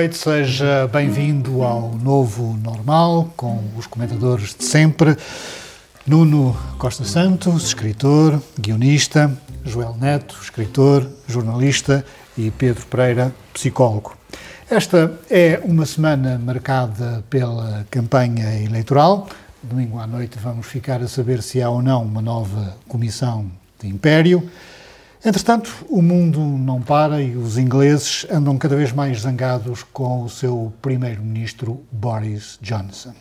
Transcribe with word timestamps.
Noite, 0.00 0.16
seja 0.16 0.88
bem-vindo 0.90 1.62
ao 1.62 1.90
Novo 1.90 2.56
Normal, 2.64 3.30
com 3.36 3.62
os 3.76 3.86
comentadores 3.86 4.54
de 4.58 4.64
sempre. 4.64 5.14
Nuno 6.06 6.56
Costa 6.78 7.04
Santos, 7.04 7.64
escritor, 7.64 8.40
guionista, 8.58 9.30
Joel 9.62 9.94
Neto, 10.00 10.38
escritor, 10.40 11.06
jornalista 11.28 12.02
e 12.38 12.50
Pedro 12.50 12.86
Pereira, 12.86 13.30
psicólogo. 13.52 14.16
Esta 14.70 15.12
é 15.28 15.60
uma 15.64 15.84
semana 15.84 16.40
marcada 16.42 17.22
pela 17.28 17.86
campanha 17.90 18.58
eleitoral. 18.58 19.28
Domingo 19.62 19.98
à 19.98 20.06
noite 20.06 20.38
vamos 20.38 20.66
ficar 20.66 21.02
a 21.02 21.08
saber 21.08 21.42
se 21.42 21.60
há 21.60 21.68
ou 21.68 21.82
não 21.82 22.04
uma 22.04 22.22
nova 22.22 22.74
comissão 22.88 23.50
de 23.78 23.86
império. 23.86 24.48
Entretanto, 25.22 25.84
o 25.90 26.00
mundo 26.00 26.40
não 26.40 26.80
para 26.80 27.20
e 27.20 27.36
os 27.36 27.58
ingleses 27.58 28.26
andam 28.30 28.56
cada 28.56 28.74
vez 28.74 28.90
mais 28.90 29.20
zangados 29.20 29.82
com 29.82 30.22
o 30.22 30.30
seu 30.30 30.72
primeiro-ministro 30.80 31.84
Boris 31.92 32.58
Johnson. 32.62 33.14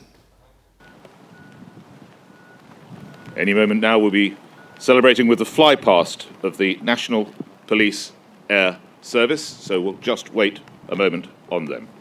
Any 3.36 3.54
moment 3.54 3.82
now 3.82 4.00
we'll 4.00 4.12
be 4.12 4.38
celebrating 4.80 5.28
with 5.28 5.40
the 5.40 5.46
fly 5.46 5.76
past 5.76 6.30
of 6.42 6.58
the 6.58 6.80
National 6.82 7.28
Police 7.68 8.14
Air 8.48 8.78
Service, 9.02 9.44
so 9.44 9.82
we'll 9.82 9.98
just 10.02 10.34
wait 10.34 10.62
a 10.88 10.96
moment 10.96 11.28
on 11.52 11.66
them. 11.66 11.99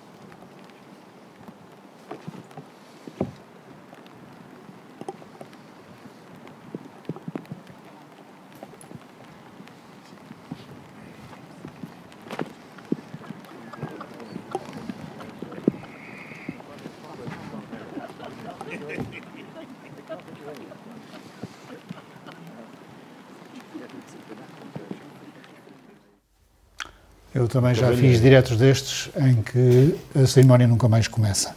Eu 27.35 27.47
também 27.47 27.75
já 27.75 27.93
fiz 27.95 28.21
diretos 28.21 28.57
destes 28.57 29.11
em 29.17 29.43
que 29.43 29.95
a 30.15 30.27
cerimónia 30.27 30.67
nunca 30.67 30.89
mais 30.89 31.07
começa. 31.07 31.55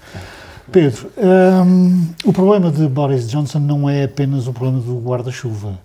Pedro, 0.72 1.12
um, 1.18 2.08
o 2.24 2.32
problema 2.32 2.72
de 2.72 2.88
Boris 2.88 3.28
Johnson 3.30 3.60
não 3.60 3.90
é 3.90 4.04
apenas 4.04 4.48
o 4.48 4.54
problema 4.54 4.80
do 4.80 5.00
guarda-chuva. 5.00 5.80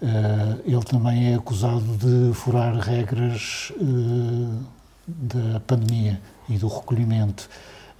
Uh, 0.00 0.60
ele 0.64 0.84
também 0.84 1.32
é 1.32 1.34
acusado 1.34 1.80
de 1.80 2.32
furar 2.34 2.76
regras 2.78 3.72
uh, 3.80 4.58
da 5.06 5.60
pandemia 5.60 6.20
e 6.48 6.56
do 6.56 6.68
recolhimento. 6.68 7.48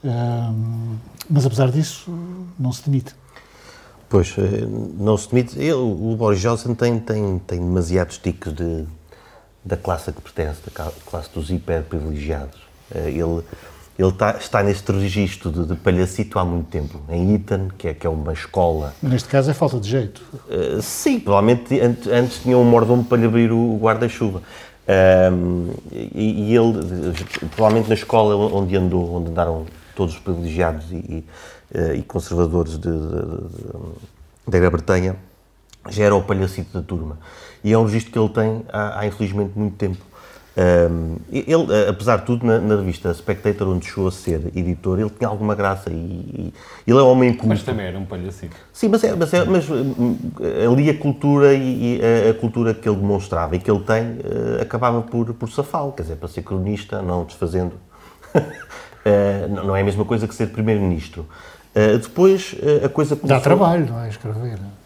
Uh, 0.04 0.96
mas, 1.28 1.44
apesar 1.44 1.70
disso, 1.72 2.08
não 2.58 2.72
se 2.72 2.84
demite. 2.84 3.14
Pois, 4.08 4.34
eh, 4.38 4.66
não 4.98 5.16
se 5.18 5.28
demite. 5.28 5.58
Ele, 5.58 5.72
o 5.72 6.16
Boris 6.16 6.40
Johnson 6.40 6.74
tem, 6.74 6.98
tem, 6.98 7.38
tem 7.40 7.58
demasiados 7.58 8.16
ticos 8.16 8.54
de, 8.54 8.86
da 9.68 9.76
classe 9.76 10.08
a 10.08 10.12
que 10.12 10.20
pertence, 10.22 10.60
da 10.64 10.90
classe 11.06 11.28
dos 11.32 11.50
hiperprivilegiados. 11.50 12.58
Eh, 12.94 13.10
ele, 13.10 13.42
ele 13.98 14.08
está, 14.08 14.36
está 14.38 14.62
neste 14.62 14.90
registro 14.92 15.50
de, 15.50 15.66
de, 15.66 15.74
palhacito 15.74 16.38
há 16.38 16.44
muito 16.44 16.68
tempo, 16.68 17.00
em 17.10 17.34
Eton, 17.34 17.68
que 17.76 17.88
é, 17.88 17.94
que 17.94 18.06
é 18.06 18.10
uma 18.10 18.32
escola. 18.32 18.94
Neste 19.02 19.28
caso 19.28 19.50
é 19.50 19.54
falta 19.54 19.78
de 19.78 19.88
jeito. 19.88 20.22
Uh, 20.48 20.80
sim, 20.80 21.20
provavelmente 21.20 21.78
antes, 21.80 22.06
antes 22.06 22.42
tinha 22.42 22.56
um 22.56 22.64
mordomo 22.64 23.04
para 23.04 23.18
lhe 23.18 23.26
abrir 23.26 23.52
o 23.52 23.76
guarda-chuva. 23.76 24.42
Um, 25.30 25.74
e, 25.92 26.50
e, 26.50 26.56
ele, 26.56 27.12
provavelmente 27.54 27.88
na 27.88 27.94
escola 27.94 28.34
onde 28.36 28.74
andou, 28.74 29.16
onde 29.16 29.30
andaram 29.30 29.66
todos 29.94 30.14
os 30.14 30.20
privilegiados 30.20 30.90
e, 30.90 30.94
e, 30.94 31.24
uh, 31.74 31.94
e 31.94 32.02
conservadores 32.02 32.78
de, 32.78 32.90
de, 32.90 32.90
de, 32.90 33.72
da 34.46 34.58
Grã-Bretanha, 34.58 35.16
já 35.90 36.04
era 36.04 36.14
o 36.14 36.22
palhacito 36.22 36.72
da 36.72 36.82
turma 36.82 37.18
e 37.62 37.72
é 37.72 37.78
um 37.78 37.84
registro 37.84 38.12
que 38.12 38.18
ele 38.18 38.28
tem 38.28 38.64
há, 38.72 39.00
há 39.00 39.06
infelizmente 39.06 39.52
muito 39.56 39.76
tempo. 39.76 40.08
Um, 40.58 41.18
ele, 41.30 41.88
apesar 41.88 42.16
de 42.16 42.26
tudo, 42.26 42.44
na, 42.44 42.58
na, 42.58 42.74
revista 42.74 43.14
Spectator, 43.14 43.68
onde 43.68 43.86
chegou 43.86 44.08
a 44.08 44.10
ser 44.10 44.50
editor, 44.56 44.98
ele 44.98 45.10
tinha 45.10 45.28
alguma 45.28 45.54
graça 45.54 45.88
e, 45.88 46.52
e 46.84 46.90
ele 46.90 46.98
é 46.98 47.02
um 47.02 47.10
homem 47.10 47.32
culto. 47.32 47.46
Mas 47.46 47.62
também 47.62 47.86
era 47.86 47.96
um 47.96 48.04
palhacito. 48.04 48.56
Sim, 48.72 48.88
mas, 48.88 49.04
é, 49.04 49.14
mas, 49.14 49.32
é, 49.32 49.44
mas 49.44 49.70
hum, 49.70 50.18
ali 50.68 50.90
a 50.90 50.98
cultura 50.98 51.54
e, 51.54 51.98
e 51.98 52.00
a, 52.26 52.30
a, 52.30 52.34
cultura 52.34 52.74
que 52.74 52.88
ele 52.88 52.96
demonstrava 52.96 53.54
e 53.54 53.60
que 53.60 53.70
ele 53.70 53.84
tem 53.84 54.02
uh, 54.02 54.60
acabava 54.60 55.00
por, 55.00 55.32
por 55.32 55.48
safá-lo, 55.48 55.92
quer 55.92 56.02
dizer, 56.02 56.16
para 56.16 56.28
ser 56.28 56.42
cronista, 56.42 57.00
não 57.02 57.24
desfazendo. 57.24 57.74
uh, 58.34 59.64
não 59.64 59.76
é 59.76 59.82
a 59.82 59.84
mesma 59.84 60.04
coisa 60.04 60.26
que 60.26 60.34
ser 60.34 60.48
primeiro-ministro. 60.48 61.24
Uh, 61.70 61.98
depois, 61.98 62.56
a 62.84 62.88
coisa 62.88 63.14
começou... 63.14 63.28
Dá 63.28 63.40
trabalho, 63.40 63.86
não 63.86 64.00
é? 64.00 64.08
Escrever. 64.08 64.58
Sim. 64.58 64.77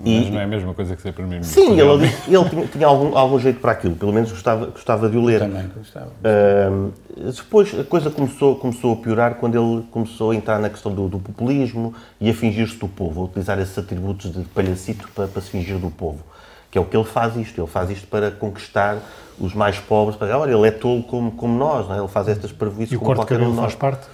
Mas 0.00 0.26
e, 0.26 0.30
não 0.30 0.40
é 0.40 0.44
a 0.44 0.46
mesma 0.46 0.74
coisa 0.74 0.96
que 0.96 1.02
ser 1.02 1.12
primeiro-ministro. 1.12 1.62
Sim, 1.62 1.72
ele, 1.72 2.04
ele 2.04 2.48
tinha, 2.48 2.66
tinha, 2.66 2.86
algum, 2.86 3.16
algum 3.16 3.38
jeito 3.38 3.60
para 3.60 3.72
aquilo, 3.72 3.94
pelo 3.94 4.12
menos 4.12 4.30
gostava, 4.30 4.66
gostava 4.66 5.08
de 5.08 5.16
o 5.16 5.24
ler. 5.24 5.40
Também 5.40 5.68
gostava. 5.76 6.08
Uh, 6.08 6.92
depois 7.30 7.78
a 7.78 7.84
coisa 7.84 8.10
começou, 8.10 8.56
começou 8.56 8.94
a 8.94 8.96
piorar 8.96 9.34
quando 9.34 9.56
ele 9.56 9.84
começou 9.90 10.30
a 10.30 10.34
entrar 10.34 10.58
na 10.58 10.70
questão 10.70 10.92
do, 10.92 11.08
do 11.08 11.18
populismo 11.18 11.94
e 12.20 12.30
a 12.30 12.34
fingir-se 12.34 12.76
do 12.76 12.88
povo, 12.88 13.22
a 13.22 13.24
utilizar 13.24 13.58
esses 13.58 13.76
atributos 13.76 14.32
de 14.32 14.44
palhacito 14.44 15.08
para, 15.14 15.28
para 15.28 15.42
se 15.42 15.50
fingir 15.50 15.78
do 15.78 15.90
povo. 15.90 16.20
Que 16.70 16.78
é 16.78 16.80
o 16.80 16.84
que 16.84 16.96
ele 16.96 17.04
faz 17.04 17.36
isto, 17.36 17.60
ele 17.60 17.68
faz 17.68 17.90
isto 17.90 18.06
para 18.06 18.30
conquistar 18.30 18.98
os 19.38 19.54
mais 19.54 19.78
pobres, 19.78 20.16
para 20.16 20.38
olha, 20.38 20.52
ele 20.52 20.68
é 20.68 20.70
tolo 20.70 21.02
como, 21.02 21.32
como 21.32 21.56
nós, 21.58 21.86
não 21.88 21.94
é? 21.94 21.98
ele 21.98 22.08
faz 22.08 22.28
estas 22.28 22.50
e 22.50 22.96
como 22.96 23.14
qualquer 23.14 23.40
um 23.40 23.50
de 23.50 23.56
nós. 23.56 23.72
faz 23.72 23.74
parte? 23.74 24.06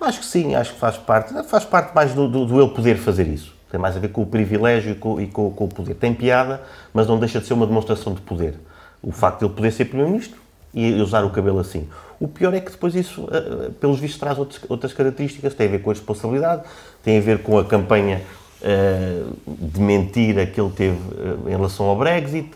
Acho 0.00 0.20
que 0.20 0.26
sim, 0.26 0.54
acho 0.54 0.72
que 0.72 0.80
faz 0.80 0.96
parte. 0.96 1.34
Faz 1.44 1.64
parte 1.64 1.94
mais 1.94 2.14
do, 2.14 2.26
do, 2.26 2.46
do 2.46 2.60
ele 2.60 2.70
poder 2.70 2.96
fazer 2.96 3.26
isso. 3.26 3.59
Tem 3.70 3.78
mais 3.78 3.96
a 3.96 4.00
ver 4.00 4.08
com 4.08 4.22
o 4.22 4.26
privilégio 4.26 4.92
e 4.92 4.94
com, 4.94 5.20
e 5.20 5.26
com, 5.26 5.50
com 5.50 5.64
o 5.64 5.68
poder. 5.68 5.94
Tem 5.94 6.12
piada, 6.12 6.60
mas 6.92 7.06
não 7.06 7.18
deixa 7.18 7.40
de 7.40 7.46
ser 7.46 7.54
uma 7.54 7.66
demonstração 7.66 8.14
de 8.14 8.20
poder. 8.20 8.54
O 9.02 9.12
facto 9.12 9.38
de 9.38 9.44
ele 9.46 9.54
poder 9.54 9.70
ser 9.70 9.84
Primeiro-Ministro 9.86 10.40
e 10.74 10.92
usar 11.00 11.24
o 11.24 11.30
cabelo 11.30 11.58
assim. 11.58 11.88
O 12.18 12.28
pior 12.28 12.52
é 12.52 12.60
que 12.60 12.70
depois 12.70 12.94
isso, 12.94 13.28
eh, 13.32 13.36
eh, 13.36 13.70
pelos 13.80 13.98
vistos, 13.98 14.20
traz 14.20 14.38
outras 14.68 14.92
características. 14.92 15.54
Tem 15.54 15.68
a 15.68 15.70
ver 15.70 15.82
com 15.82 15.90
a 15.90 15.94
responsabilidade, 15.94 16.62
tem 17.02 17.18
a 17.18 17.20
ver 17.20 17.42
com 17.42 17.58
a 17.58 17.64
campanha 17.64 18.22
uh, 18.60 19.36
de 19.46 19.80
mentira 19.80 20.44
que 20.46 20.60
ele 20.60 20.70
teve 20.70 20.98
em 21.46 21.50
relação 21.50 21.86
ao 21.86 21.96
Brexit, 21.96 22.50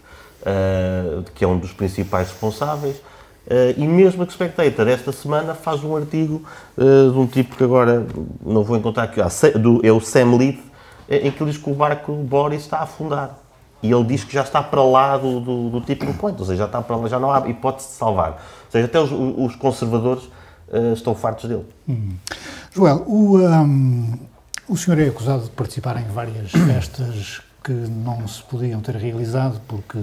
que 1.35 1.45
é 1.45 1.49
um 1.49 1.57
dos 1.57 1.73
principais 1.73 2.29
responsáveis. 2.29 2.97
e 3.77 3.87
mesmo 3.87 4.23
a 4.23 4.29
Spectator, 4.29 4.87
esta 4.87 5.13
semana, 5.13 5.55
faz 5.55 5.83
um 5.83 5.97
artigo 5.97 6.43
de 6.77 7.19
um 7.19 7.27
tipo 7.27 7.57
que 7.57 7.65
agora 7.65 8.07
não 8.45 8.63
vou 8.63 8.77
encontrar 8.77 9.05
aqui, 9.05 9.21
é 9.21 9.93
o 9.93 10.01
Sam 10.01 10.37
Leith, 10.37 10.61
em 11.09 11.31
que 11.31 11.43
ele 11.43 11.51
diz 11.51 11.61
que 11.61 11.71
o 11.71 11.75
barco 11.75 12.13
Boris 12.13 12.63
está 12.63 12.79
a 12.79 12.83
afundar. 12.83 13.39
E 13.83 13.93
ele 13.93 14.05
diz 14.05 14.25
que 14.25 14.33
já 14.33 14.43
está 14.43 14.63
para 14.63 14.83
lá 14.83 15.19
do, 15.19 15.41
do, 15.41 15.69
do 15.69 15.81
tipping 15.83 16.15
point, 16.15 16.41
ou 16.41 16.47
seja, 16.47 16.61
já, 16.61 16.65
está 16.65 16.81
para 16.81 16.97
lá, 16.97 17.07
já 17.07 17.19
não 17.19 17.31
há 17.31 17.47
hipótese 17.49 17.89
de 17.89 17.95
salvar. 17.95 18.31
Ou 18.31 18.71
seja, 18.71 18.87
até 18.87 18.99
os, 18.99 19.11
os 19.13 19.55
conservadores 19.57 20.25
uh, 20.69 20.95
estão 20.95 21.15
fartos 21.15 21.51
dele. 21.51 21.67
Hum. 21.87 22.15
Joel, 22.75 23.05
o, 23.07 23.37
um, 23.37 24.19
o 24.69 24.77
senhor 24.77 24.99
é 24.99 25.09
acusado 25.09 25.45
de 25.45 25.51
participar 25.51 26.01
em 26.01 26.07
várias 26.07 26.51
festas 26.67 27.43
que 27.63 27.73
não 27.73 28.27
se 28.27 28.43
podiam 28.45 28.81
ter 28.81 28.97
realizado 28.97 29.61
porque 29.69 29.99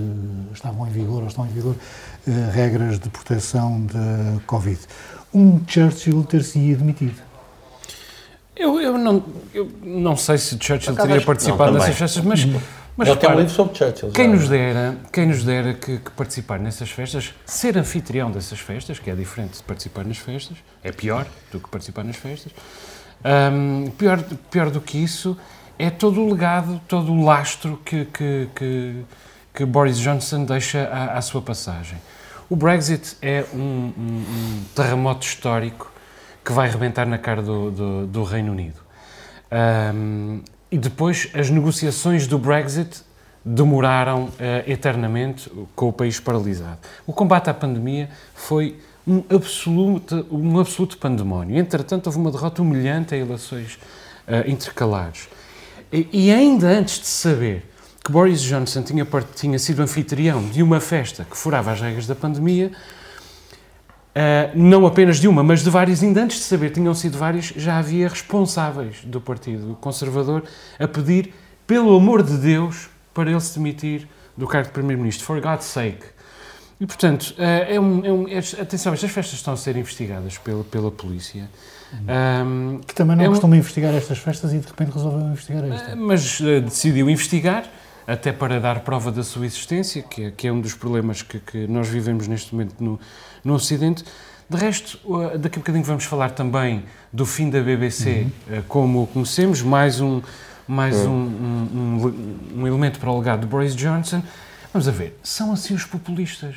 estavam 0.53 0.88
em 0.88 0.92
vigor 0.92 1.21
ou 1.24 1.27
estão 1.27 1.45
em 1.45 1.50
vigor 1.50 1.75
uh, 1.75 2.51
regras 2.51 3.00
de 3.00 3.09
proteção 3.09 3.81
da 3.88 4.39
Covid. 4.45 4.80
Um 5.33 5.59
Churchill 5.68 6.24
ter-se 6.24 6.71
admitido. 6.71 7.31
Eu, 8.56 8.80
eu, 8.80 8.98
não, 8.98 9.24
eu 9.53 9.71
não 9.81 10.15
sei 10.15 10.38
se 10.38 10.57
Churchill 10.59 10.95
teria 10.95 11.21
participado 11.21 11.71
nessas 11.71 11.95
festas, 11.95 12.24
mas, 12.24 12.45
mas 12.98 13.07
Ele 13.07 13.18
tem 13.18 13.30
um 13.30 13.36
livro 13.36 13.53
sobre 13.53 13.77
Churchill. 13.77 14.12
Quem 14.12 14.27
nos 14.27 14.50
dera, 14.50 14.98
quem 15.12 15.25
nos 15.25 15.44
dera 15.44 15.74
que, 15.74 15.98
que, 15.98 16.12
participar 16.12 16.59
nessas 16.59 16.89
festas, 16.89 17.33
ser 17.45 17.77
anfitrião 17.77 18.30
dessas 18.30 18.59
festas, 18.59 19.00
que 19.00 19.09
é 19.09 19.15
diferente 19.15 19.57
de 19.57 19.63
participar 19.63 20.06
nas 20.06 20.18
festas, 20.18 20.57
é 20.83 20.92
pior 20.92 21.25
do 21.51 21.59
que 21.59 21.69
participar 21.69 22.03
nas 22.03 22.18
festas. 22.18 22.51
Um, 23.24 23.89
pior, 23.92 24.21
pior 24.50 24.69
do 24.69 24.81
que 24.81 24.98
isso 24.98 25.38
é 25.80 25.89
todo 25.89 26.21
o 26.21 26.30
legado, 26.30 26.81
todo 26.88 27.12
o 27.12 27.24
lastro 27.24 27.80
que, 27.86 28.06
que, 28.06 28.50
que, 28.53 28.95
que 29.53 29.65
Boris 29.65 29.98
Johnson 29.98 30.44
deixa 30.44 30.83
à, 30.88 31.18
à 31.18 31.21
sua 31.21 31.42
passagem. 31.42 31.98
O 32.50 32.56
Brexit 32.56 33.15
é 33.21 33.45
um, 33.53 33.57
um, 33.57 33.94
um 33.98 34.63
terremoto 34.75 35.25
histórico 35.25 35.90
que 36.43 36.51
vai 36.51 36.69
rebentar 36.69 37.07
na 37.07 37.17
cara 37.17 37.41
do, 37.41 37.71
do, 37.71 38.07
do 38.07 38.23
Reino 38.23 38.51
Unido. 38.51 38.79
Um, 39.93 40.41
e 40.71 40.77
depois 40.77 41.29
as 41.33 41.49
negociações 41.49 42.25
do 42.25 42.39
Brexit 42.39 43.03
demoraram 43.43 44.25
uh, 44.25 44.31
eternamente 44.65 45.51
com 45.75 45.89
o 45.89 45.93
país 45.93 46.19
paralisado. 46.19 46.79
O 47.05 47.13
combate 47.13 47.49
à 47.49 47.53
pandemia 47.53 48.09
foi 48.33 48.79
um 49.05 49.23
absoluto, 49.33 50.25
um 50.31 50.59
absoluto 50.59 50.97
pandemónio. 50.97 51.57
Entretanto, 51.57 52.07
houve 52.07 52.19
uma 52.19 52.31
derrota 52.31 52.61
humilhante 52.61 53.15
em 53.15 53.21
eleições 53.21 53.79
uh, 54.27 54.49
intercalares. 54.49 55.27
E, 55.91 56.07
e, 56.13 56.31
ainda 56.31 56.67
antes 56.67 56.99
de 56.99 57.07
saber 57.07 57.65
que 58.03 58.11
Boris 58.11 58.41
Johnson 58.41 58.81
tinha, 58.83 59.05
tinha 59.35 59.59
sido 59.59 59.81
anfitrião 59.81 60.43
de 60.49 60.63
uma 60.63 60.79
festa 60.79 61.25
que 61.29 61.35
furava 61.35 61.71
as 61.71 61.81
regras 61.81 62.07
da 62.07 62.15
pandemia, 62.15 62.71
Uh, 64.12 64.52
não 64.54 64.86
apenas 64.86 65.19
de 65.19 65.28
uma, 65.28 65.42
mas 65.42 65.63
de 65.63 65.69
várias, 65.69 66.04
ainda 66.04 66.22
antes 66.22 66.38
de 66.38 66.44
saber, 66.44 66.72
tinham 66.72 66.94
sido 66.94 67.18
várias, 67.18 67.46
já 67.56 67.78
havia 67.78 68.10
responsáveis 68.10 69.06
do 69.06 69.22
Partido 69.22 69.78
Conservador 69.80 70.44
a 70.78 70.86
pedir, 70.86 71.34
pelo 71.66 71.96
amor 71.96 72.22
de 72.22 72.36
Deus, 72.38 72.90
para 73.13 73.31
ele 73.31 73.40
se 73.40 73.58
demitir 73.58 74.08
do 74.36 74.46
cargo 74.48 74.68
de 74.68 74.74
Primeiro-Ministro, 74.74 75.25
for 75.25 75.40
God's 75.40 75.66
sake. 75.66 76.04
E, 76.81 76.86
portanto, 76.86 77.34
uh, 77.38 77.42
é 77.42 77.80
um, 77.80 78.06
é 78.06 78.12
um, 78.12 78.28
é, 78.28 78.40
atenção, 78.40 78.94
estas 78.94 79.12
festas 79.12 79.36
estão 79.36 79.54
a 79.54 79.58
ser 79.58 79.78
investigadas 79.78 80.38
pela, 80.38 80.63
pela 80.66 80.92
polícia. 80.92 81.50
Um, 81.94 82.80
que 82.86 82.96
também 82.96 83.16
não 83.16 83.25
é 83.25 83.28
costuma 83.28 83.54
um, 83.54 83.58
investigar 83.58 83.94
estas 83.94 84.18
festas 84.18 84.54
e 84.54 84.60
de 84.60 84.68
repente 84.68 84.92
resolveu 84.92 85.22
investigar 85.28 85.63
esta. 85.72 85.94
Uh, 85.94 85.98
mas 85.98 86.42
decidiu 86.42 87.10
investigar, 87.10 87.66
até 88.08 88.34
para 88.34 88.60
dar 88.60 88.81
prova 88.81 89.12
da 89.12 89.24
sua 89.24 89.46
existência, 89.46 90.02
que 90.02 90.25
é, 90.25 90.31
que 90.31 90.48
é 90.48 90.52
um 90.52 90.60
dos 90.60 90.74
problemas 90.74 91.22
que, 91.22 91.40
que 91.40 91.68
nós 91.68 91.88
vivemos 91.88 92.28
neste 92.28 92.54
momento 92.54 92.75
no, 92.84 93.00
no 93.43 93.53
Ocidente. 93.53 94.03
De 94.49 94.57
resto, 94.57 94.99
daqui 95.39 95.57
a 95.57 95.59
bocadinho 95.59 95.85
vamos 95.85 96.03
falar 96.03 96.31
também 96.31 96.83
do 97.11 97.25
fim 97.25 97.49
da 97.49 97.61
BBC 97.61 98.09
uhum. 98.09 98.31
Eh, 98.57 98.61
como 98.67 99.03
o 99.03 99.07
conhecemos, 99.07 99.61
mais 99.61 100.01
um, 100.01 100.21
mais 100.67 100.95
uhum. 101.05 101.11
um, 101.11 101.77
um, 101.77 102.59
um, 102.59 102.67
elemento 102.67 102.99
para 102.99 103.09
o 103.09 103.17
legado 103.17 103.41
de 103.41 103.47
Boris 103.47 103.73
Johnson. 103.75 104.21
Vamos 104.73 104.88
a 104.88 104.91
ver, 104.91 105.17
são 105.23 105.53
assim 105.53 105.73
os 105.73 105.85
populistas. 105.85 106.55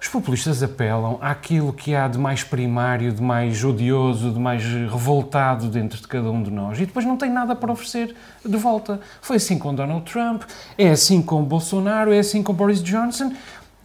Os 0.00 0.08
populistas 0.08 0.62
apelam 0.62 1.18
àquilo 1.20 1.72
que 1.72 1.94
há 1.94 2.08
de 2.08 2.18
mais 2.18 2.42
primário, 2.44 3.10
de 3.10 3.22
mais 3.22 3.64
odioso, 3.64 4.30
de 4.30 4.38
mais 4.38 4.62
revoltado 4.62 5.68
dentro 5.68 5.98
de 5.98 6.06
cada 6.06 6.30
um 6.30 6.42
de 6.42 6.50
nós 6.50 6.78
e 6.78 6.84
depois 6.84 7.06
não 7.06 7.16
tem 7.16 7.30
nada 7.30 7.56
para 7.56 7.72
oferecer 7.72 8.14
de 8.44 8.56
volta. 8.58 9.00
Foi 9.22 9.36
assim 9.36 9.58
com 9.58 9.74
Donald 9.74 10.10
Trump, 10.10 10.42
é 10.76 10.90
assim 10.90 11.22
com 11.22 11.42
Bolsonaro, 11.42 12.12
é 12.12 12.18
assim 12.18 12.42
com 12.42 12.52
Boris 12.52 12.82
Johnson 12.82 13.32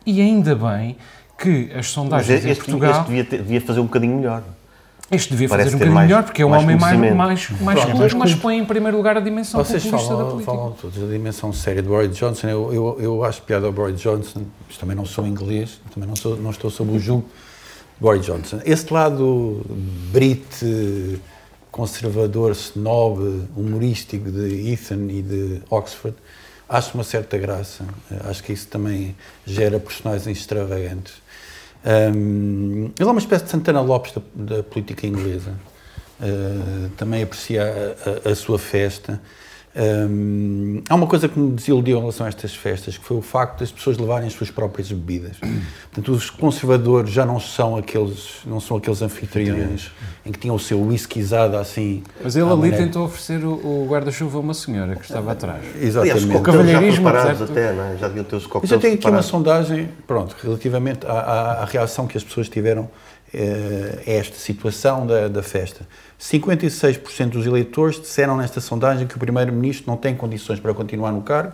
e 0.06 0.20
ainda 0.20 0.56
bem 0.56 0.98
que 1.40 1.72
as 1.74 1.88
sondagens 1.88 2.46
este, 2.46 2.50
em 2.50 2.56
Portugal... 2.56 2.92
Este 2.92 3.04
devia, 3.06 3.24
ter, 3.24 3.38
devia 3.38 3.62
fazer 3.62 3.80
um 3.80 3.86
bocadinho 3.86 4.18
melhor. 4.18 4.44
Este 5.12 5.32
devia 5.32 5.50
Parece 5.50 5.72
fazer 5.72 5.76
um 5.76 5.80
bocadinho 5.80 5.96
mais, 5.96 6.08
melhor, 6.08 6.24
porque 6.24 6.42
é 6.42 6.46
um 6.46 6.52
homem 6.54 6.78
mais, 6.78 7.00
mais, 7.16 7.50
mais 7.62 7.84
culto, 7.84 8.18
mas 8.18 8.36
põe 8.36 8.60
em 8.60 8.66
primeiro 8.66 8.96
lugar 8.96 9.18
a 9.18 9.20
dimensão 9.20 9.64
Vocês 9.64 9.84
populista 9.84 10.08
falam, 10.10 10.24
da 10.24 10.32
política. 10.32 10.52
falam 10.56 10.72
todos 10.74 11.00
da 11.00 11.08
dimensão 11.08 11.52
séria 11.52 11.82
de 11.82 11.88
Boris 11.88 12.16
Johnson. 12.16 12.48
Eu, 12.48 12.72
eu, 12.72 12.98
eu 13.00 13.24
acho 13.24 13.42
piada 13.42 13.66
ao 13.66 13.74
Boris 13.74 14.00
Johnson, 14.00 14.44
mas 14.68 14.78
também 14.78 14.96
não 14.96 15.06
sou 15.06 15.26
inglês, 15.26 15.82
também 15.92 16.08
não, 16.08 16.16
sou, 16.16 16.36
não 16.38 16.52
estou 16.52 16.70
sob 16.70 16.92
o 16.92 17.00
jugo 17.00 17.24
de 17.24 18.02
Boris 18.02 18.24
Johnson. 18.24 18.60
Esse 18.64 18.94
lado 18.94 19.66
brit, 20.12 21.20
conservador, 21.72 22.52
snob, 22.52 23.48
humorístico 23.56 24.30
de 24.30 24.72
Ethan 24.72 25.08
e 25.10 25.24
de 25.24 25.62
Oxford, 25.72 26.16
acho 26.68 26.94
uma 26.94 27.04
certa 27.04 27.36
graça. 27.36 27.84
Acho 28.30 28.44
que 28.44 28.54
isso 28.54 28.68
também 28.68 29.16
gera 29.44 29.80
personagens 29.80 30.38
extravagantes. 30.38 31.14
Um, 31.86 32.92
ele 33.00 33.08
é 33.08 33.12
uma 33.12 33.20
espécie 33.20 33.46
de 33.46 33.52
Santana 33.52 33.82
Lopes 33.82 34.14
da, 34.14 34.22
da 34.56 34.64
política 34.64 35.08
inglesa. 35.08 35.54
Uh, 36.20 36.90
também 36.98 37.24
aprecia 37.24 37.64
a, 37.64 38.30
a, 38.30 38.32
a 38.32 38.36
sua 38.36 38.60
festa. 38.60 39.22
Um, 39.76 40.82
há 40.90 40.96
uma 40.96 41.06
coisa 41.06 41.30
que 41.30 41.38
me 41.38 41.52
desiludiu 41.52 41.98
em 41.98 42.00
relação 42.00 42.26
a 42.26 42.30
estas 42.30 42.56
festas, 42.56 42.98
que 42.98 43.06
foi 43.06 43.18
o 43.18 43.22
facto 43.22 43.60
das 43.60 43.72
pessoas 43.72 43.98
levarem 43.98 44.28
as 44.28 44.34
suas 44.34 44.50
próprias 44.50 44.92
bebidas. 44.92 45.38
Portanto, 45.38 46.12
os 46.12 46.30
conservadores 46.30 47.12
já 47.12 47.26
não 47.26 47.40
são 47.40 47.78
aqueles, 47.78 48.40
não 48.46 48.60
são 48.60 48.78
aqueles 48.78 49.02
anfitriões 49.02 49.92
em 50.26 50.32
que 50.32 50.40
tinham 50.40 50.56
o 50.56 50.60
seu 50.60 50.82
whiskyzado 50.82 51.56
assim. 51.56 52.04
Mas 52.24 52.36
ele 52.36 52.46
ali 52.46 52.56
maneira... 52.56 52.78
tentou 52.78 53.06
oferecer 53.06 53.44
o, 53.44 53.54
o 53.54 53.88
guarda-chuva 53.88 54.38
a 54.38 54.42
uma 54.42 54.54
senhora 54.54 54.96
que 54.96 55.04
estava 55.04 55.32
atrás. 55.32 55.64
Exatamente. 55.80 56.18
Aliás, 56.18 56.40
o 56.40 56.44
cavalheirismo 56.44 57.10
já 57.10 57.32
até, 57.32 57.74
não 57.74 57.84
é? 57.84 57.98
já 57.98 58.08
deviam 58.08 58.26
ter 58.26 58.36
os 58.36 58.48
coquetéis 58.48 58.72
Eu 58.72 58.80
tenho 58.80 58.96
aqui 58.96 59.08
uma 59.08 59.22
sondagem, 59.22 59.90
pronto, 60.08 60.36
relativamente 60.42 61.06
à, 61.06 61.12
à, 61.12 61.52
à 61.62 61.66
reação 61.66 62.08
que 62.08 62.18
as 62.18 62.24
pessoas 62.24 62.50
tiveram 62.50 62.90
esta 64.06 64.36
situação 64.38 65.06
da, 65.06 65.28
da 65.28 65.44
festa. 65.44 65.88
56% 66.20 67.30
dos 67.30 67.46
eleitores 67.46 68.00
disseram 68.00 68.36
nesta 68.36 68.60
sondagem 68.60 69.08
que 69.08 69.16
o 69.16 69.20
Primeiro-Ministro 69.20 69.86
não 69.88 69.98
tem 69.98 70.16
condições 70.16 70.60
para 70.60 70.74
continuar 70.74 71.12
no 71.12 71.22
cargo, 71.22 71.54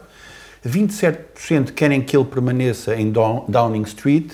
27% 0.65 1.71
querem 1.73 2.01
que 2.01 2.17
ele 2.17 2.25
permaneça 2.25 2.95
em 2.95 3.11
Downing 3.11 3.83
Street, 3.83 4.31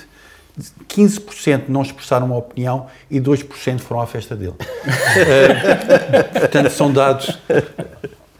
15% 0.87 1.63
não 1.67 1.81
expressaram 1.81 2.27
uma 2.27 2.37
opinião 2.37 2.87
e 3.09 3.19
2% 3.19 3.79
foram 3.79 4.01
à 4.01 4.07
festa 4.07 4.35
dele. 4.35 4.53
uh, 4.53 6.39
portanto, 6.39 6.69
são 6.69 6.91
dados 6.91 7.37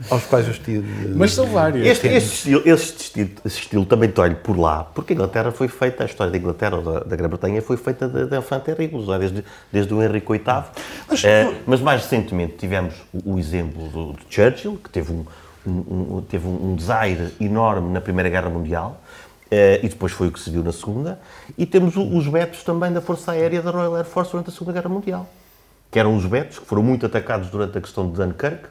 aos 0.09 0.25
quais 0.25 0.45
eu 0.45 0.51
estive. 0.51 1.09
Mas 1.15 1.33
são 1.33 1.45
vários. 1.47 1.85
Este, 1.85 2.07
este, 2.07 2.33
estilo, 2.33 2.61
este 2.65 3.01
estilo, 3.01 3.29
estilo 3.45 3.85
também 3.85 4.09
tolho 4.09 4.35
por 4.37 4.57
lá, 4.57 4.83
porque 4.83 5.13
a 5.13 5.15
Inglaterra 5.15 5.51
foi 5.51 5.67
feita, 5.67 6.03
a 6.03 6.05
história 6.05 6.31
da 6.31 6.37
Inglaterra 6.37 6.77
ou 6.77 6.81
da, 6.81 6.99
da 7.01 7.15
Grã-Bretanha 7.15 7.61
foi 7.61 7.77
feita 7.77 8.07
de, 8.07 8.25
de 8.25 8.37
enfant 8.37 8.61
terrible, 8.61 9.05
desde, 9.19 9.43
desde 9.71 9.93
o 9.93 10.01
Henrique 10.01 10.31
VIII. 10.31 10.63
Mas, 11.07 11.23
é, 11.23 11.53
mas 11.65 11.81
mais 11.81 12.03
recentemente 12.03 12.53
tivemos 12.57 12.95
o, 13.13 13.33
o 13.33 13.39
exemplo 13.39 13.87
do, 13.89 14.13
do, 14.13 14.19
Churchill, 14.29 14.79
que 14.83 14.89
teve 14.89 15.11
um, 15.11 15.25
um, 15.65 16.17
um, 16.17 16.25
teve 16.27 16.47
um 16.47 16.75
desaire 16.75 17.33
enorme 17.39 17.91
na 17.91 18.01
Primeira 18.01 18.29
Guerra 18.29 18.49
Mundial. 18.49 19.01
Uh, 19.51 19.83
e 19.83 19.89
depois 19.89 20.13
foi 20.13 20.29
o 20.29 20.31
que 20.31 20.39
se 20.39 20.49
viu 20.49 20.63
na 20.63 20.71
Segunda. 20.71 21.19
E 21.57 21.65
temos 21.65 21.97
o, 21.97 22.03
os 22.03 22.25
vetos 22.25 22.63
também 22.63 22.91
da 22.91 23.01
Força 23.01 23.33
Aérea 23.33 23.61
da 23.61 23.69
Royal 23.69 23.97
Air 23.97 24.05
Force 24.05 24.31
durante 24.31 24.49
a 24.49 24.53
Segunda 24.53 24.71
Guerra 24.71 24.87
Mundial, 24.87 25.27
que 25.91 25.99
eram 25.99 26.15
os 26.15 26.23
vetos 26.23 26.57
que 26.57 26.65
foram 26.65 26.81
muito 26.81 27.05
atacados 27.05 27.49
durante 27.49 27.77
a 27.77 27.81
questão 27.81 28.09
de 28.09 28.15
Dunkirk, 28.15 28.63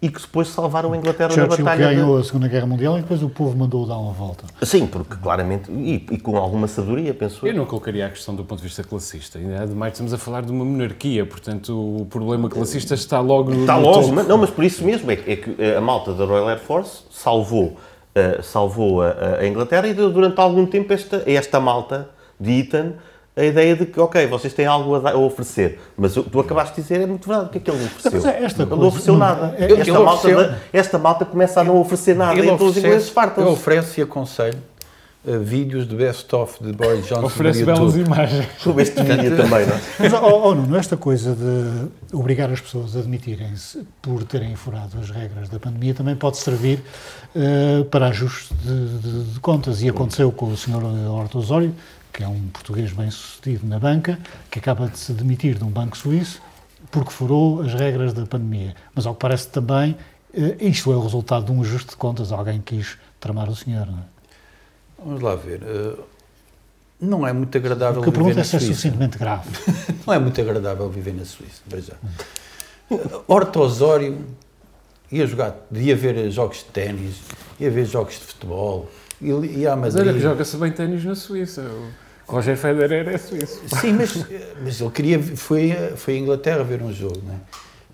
e 0.00 0.10
que 0.10 0.20
depois 0.20 0.48
salvaram 0.48 0.92
a 0.92 0.96
Inglaterra 0.96 1.30
Churchill 1.30 1.64
da 1.64 1.70
batalha. 1.70 1.94
ganhou 1.94 2.16
de... 2.16 2.20
a 2.20 2.24
Segunda 2.24 2.48
Guerra 2.48 2.66
Mundial 2.66 2.98
e 2.98 3.00
depois 3.00 3.22
o 3.22 3.30
povo 3.30 3.56
mandou 3.56 3.86
dar 3.86 3.96
uma 3.96 4.12
volta. 4.12 4.44
Sim, 4.62 4.86
porque 4.86 5.16
claramente, 5.16 5.70
e, 5.72 5.94
e 6.10 6.18
com 6.18 6.36
alguma 6.36 6.68
sabedoria, 6.68 7.14
penso 7.14 7.46
eu. 7.46 7.52
Eu 7.52 7.56
não 7.56 7.64
colocaria 7.64 8.06
a 8.06 8.10
questão 8.10 8.34
do 8.34 8.44
ponto 8.44 8.58
de 8.58 8.64
vista 8.64 8.84
classista. 8.84 9.38
Ademais, 9.38 9.94
estamos 9.94 10.12
a 10.12 10.18
falar 10.18 10.42
de 10.42 10.52
uma 10.52 10.64
monarquia, 10.64 11.24
portanto, 11.24 11.72
o 11.72 12.06
problema 12.06 12.48
classista 12.48 12.94
está 12.94 13.20
logo 13.20 13.50
no. 13.50 13.60
Está 13.60 13.76
logo, 13.76 14.12
mas, 14.12 14.28
não, 14.28 14.36
mas 14.36 14.50
por 14.50 14.64
isso 14.64 14.84
mesmo 14.84 15.10
é 15.10 15.16
que, 15.16 15.30
é 15.30 15.36
que 15.36 15.74
a 15.76 15.80
malta 15.80 16.12
da 16.12 16.24
Royal 16.24 16.48
Air 16.50 16.60
Force 16.60 17.04
salvou, 17.10 17.76
uh, 18.14 18.42
salvou 18.42 19.02
a, 19.02 19.38
a, 19.40 19.48
Inglaterra 19.48 19.88
e 19.88 19.94
durante 19.94 20.38
algum 20.38 20.66
tempo 20.66 20.92
esta, 20.92 21.22
esta 21.26 21.58
malta 21.58 22.10
de 22.38 22.60
Eton 22.60 22.92
a 23.36 23.44
ideia 23.44 23.76
de 23.76 23.84
que, 23.84 24.00
ok, 24.00 24.26
vocês 24.26 24.54
têm 24.54 24.64
algo 24.64 24.94
a, 24.94 25.10
a 25.10 25.16
oferecer, 25.16 25.78
mas 25.94 26.14
tu 26.14 26.40
acabaste 26.40 26.76
de 26.76 26.82
dizer, 26.82 27.02
é 27.02 27.06
muito 27.06 27.28
verdade, 27.28 27.50
o 27.50 27.52
que 27.52 27.58
é 27.58 27.60
que 27.60 27.70
ele 27.70 27.84
ofereceu? 27.84 28.12
Mas 28.12 28.24
é 28.24 28.42
esta 28.42 28.62
ele 28.62 28.68
coisa, 28.70 28.82
não 28.82 28.88
ofereceu 28.88 29.16
nada. 29.18 29.54
É, 29.58 29.72
esta, 29.72 29.92
malta 29.92 30.28
ofereceu, 30.28 30.56
esta 30.72 30.98
malta 30.98 31.24
começa 31.26 31.60
a 31.60 31.64
não 31.64 31.78
oferecer 31.78 32.16
nada, 32.16 32.38
ele 32.38 32.50
então 32.50 32.66
os 32.66 32.76
ingleses 32.76 33.10
fartam 33.10 33.44
Ele 33.44 33.52
oferece 33.52 34.00
e 34.00 34.04
aconselho 34.04 34.58
uh, 35.26 35.38
vídeos 35.40 35.86
de 35.86 35.94
best-of 35.94 36.62
de 36.64 36.72
Boris 36.72 37.06
Johnson 37.06 37.26
Oferece 37.26 37.62
belas 37.62 37.94
imagens. 37.94 38.46
Sobre 38.58 38.84
este 38.84 39.02
vídeo 39.02 39.36
também, 39.36 39.66
não 39.66 39.74
é? 39.74 39.80
Mas, 39.98 40.12
oh, 40.14 40.40
oh, 40.44 40.54
Nuno, 40.54 40.74
esta 40.74 40.96
coisa 40.96 41.34
de 41.34 42.16
obrigar 42.16 42.50
as 42.50 42.60
pessoas 42.60 42.96
a 42.96 43.00
admitirem-se 43.00 43.86
por 44.00 44.24
terem 44.24 44.56
furado 44.56 44.98
as 44.98 45.10
regras 45.10 45.50
da 45.50 45.58
pandemia 45.58 45.92
também 45.92 46.16
pode 46.16 46.38
servir 46.38 46.82
uh, 47.34 47.84
para 47.86 48.06
ajuste 48.06 48.54
de, 48.54 48.98
de, 48.98 49.24
de, 49.34 49.40
contas. 49.40 49.82
E 49.82 49.90
aconteceu 49.90 50.32
com 50.32 50.46
o 50.46 50.56
Sr. 50.56 50.82
Horto 51.10 51.38
Osório, 51.38 51.74
que 52.16 52.24
é 52.24 52.28
um 52.28 52.48
português 52.48 52.92
bem 52.92 53.10
sucedido 53.10 53.66
na 53.66 53.78
banca, 53.78 54.18
que 54.50 54.58
acaba 54.58 54.88
de 54.88 54.98
se 54.98 55.12
demitir 55.12 55.58
de 55.58 55.64
um 55.64 55.68
banco 55.68 55.94
suíço 55.98 56.40
porque 56.90 57.10
furou 57.10 57.60
as 57.60 57.74
regras 57.74 58.14
da 58.14 58.24
pandemia. 58.24 58.74
Mas, 58.94 59.04
ao 59.04 59.14
que 59.14 59.20
parece 59.20 59.48
também, 59.48 59.94
eh, 60.32 60.56
isto 60.60 60.90
é 60.90 60.96
o 60.96 61.00
resultado 61.00 61.44
de 61.44 61.52
um 61.52 61.60
ajuste 61.60 61.90
de 61.90 61.96
contas. 61.96 62.32
Alguém 62.32 62.60
quis 62.60 62.96
tramar 63.20 63.50
o 63.50 63.54
senhor, 63.54 63.86
não 63.86 63.98
é? 63.98 64.02
Vamos 65.04 65.20
lá 65.20 65.34
ver. 65.34 65.60
Eh, 65.62 65.94
não 67.02 67.26
é 67.26 67.34
muito 67.34 67.58
agradável 67.58 68.00
Porque 68.00 68.18
viver 68.18 68.34
na 68.34 68.44
Suíça. 68.44 68.56
a 68.56 68.60
pergunta 68.60 68.66
é 68.66 68.74
suficientemente 68.74 69.18
grave. 69.18 69.50
não 70.06 70.14
é 70.14 70.18
muito 70.18 70.40
agradável 70.40 70.88
viver 70.88 71.12
na 71.12 71.24
Suíça, 71.26 71.60
veja. 71.66 71.96
Horta 73.28 73.60
Osório 73.60 74.24
ia 75.12 75.26
jogar, 75.26 75.54
ia 75.70 75.94
ver 75.94 76.30
jogos 76.30 76.58
de 76.58 76.64
ténis, 76.64 77.16
ia 77.60 77.70
ver 77.70 77.84
jogos 77.84 78.14
de 78.14 78.20
futebol, 78.20 78.88
ia 79.20 79.72
a 79.72 79.76
Madrid. 79.76 79.96
Mas 79.98 80.08
olha, 80.08 80.18
joga-se 80.18 80.56
bem 80.56 80.72
ténis 80.72 81.04
na 81.04 81.14
Suíça. 81.14 81.62
Roger 82.26 82.56
Federer 82.56 83.08
é 83.08 83.18
suíço. 83.18 83.62
Sim, 83.80 83.92
mas, 83.92 84.14
mas 84.62 84.80
ele 84.80 84.90
queria, 84.90 85.22
foi, 85.22 85.72
foi 85.96 86.14
à 86.14 86.18
Inglaterra 86.18 86.64
ver 86.64 86.82
um 86.82 86.92
jogo, 86.92 87.22
não 87.24 87.34
é? 87.34 87.38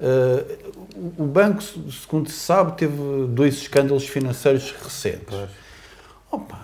Uh, 0.04 0.72
o 1.18 1.24
banco, 1.24 1.62
segundo 1.62 2.28
se 2.28 2.36
sabe, 2.36 2.72
teve 2.76 2.94
dois 3.28 3.54
escândalos 3.54 4.06
financeiros 4.06 4.74
recentes. 4.82 5.36
Opa, 6.30 6.58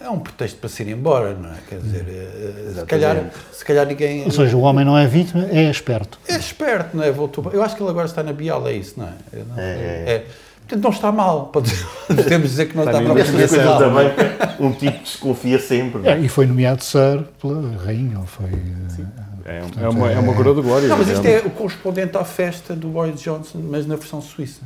é 0.00 0.08
um 0.08 0.18
pretexto 0.18 0.58
para 0.58 0.68
se 0.68 0.82
ir 0.82 0.88
embora, 0.88 1.34
não 1.34 1.50
é? 1.50 1.58
Quer 1.68 1.78
dizer, 1.78 2.04
eh, 2.08 2.72
se 2.74 2.84
calhar, 2.86 3.30
se 3.52 3.64
calhar 3.64 3.86
ninguém. 3.86 4.24
Ou 4.24 4.30
seja, 4.30 4.56
o 4.56 4.60
homem 4.62 4.84
não 4.84 4.96
é 4.96 5.06
vítima, 5.06 5.46
é 5.52 5.70
esperto. 5.70 6.18
É 6.26 6.36
esperto, 6.36 6.96
não 6.96 7.04
é? 7.04 7.12
Voltou. 7.12 7.48
Eu 7.52 7.62
acho 7.62 7.76
que 7.76 7.82
ele 7.82 7.90
agora 7.90 8.06
está 8.06 8.22
na 8.22 8.32
Bial, 8.32 8.66
é 8.66 8.72
isso, 8.72 8.94
não 8.98 9.06
é? 9.06 9.12
Não- 9.46 9.54
é. 9.58 10.24
Portanto, 10.70 10.82
não 10.84 10.90
está 10.90 11.10
mal. 11.12 11.46
Pode- 11.46 11.72
Podemos 12.06 12.48
dizer 12.50 12.66
que 12.66 12.76
não 12.76 12.84
está, 12.84 13.00
Está 13.02 13.12
propriamente 13.12 13.56
mal. 13.58 13.90
banca, 13.90 14.56
um 14.60 14.72
tipo 14.72 14.98
desconfia 15.02 15.58
sempre. 15.58 16.06
é? 16.08 16.12
É, 16.12 16.20
e 16.20 16.28
foi 16.28 16.46
nomeado 16.46 16.82
Sir 16.84 17.24
pela 17.40 17.76
rainha, 17.84 18.18
ou 18.20 18.26
foi... 18.26 18.46
eh, 18.46 19.04
É, 19.44 19.84
é 19.84 19.88
uma, 19.88 20.10
é 20.12 20.18
uma 20.18 20.32
coroa 20.34 20.54
de 20.54 20.60
glória. 20.62 20.86
Não, 20.88 20.96
mas 20.98 21.08
isto 21.08 21.26
é 21.26 21.38
o 21.40 21.50
correspondente 21.50 22.16
à 22.16 22.24
festa 22.24 22.74
do 22.76 22.88
Boris 22.88 23.20
Johnson, 23.20 23.58
mas 23.68 23.84
na 23.86 23.96
versão 23.96 24.22
suíça. 24.22 24.60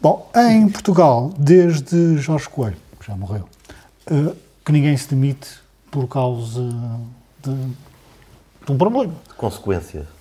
Bom, 0.00 0.30
em 0.36 0.68
Portugal, 0.68 1.32
desde 1.38 2.18
Jorge 2.18 2.48
Coelho, 2.50 2.76
que 3.00 3.06
já 3.06 3.16
morreu, 3.16 3.48
eh, 4.10 4.32
que 4.64 4.72
ninguém 4.72 4.94
se 4.96 5.08
demite 5.08 5.48
por 5.90 6.06
causa 6.06 6.68
de, 7.42 7.50
de 8.66 8.72
um 8.72 8.76
problema, 8.76 9.14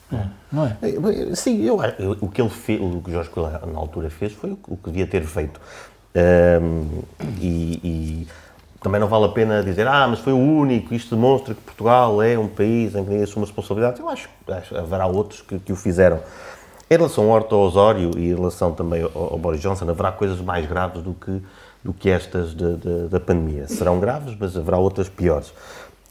Consequências. 0.10 0.30
não 0.52 0.66
é? 0.66 0.78
Eh, 0.82 1.36
Sim, 1.36 1.62
eu, 1.64 1.78
o 2.22 2.28
que 2.30 2.42
ele 2.42 2.50
fez, 2.50 2.80
o 2.82 3.02
que 3.02 3.12
Jorge 3.12 3.30
Coelho 3.30 3.60
na 3.72 3.80
altura 3.80 4.10
fez 4.10 4.32
foi 4.34 4.52
o 4.52 4.58
que- 4.78 4.90
devia 4.90 5.08
ter 5.08 5.24
feito. 5.24 5.60
Ahm, 6.16 7.02
e, 7.40 7.80
e 7.84 8.28
também 8.82 9.00
não 9.00 9.08
vale 9.08 9.26
a 9.26 9.30
pena 9.30 9.62
dizer, 9.64 9.88
ah, 9.88 10.08
mas 10.08 10.20
foi 10.20 10.34
o 10.34 10.38
único, 10.38 10.94
isto 10.94 11.16
demonstra 11.16 11.54
que 11.54 11.62
Portugal 11.62 12.22
é 12.22 12.38
um 12.38 12.48
país 12.48 12.96
em 12.96 13.04
que 13.04 13.10
ninguém 13.10 13.24
assume 13.24 13.46
responsabilidade. 13.46 14.00
Eu 14.00 14.10
acho 14.10 14.30
que 14.68 14.76
haverá 14.78 15.06
outros 15.08 15.42
que, 15.42 15.60
que 15.60 15.72
o 15.72 15.76
fizeram. 15.76 16.20
Em 16.90 16.96
relação 16.96 17.26
ao 17.26 17.32
Horto 17.32 17.56
Osório 17.58 18.12
e 18.18 18.30
em 18.32 18.36
relação 18.36 18.72
também 18.72 19.02
ao, 19.04 19.12
ao 19.34 19.38
Boris 19.38 19.60
Johnson, 19.60 19.90
haverá 19.90 20.12
coisas 20.12 20.40
mais 20.40 20.66
graves 20.66 21.02
do 21.04 21.14
que, 21.14 21.42
do 21.84 21.92
que 21.94 22.10
estas 22.10 22.56
de- 22.56 22.78
de- 22.78 23.08
da 23.10 23.20
pandemia. 23.20 23.68
Serão 23.68 24.00
graves, 24.00 24.36
mas 24.40 24.56
haverá 24.56 24.78
outras 24.78 25.10
piores. 25.10 25.54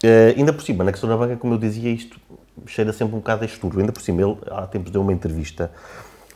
Eh, 0.02 0.34
ainda 0.36 0.52
por 0.52 0.62
cima, 0.62 0.84
na 0.84 0.92
questão 0.92 1.08
da 1.08 1.16
banca, 1.16 1.36
como 1.36 1.54
eu 1.54 1.58
dizia, 1.58 1.90
isto 1.90 2.20
cheira 2.66 2.92
sempre 2.92 3.14
um 3.14 3.18
bocado 3.18 3.42
a 3.42 3.46
estúpido. 3.46 3.80
Ainda 3.80 3.92
por 3.92 4.00
cima, 4.00 4.22
ele 4.22 4.36
há 4.50 4.66
tempos 4.66 4.90
deu 4.90 5.02
uma 5.02 5.12
entrevista 5.12 5.70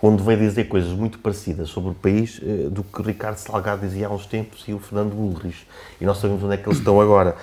onde 0.03 0.23
veio 0.23 0.39
dizer 0.39 0.65
coisas 0.65 0.91
muito 0.93 1.19
parecidas 1.19 1.69
sobre 1.69 1.91
o 1.91 1.95
país 1.95 2.41
eh, 2.43 2.69
do 2.71 2.83
que 2.83 3.03
Ricardo 3.03 3.37
Salgado 3.37 3.87
dizia 3.87 4.07
há 4.07 4.11
uns 4.11 4.27
tempos 4.27 4.65
e 4.67 4.73
o 4.73 4.79
Fernando 4.79 5.15
Ulrich. 5.15 5.67
E 6.01 6.05
nós 6.05 6.19
sabemos 6.19 6.43
onde 6.43 6.55
é 6.55 6.57
que 6.57 6.67
eles 6.67 6.79
estão 6.79 7.01
agora. 7.01 7.37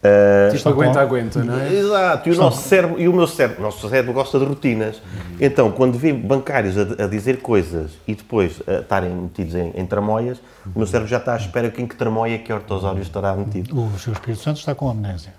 Eh, 0.00 0.52
Isto 0.54 0.68
aguenta, 0.68 1.00
aguenta, 1.00 1.42
não 1.42 1.58
é? 1.58 1.72
Exato, 1.72 2.28
e 2.28 2.32
o 2.32 2.36
nosso 2.36 2.68
cérebro, 2.68 3.00
e 3.00 3.08
o 3.08 3.12
meu 3.12 3.26
cérebro, 3.26 3.62
nosso 3.62 3.88
cérebro 3.88 4.12
gosta 4.12 4.38
de 4.38 4.44
rotinas. 4.44 5.00
Então, 5.40 5.72
quando 5.72 5.98
vê 5.98 6.12
bancários 6.12 6.76
a, 6.76 7.04
a 7.04 7.06
dizer 7.08 7.38
coisas 7.40 7.92
e 8.06 8.14
depois 8.14 8.60
a 8.68 8.80
estarem 8.80 9.10
metidos 9.10 9.54
em, 9.54 9.72
em 9.74 9.86
tramóias, 9.86 10.38
o 10.74 10.78
meu 10.78 10.86
cérebro 10.86 11.08
já 11.08 11.16
está 11.16 11.32
à 11.32 11.36
espera 11.36 11.70
que 11.70 11.80
em 11.82 11.86
que 11.86 11.96
tramóia 11.96 12.38
que 12.38 12.52
Hortosório 12.52 13.00
estará 13.00 13.34
metido. 13.34 13.76
O 13.76 13.98
seu 13.98 14.12
Espírito 14.12 14.42
Santo 14.42 14.58
está 14.58 14.74
com 14.74 14.88
amnésia. 14.88 15.32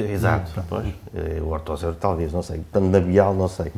Exato, 0.00 0.64
pois, 0.68 0.86
eh, 1.14 1.40
o 1.40 1.48
Hortosório 1.48 1.96
talvez, 2.00 2.32
não 2.32 2.42
sei, 2.42 2.62
tanto 2.72 2.86
na 2.86 3.00
Bial, 3.00 3.34
não 3.34 3.48
sei. 3.48 3.72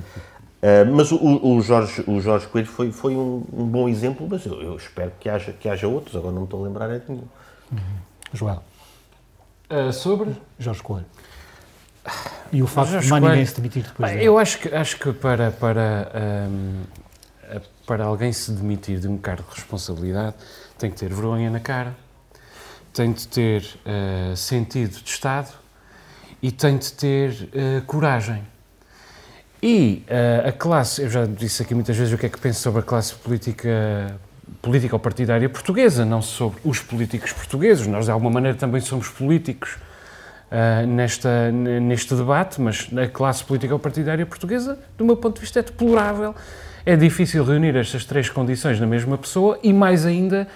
Eh, 0.62 0.85
mas 0.85 1.11
o, 1.12 1.17
o 1.19 1.61
Jorge, 1.62 2.05
o 2.07 2.21
Jorge 2.21 2.47
Coelho 2.49 2.67
foi, 2.67 2.93
foi 2.93 3.15
um, 3.17 3.45
um 3.53 3.65
bom 3.67 3.89
exemplo, 3.89 4.27
mas 4.29 4.45
eu, 4.45 4.61
eu 4.62 4.77
espero 4.77 5.12
que 5.19 5.29
haja, 5.29 5.53
que 5.53 5.69
haja 5.69 5.89
outros, 5.89 6.15
agora 6.17 6.33
não 6.33 6.41
me 6.43 6.47
estou 6.47 6.62
a 6.62 6.67
lembrar 6.69 6.91
é 6.91 6.99
de 6.99 7.05
nenhum. 7.11 7.25
Joel, 8.33 8.62
Ah, 9.69 9.93
sobre? 9.93 10.35
Jorge 10.59 10.83
Coelho. 10.83 11.07
E 12.53 12.62
o 12.62 12.67
facto 12.67 12.91
Jorge 12.91 13.07
de 13.12 13.21
ninguém 13.21 13.47
se 13.47 13.55
demitir 13.57 13.83
depois 13.85 14.11
dele. 14.11 14.25
Eu 14.25 14.39
acho 14.39 14.59
que, 14.59 14.75
acho 14.75 14.99
que 14.99 15.12
para, 15.12 15.50
para, 15.53 16.11
ahm, 16.15 16.83
a- 17.57 17.61
para 17.87 18.05
alguém 18.05 18.33
se 18.33 18.50
demitir 18.53 18.99
de 18.99 19.07
um 19.09 19.17
cargo 19.17 19.45
de 19.49 19.55
responsabilidade 19.57 20.35
tem 20.79 20.91
que 20.91 20.97
ter 20.97 21.09
vergonha 21.09 21.50
na 21.50 21.61
cara, 21.61 21.95
tem 22.93 23.12
de 23.12 23.29
ter 23.29 23.65
ah, 23.87 24.35
sentido 24.35 25.00
de 25.03 25.09
Estado 25.09 25.49
e 26.42 26.50
tem 26.50 26.78
de 26.78 26.92
ter 26.92 27.49
ah, 27.54 27.82
coragem. 27.87 28.42
E 29.62 30.04
ah, 30.09 30.49
a 30.49 30.52
classe, 30.52 31.02
eu 31.02 31.11
já 31.11 31.26
disse 31.26 31.62
aqui 31.62 31.75
muitas 31.75 31.97
vezes 31.97 32.12
o 32.12 32.18
que 32.18 32.26
é 32.26 32.28
que 32.28 32.38
penso 32.38 32.61
sobre 32.61 32.80
a 32.80 32.82
classe 32.82 33.14
política 33.14 34.18
política 34.61 34.94
ou 34.94 35.00
partidária 35.00 35.49
portuguesa, 35.49 36.04
não 36.04 36.20
sobre 36.20 36.61
os 36.64 36.80
políticos 36.80 37.32
portugueses. 37.32 37.87
Nós, 37.87 38.06
de 38.06 38.11
alguma 38.11 38.30
maneira, 38.30 38.56
também 38.56 38.80
somos 38.80 39.09
políticos 39.09 39.78
ah, 40.50 40.85
nesta, 40.87 41.50
neste 41.52 42.14
debate, 42.14 42.61
mas 42.61 42.88
a 42.97 43.06
classe 43.06 43.44
política 43.44 43.73
ou 43.73 43.78
partidária 43.78 44.26
portuguesa, 44.26 44.78
do 44.99 45.04
meu 45.04 45.16
ponto 45.16 45.37
de 45.37 45.40
vista, 45.42 45.61
é 45.61 45.62
deplorável. 45.62 46.35
É 46.85 46.97
difícil 46.97 47.44
reunir 47.44 47.76
estas 47.76 48.04
três 48.04 48.28
condições 48.30 48.80
na 48.80 48.87
mesma 48.87 49.16
pessoa 49.16 49.59
e, 49.62 49.73
mais 49.73 50.06
ainda, 50.06 50.49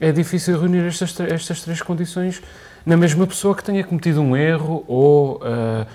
é 0.00 0.12
difícil 0.12 0.58
reunir 0.58 0.86
estas, 0.86 1.18
estas 1.20 1.62
três 1.62 1.82
condições 1.82 2.40
na 2.84 2.96
mesma 2.96 3.26
pessoa 3.26 3.54
que 3.54 3.62
tenha 3.64 3.82
cometido 3.84 4.20
um 4.20 4.36
erro 4.36 4.84
ou 4.88 5.40
ah, 5.44 5.86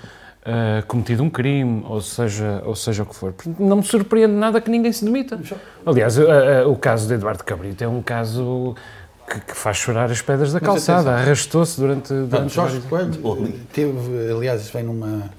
ah, 0.44 0.82
cometido 0.86 1.22
um 1.22 1.30
crime, 1.30 1.82
ou 1.86 2.00
seja, 2.00 2.62
ou 2.64 2.74
seja 2.74 3.02
o 3.02 3.06
que 3.06 3.14
for. 3.14 3.34
Não 3.58 3.76
me 3.76 3.82
surpreende 3.82 4.32
nada 4.34 4.60
que 4.60 4.70
ninguém 4.70 4.92
se 4.92 5.04
demita. 5.04 5.38
Aliás, 5.84 6.18
ah, 6.18 6.66
o 6.66 6.76
caso 6.76 7.06
de 7.06 7.14
Eduardo 7.14 7.44
Cabrita 7.44 7.84
é 7.84 7.88
um 7.88 8.00
caso 8.02 8.74
que, 9.30 9.40
que 9.40 9.54
faz 9.54 9.76
chorar 9.76 10.10
as 10.10 10.22
pedras 10.22 10.52
da 10.52 10.58
Mas 10.60 10.66
calçada. 10.68 11.10
Arrastou-se 11.12 11.78
durante, 11.78 12.12
durante 12.14 12.54
Jorge 12.54 12.78
vários- 12.88 13.16
Coelho 13.18 13.52
teve, 13.72 14.32
aliás, 14.32 14.70
vem, 14.70 14.84
numa, 14.84 15.30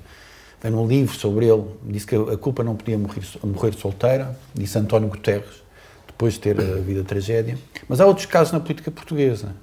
vem 0.61 0.71
num 0.71 0.85
livro 0.87 1.17
sobre 1.17 1.47
ele, 1.47 1.63
disse 1.83 2.05
que 2.05 2.15
a 2.15 2.37
culpa 2.37 2.63
não 2.63 2.75
podia 2.75 2.97
morrer, 2.97 3.21
morrer 3.43 3.73
solteira, 3.73 4.37
disse 4.53 4.77
António 4.77 5.09
Guterres, 5.09 5.63
depois 6.05 6.33
de 6.35 6.39
ter 6.41 6.59
havido 6.59 7.01
a 7.01 7.03
tragédia. 7.03 7.57
Mas 7.87 7.99
há 7.99 8.05
outros 8.05 8.27
casos 8.27 8.53
na 8.53 8.59
política 8.59 8.91
portuguesa. 8.91 9.55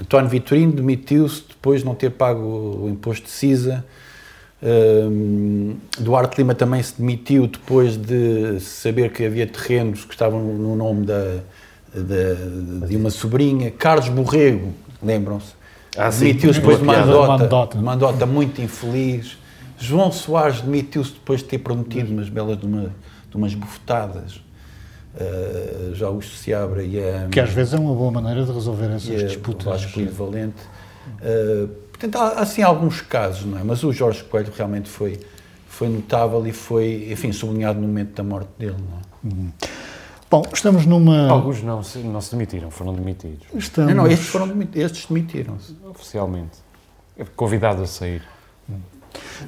António 0.00 0.28
Vitorino 0.30 0.72
demitiu-se 0.72 1.42
depois 1.48 1.80
de 1.80 1.86
não 1.86 1.94
ter 1.94 2.10
pago 2.10 2.40
o 2.84 2.88
imposto 2.88 3.26
de 3.26 3.30
CISA. 3.30 3.84
Hum, 4.62 5.76
Duarte 5.98 6.36
Lima 6.38 6.54
também 6.54 6.82
se 6.82 6.94
demitiu 6.98 7.46
depois 7.46 7.96
de 7.96 8.60
saber 8.60 9.10
que 9.12 9.24
havia 9.24 9.46
terrenos 9.46 10.04
que 10.04 10.12
estavam 10.12 10.40
no 10.42 10.76
nome 10.76 11.06
da, 11.06 11.38
da- 11.94 12.86
de 12.86 12.96
uma 12.96 13.10
sobrinha. 13.10 13.70
Carlos 13.70 14.08
Borrego, 14.08 14.72
lembram-se? 15.02 15.52
Ah, 15.96 16.10
demitiu-se 16.10 16.60
depois 16.60 16.78
de 16.78 16.84
uma 16.84 17.92
andota 17.94 18.26
muito 18.26 18.60
infeliz. 18.60 19.36
João 19.78 20.12
Soares 20.12 20.60
demitiu-se 20.60 21.12
depois 21.12 21.40
de 21.40 21.46
ter 21.46 21.58
prometido 21.58 22.12
umas 22.12 22.28
belas 22.28 22.58
de, 22.58 22.66
uma- 22.66 22.94
de 23.30 23.36
umas 23.36 23.54
bufetadas. 23.54 24.40
Uh, 25.12 25.94
já 25.94 26.08
o 26.08 26.22
Seabra 26.22 26.84
e 26.84 26.98
a, 27.02 27.26
Que 27.30 27.40
às 27.40 27.50
vezes 27.50 27.74
é 27.74 27.78
uma 27.78 27.92
boa 27.94 28.12
maneira 28.12 28.44
de 28.44 28.52
resolver 28.52 28.86
essas 28.86 29.08
e 29.08 29.16
a 29.16 29.26
disputas. 29.26 29.64
Vasco 29.82 29.98
Lido 29.98 30.12
Valente. 30.12 30.62
Uh, 31.20 31.66
portanto, 31.90 32.16
há 32.16 32.40
assim 32.40 32.62
alguns 32.62 33.00
casos, 33.00 33.44
não 33.44 33.58
é? 33.58 33.64
Mas 33.64 33.82
o 33.82 33.92
Jorge 33.92 34.22
Coelho 34.22 34.52
realmente 34.56 34.88
foi, 34.88 35.18
foi 35.68 35.88
notável 35.88 36.46
e 36.46 36.52
foi, 36.52 37.08
enfim, 37.10 37.32
sublinhado 37.32 37.80
no 37.80 37.88
momento 37.88 38.14
da 38.14 38.22
morte 38.22 38.50
dele, 38.56 38.76
não 38.78 38.98
é? 38.98 39.52
Bom, 40.30 40.44
estamos 40.52 40.86
numa. 40.86 41.28
Alguns 41.28 41.60
não 41.60 41.82
se, 41.82 41.98
não 41.98 42.20
se 42.20 42.30
demitiram, 42.30 42.70
foram 42.70 42.94
demitidos, 42.94 43.48
Estamos... 43.52 43.92
Não, 43.92 44.04
não, 44.04 44.10
estes, 44.10 44.28
foram, 44.28 44.46
demit- 44.46 44.76
estes 44.78 45.06
demitiram-se. 45.06 45.76
oficialmente. 45.88 46.58
Convidado 47.34 47.82
a 47.82 47.86
sair. 47.86 48.22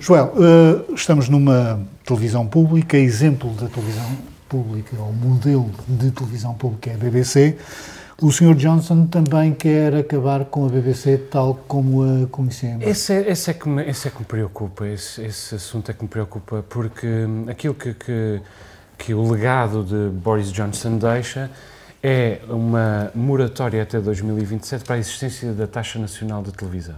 Joel, 0.00 0.32
eh, 0.36 0.92
estamos 0.94 1.28
numa 1.28 1.80
televisão 2.04 2.44
pública, 2.48 2.96
exemplo 2.96 3.50
da 3.52 3.68
televisão 3.68 4.04
pública, 4.52 4.94
ou 5.00 5.14
modelo 5.14 5.70
de 5.88 6.10
televisão 6.10 6.52
pública 6.52 6.90
é 6.90 6.94
a 6.94 6.98
BBC. 6.98 7.56
O 8.20 8.30
Sr. 8.30 8.54
Johnson 8.54 9.06
também 9.06 9.54
quer 9.54 9.94
acabar 9.94 10.44
com 10.44 10.66
a 10.66 10.68
BBC 10.68 11.16
tal 11.30 11.54
como 11.66 12.02
a 12.02 12.26
conhecemos. 12.26 12.86
Esse 12.86 13.14
é, 13.14 13.30
esse 13.30 13.50
é, 13.50 13.54
que, 13.54 13.66
me, 13.66 13.82
esse 13.88 14.06
é 14.06 14.10
que 14.10 14.18
me 14.18 14.26
preocupa, 14.26 14.86
esse, 14.86 15.22
esse 15.22 15.54
assunto 15.54 15.90
é 15.90 15.94
que 15.94 16.02
me 16.02 16.08
preocupa, 16.08 16.62
porque 16.68 17.06
hum, 17.06 17.46
aquilo 17.48 17.74
que, 17.74 17.94
que, 17.94 18.40
que 18.98 19.14
o 19.14 19.32
legado 19.32 19.82
de 19.82 20.14
Boris 20.18 20.52
Johnson 20.52 20.98
deixa 20.98 21.50
é 22.02 22.40
uma 22.48 23.10
moratória 23.14 23.82
até 23.82 23.98
2027 24.00 24.84
para 24.84 24.96
a 24.96 24.98
existência 24.98 25.52
da 25.52 25.66
taxa 25.66 25.98
nacional 25.98 26.42
de 26.42 26.52
televisão. 26.52 26.96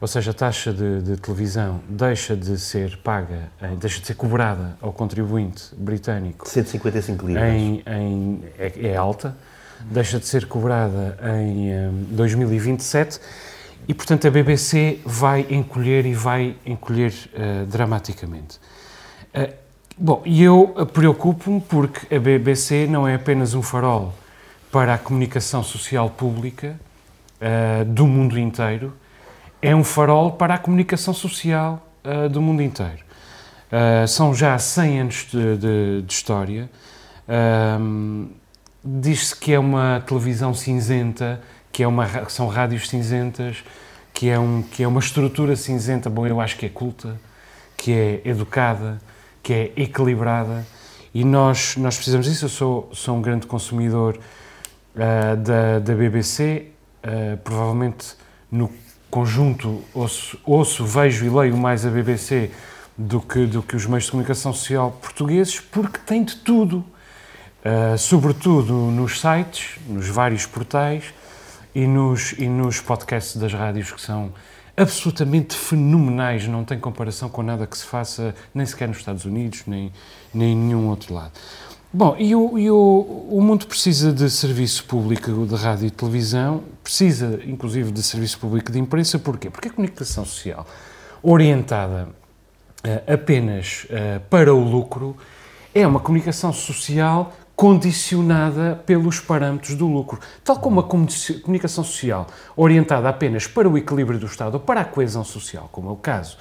Ou 0.00 0.08
seja, 0.08 0.30
a 0.30 0.34
taxa 0.34 0.72
de, 0.72 1.02
de 1.02 1.16
televisão 1.18 1.80
deixa 1.88 2.34
de 2.34 2.58
ser 2.58 2.96
paga, 2.98 3.50
eh, 3.60 3.74
deixa 3.78 4.00
de 4.00 4.06
ser 4.06 4.14
cobrada 4.14 4.76
ao 4.80 4.92
contribuinte 4.92 5.64
britânico 5.76 6.48
155 6.48 7.26
libras. 7.26 7.52
em, 7.52 7.82
em- 7.86 8.44
é, 8.58 8.88
é 8.92 8.96
alta, 8.96 9.36
deixa 9.82 10.18
de 10.18 10.26
ser 10.26 10.46
cobrada 10.46 11.18
em 11.44 11.70
hum, 11.74 12.04
2027 12.12 13.20
e, 13.86 13.92
portanto, 13.92 14.26
a 14.26 14.30
BBC 14.30 15.00
vai 15.04 15.46
encolher 15.50 16.06
e 16.06 16.14
vai 16.14 16.56
encolher 16.64 17.12
eh, 17.34 17.64
dramaticamente. 17.68 18.58
Eh, 19.34 19.52
bom, 19.98 20.22
e 20.24 20.42
eu 20.42 20.74
eh, 20.78 20.84
preocupo-me 20.86 21.60
porque 21.60 22.14
a 22.14 22.18
BBC 22.18 22.86
não 22.86 23.06
é 23.06 23.16
apenas 23.16 23.52
um 23.52 23.60
farol 23.60 24.14
para 24.72 24.94
a 24.94 24.98
comunicação 24.98 25.62
social 25.62 26.08
pública 26.08 26.78
eh, 27.38 27.84
do 27.84 28.06
mundo 28.06 28.38
inteiro, 28.38 28.94
é 29.62 29.74
um 29.74 29.84
farol 29.84 30.32
para 30.32 30.54
a 30.54 30.58
comunicação 30.58 31.12
social 31.14 31.86
eh, 32.04 32.28
do 32.28 32.40
mundo 32.40 32.62
inteiro. 32.62 33.04
Uh, 33.70 34.08
são 34.08 34.34
já 34.34 34.58
100 34.58 35.00
anos 35.00 35.26
de, 35.30 35.56
de- 35.56 36.02
de 36.02 36.12
história. 36.12 36.68
Um, 37.28 38.30
Diz-se 38.82 39.36
que 39.36 39.52
é 39.52 39.58
uma 39.58 40.02
televisão 40.06 40.52
cinzenta, 40.54 41.40
que 41.70 41.82
é 41.82 41.86
uma, 41.86 42.04
ra- 42.06 42.28
são 42.28 42.48
rádios 42.48 42.88
cinzentas, 42.88 43.62
que 44.14 44.28
é, 44.30 44.38
um, 44.38 44.62
que 44.62 44.82
é 44.82 44.88
uma 44.88 44.98
estrutura 45.00 45.54
cinzenta, 45.54 46.08
bom, 46.10 46.26
eu 46.26 46.40
acho 46.40 46.56
que 46.56 46.64
é 46.66 46.68
culta, 46.70 47.20
que 47.76 47.92
é 47.92 48.22
educada, 48.24 48.98
que 49.42 49.52
é 49.52 49.72
equilibrada 49.76 50.66
e 51.14 51.24
nós, 51.24 51.76
nós 51.76 51.94
precisamos 51.96 52.26
disso. 52.26 52.46
Eu 52.46 52.48
sou, 52.48 52.90
sou 52.92 53.16
um 53.18 53.22
grande 53.22 53.46
consumidor 53.46 54.18
uh, 54.96 55.36
da, 55.36 55.78
da 55.78 55.94
BBC, 55.94 56.68
uh, 57.04 57.36
provavelmente 57.44 58.16
no 58.50 58.68
conjunto 59.10 59.82
ouço, 59.92 60.38
ouço, 60.44 60.84
vejo 60.84 61.24
e 61.24 61.28
leio 61.28 61.56
mais 61.56 61.84
a 61.84 61.90
BBC 61.90 62.50
do 62.96 63.20
que, 63.20 63.46
do 63.46 63.62
que 63.62 63.74
os 63.74 63.86
meios 63.86 64.04
de 64.04 64.10
comunicação 64.10 64.52
social 64.52 64.92
portugueses, 65.02 65.58
porque 65.58 65.98
tem 65.98 66.22
de 66.22 66.36
tudo, 66.36 66.84
uh, 67.64 67.98
sobretudo 67.98 68.72
nos 68.72 69.20
sites, 69.20 69.78
nos 69.88 70.06
vários 70.08 70.46
portais 70.46 71.04
e 71.74 71.86
nos, 71.86 72.32
e 72.32 72.46
nos 72.46 72.80
podcasts 72.80 73.36
das 73.36 73.52
rádios 73.52 73.90
que 73.90 74.00
são 74.00 74.32
absolutamente 74.76 75.56
fenomenais, 75.56 76.46
não 76.46 76.64
tem 76.64 76.78
comparação 76.78 77.28
com 77.28 77.42
nada 77.42 77.66
que 77.66 77.76
se 77.76 77.84
faça 77.84 78.34
nem 78.54 78.64
sequer 78.64 78.88
nos 78.88 78.98
Estados 78.98 79.24
Unidos, 79.24 79.62
nem, 79.66 79.92
nem 80.32 80.52
em 80.52 80.56
nenhum 80.56 80.88
outro 80.88 81.12
lado. 81.12 81.32
Bom, 81.92 82.14
e, 82.16 82.36
o, 82.36 82.56
e 82.56 82.70
o, 82.70 83.26
o 83.28 83.42
mundo 83.42 83.66
precisa 83.66 84.12
de 84.12 84.30
serviço 84.30 84.84
público 84.84 85.44
de 85.44 85.56
rádio 85.56 85.88
e 85.88 85.90
televisão, 85.90 86.62
precisa 86.84 87.40
inclusive 87.44 87.90
de 87.90 88.00
serviço 88.00 88.38
público 88.38 88.70
de 88.70 88.78
imprensa, 88.78 89.18
porquê? 89.18 89.50
Porque 89.50 89.66
a 89.66 89.72
comunicação 89.72 90.24
social 90.24 90.64
orientada 91.20 92.08
uh, 92.86 93.12
apenas 93.12 93.88
uh, 93.90 94.20
para 94.30 94.54
o 94.54 94.60
lucro 94.60 95.16
é 95.74 95.84
uma 95.84 95.98
comunicação 95.98 96.52
social 96.52 97.32
condicionada 97.56 98.80
pelos 98.86 99.18
parâmetros 99.18 99.74
do 99.74 99.88
lucro. 99.88 100.20
Tal 100.44 100.60
como 100.60 100.78
a 100.78 100.84
comunicação 100.84 101.82
social 101.82 102.28
orientada 102.56 103.08
apenas 103.08 103.48
para 103.48 103.68
o 103.68 103.76
equilíbrio 103.76 104.20
do 104.20 104.26
Estado 104.26 104.54
ou 104.54 104.60
para 104.60 104.82
a 104.82 104.84
coesão 104.84 105.24
social, 105.24 105.68
como 105.72 105.88
é 105.88 105.92
o 105.92 105.96
caso 105.96 106.38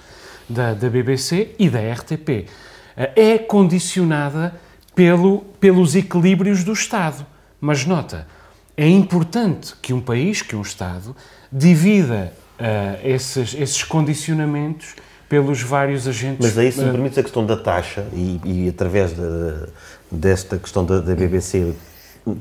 da, 0.48 0.76
da 0.76 0.92
BBC 0.92 1.56
e 1.58 1.72
da 1.72 1.80
RTP, 1.80 2.48
eh, 2.96 3.12
é 3.16 3.38
condicionada 3.40 4.54
pelo, 5.00 5.46
pelos 5.62 5.96
equilíbrios 5.96 6.66
do 6.66 6.74
Estado. 6.74 7.26
Mas 7.62 7.86
nota, 7.86 8.28
é 8.76 8.86
importante 8.86 9.74
que 9.82 9.94
um 9.94 10.02
país, 10.02 10.42
que 10.42 10.58
um 10.58 10.62
Estado, 10.62 11.16
divida 11.50 12.34
uh, 12.60 13.08
esses, 13.08 13.54
esses 13.54 13.82
condicionamentos 13.82 14.96
pelos 15.30 15.62
vários 15.62 16.06
agentes. 16.06 16.46
Mas 16.46 16.58
aí, 16.58 16.70
se 16.70 16.82
me 16.82 16.92
permites 16.92 17.18
a 17.18 17.24
questão 17.24 17.46
da 17.46 17.56
taxa, 17.56 18.06
e, 18.12 18.42
e 18.44 18.68
através 18.68 19.14
de, 19.14 19.70
desta 20.12 20.58
questão 20.58 20.84
da, 20.84 21.00
da 21.00 21.16
BBC, 21.16 21.74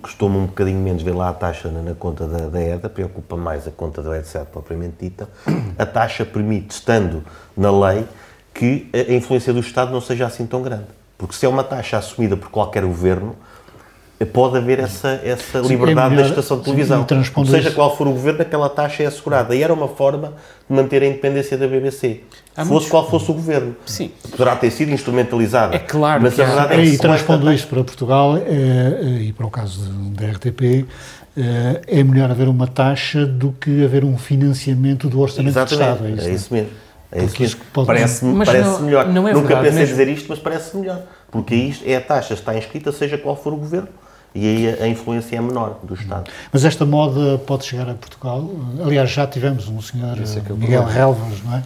costuma 0.02 0.38
um 0.38 0.46
bocadinho 0.46 0.80
menos 0.80 1.04
ver 1.04 1.14
lá 1.14 1.28
a 1.28 1.34
taxa 1.34 1.70
na, 1.70 1.80
na 1.80 1.94
conta 1.94 2.26
da, 2.26 2.48
da 2.48 2.60
EDA, 2.60 2.88
preocupa 2.88 3.36
mais 3.36 3.68
a 3.68 3.70
conta 3.70 4.02
da 4.02 4.18
EDSAT 4.18 4.50
propriamente 4.50 4.96
dita. 4.98 5.28
A 5.78 5.86
taxa 5.86 6.24
permite, 6.24 6.72
estando 6.72 7.22
na 7.56 7.70
lei, 7.70 8.04
que 8.52 8.90
a 8.92 9.12
influência 9.12 9.52
do 9.52 9.60
Estado 9.60 9.92
não 9.92 10.00
seja 10.00 10.26
assim 10.26 10.44
tão 10.44 10.60
grande. 10.60 10.98
Porque 11.18 11.34
se 11.34 11.44
é 11.44 11.48
uma 11.48 11.64
taxa 11.64 11.98
assumida 11.98 12.37
por 12.37 12.48
qualquer 12.48 12.84
governo, 12.84 13.34
pode 14.26 14.56
haver 14.56 14.80
essa, 14.80 15.20
essa 15.25 15.62
sim, 15.62 15.68
liberdade 15.68 16.06
é 16.06 16.10
melhor, 16.10 16.25
da 16.25 16.30
estação 16.30 16.58
de 16.58 16.64
televisão. 16.64 17.06
Sim, 17.08 17.44
seja 17.46 17.70
qual 17.72 17.96
for 17.96 18.06
o 18.06 18.12
governo, 18.12 18.42
aquela 18.42 18.68
taxa 18.68 19.02
é 19.02 19.06
assegurada. 19.06 19.54
E 19.54 19.62
era 19.62 19.72
uma 19.72 19.88
forma 19.88 20.34
de 20.68 20.76
manter 20.76 21.02
a 21.02 21.06
independência 21.06 21.56
da 21.56 21.66
BBC. 21.68 22.20
Há 22.56 22.62
fosse 22.62 22.70
muitos... 22.70 22.88
qual 22.88 23.08
fosse 23.08 23.30
o 23.30 23.34
governo. 23.34 23.76
Sim. 23.87 24.10
Poderá 24.30 24.56
ter 24.56 24.70
sido 24.70 24.90
instrumentalizada. 24.90 25.76
É 25.76 25.78
claro 25.78 26.22
mas 26.22 26.34
que 26.34 26.42
a 26.42 26.46
verdade 26.46 26.75
é, 26.75 26.76
é 26.76 26.84
E 26.84 26.98
transpondo 26.98 27.52
isto 27.52 27.68
para 27.68 27.84
Portugal 27.84 28.37
é, 28.37 29.20
e 29.20 29.32
para 29.32 29.46
o 29.46 29.50
caso 29.50 29.82
da 29.90 30.26
RTP, 30.26 30.87
é, 31.37 31.80
é 31.87 32.02
melhor 32.02 32.30
haver 32.30 32.48
uma 32.48 32.66
taxa 32.66 33.25
do 33.25 33.52
que 33.52 33.84
haver 33.84 34.04
um 34.04 34.18
financiamento 34.18 35.08
do 35.08 35.20
orçamento 35.20 35.50
Exatamente. 35.50 35.78
do 35.78 35.92
Estado. 35.92 36.06
É 36.06 36.10
isso, 36.10 36.28
é 36.28 36.32
isso 36.32 36.54
mesmo. 36.54 36.70
É 37.10 37.24
isso 37.24 37.40
mesmo. 37.40 37.60
Parece, 37.86 38.24
parece 38.44 38.68
não, 38.68 38.80
melhor. 38.82 39.08
Não 39.08 39.28
é 39.28 39.32
Nunca 39.32 39.48
verdade, 39.48 39.66
pensei 39.68 39.80
mesmo. 39.80 39.96
dizer 39.96 40.08
isto, 40.08 40.26
mas 40.28 40.38
parece 40.38 40.76
melhor. 40.76 41.02
Porque 41.30 41.54
isto 41.54 41.84
é 41.86 41.97
a 41.97 42.00
taxa, 42.00 42.34
está 42.34 42.56
inscrita, 42.56 42.92
seja 42.92 43.16
qual 43.16 43.36
for 43.36 43.52
o 43.52 43.56
governo 43.56 43.88
e 44.34 44.47
aí 44.47 44.82
a 44.82 44.88
influência 44.88 45.36
é 45.36 45.40
menor 45.40 45.80
do 45.82 45.94
Estado. 45.94 46.30
Mas 46.52 46.64
esta 46.64 46.84
moda 46.84 47.38
pode 47.38 47.64
chegar 47.64 47.88
a 47.88 47.94
Portugal? 47.94 48.49
Aliás, 48.84 49.10
já 49.10 49.26
tivemos 49.26 49.68
um 49.68 49.80
senhor, 49.80 50.18
é 50.18 50.52
Miguel 50.52 50.84
Relvas, 50.84 51.42
não 51.42 51.56
é? 51.56 51.62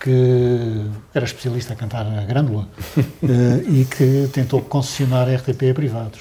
que 0.00 0.84
era 1.14 1.24
especialista 1.24 1.72
a 1.72 1.76
cantar 1.76 2.06
a 2.06 2.24
grândola 2.26 2.68
eh, 2.98 3.64
e 3.66 3.84
que 3.86 4.28
tentou 4.34 4.60
concessionar 4.60 5.26
a 5.26 5.34
RTP 5.34 5.70
a 5.70 5.74
privados. 5.74 6.20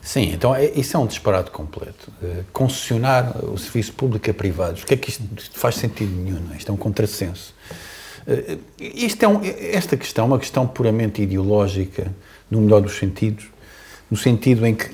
Sim, 0.00 0.32
então 0.34 0.52
é, 0.52 0.66
isso 0.70 0.96
é 0.96 1.00
um 1.00 1.06
disparate 1.06 1.50
completo. 1.50 2.12
Uh, 2.20 2.44
concessionar 2.52 3.38
o 3.42 3.56
serviço 3.56 3.92
público 3.94 4.28
a 4.30 4.34
privados, 4.34 4.82
o 4.82 4.86
que 4.86 4.94
é 4.94 4.96
que 4.96 5.08
isto 5.08 5.22
faz 5.52 5.76
sentido 5.76 6.10
nenhum? 6.10 6.40
Não 6.40 6.54
é? 6.54 6.58
Isto 6.58 6.72
é 6.72 6.74
um 6.74 6.76
contrassenso. 6.76 7.54
Uh, 8.26 8.58
isto 8.78 9.22
é 9.22 9.28
um, 9.28 9.40
esta 9.42 9.96
questão 9.96 10.24
é 10.24 10.28
uma 10.28 10.38
questão 10.38 10.66
puramente 10.66 11.22
ideológica, 11.22 12.12
no 12.50 12.60
melhor 12.60 12.80
dos 12.80 12.96
sentidos, 12.96 13.46
no 14.10 14.16
sentido 14.16 14.66
em 14.66 14.74
que 14.74 14.90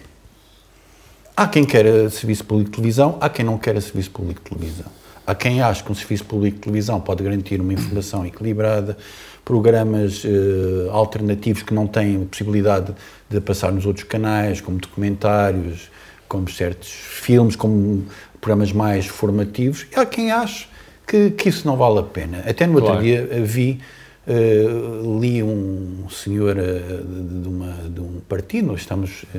Há 1.40 1.46
quem 1.48 1.64
queira 1.64 2.10
serviço 2.10 2.44
público 2.44 2.70
de 2.70 2.76
televisão, 2.76 3.16
há 3.18 3.26
quem 3.30 3.42
não 3.42 3.56
queira 3.56 3.80
serviço 3.80 4.10
público 4.10 4.42
de 4.44 4.50
televisão. 4.50 4.92
Há 5.26 5.34
quem 5.34 5.62
ache 5.62 5.82
que 5.82 5.90
um 5.90 5.94
serviço 5.94 6.26
público 6.26 6.56
de 6.56 6.62
televisão 6.64 7.00
pode 7.00 7.24
garantir 7.24 7.62
uma 7.62 7.72
informação 7.72 8.26
equilibrada, 8.26 8.98
programas 9.42 10.22
uh, 10.22 10.90
alternativos 10.90 11.62
que 11.62 11.72
não 11.72 11.86
têm 11.86 12.26
possibilidade 12.26 12.94
de 13.30 13.40
passar 13.40 13.72
nos 13.72 13.86
outros 13.86 14.04
canais, 14.04 14.60
como 14.60 14.76
documentários, 14.76 15.90
como 16.28 16.46
certos 16.50 16.90
filmes, 16.90 17.56
como 17.56 18.04
programas 18.38 18.70
mais 18.70 19.06
formativos. 19.06 19.86
E 19.90 19.98
há 19.98 20.04
quem 20.04 20.30
ache 20.30 20.68
que, 21.11 21.31
que 21.33 21.49
isso 21.49 21.66
não 21.66 21.77
vale 21.77 21.99
a 21.99 22.03
pena. 22.05 22.38
Até 22.46 22.66
no 22.66 22.75
claro. 22.79 22.87
outro 22.87 23.03
dia 23.03 23.27
vi 23.42 23.81
Uh, 24.29 25.18
li 25.18 25.42
um 25.42 26.07
senhor 26.11 26.55
uh, 26.57 26.61
de, 26.61 27.40
de, 27.40 27.49
uma, 27.49 27.73
de, 27.88 28.01
um 28.01 28.20
partido, 28.29 28.66
nós 28.68 28.83
estamos, 28.83 29.25
uh, 29.35 29.38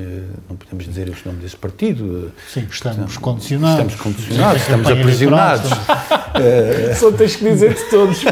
não 0.50 0.56
podemos 0.56 0.84
dizer 0.84 1.08
o 1.08 1.14
nome 1.24 1.40
desse 1.40 1.56
partido. 1.56 2.32
Sim, 2.52 2.66
estamos 2.68 3.16
condicionados. 3.16 3.92
Estamos 3.92 3.94
condicionados, 3.94 4.60
estamos 4.60 4.90
aprisionados. 4.90 5.70
Só 6.98 7.12
tens 7.12 7.36
que 7.36 7.44
dizer 7.44 7.74
de 7.74 7.84
todos. 7.88 8.22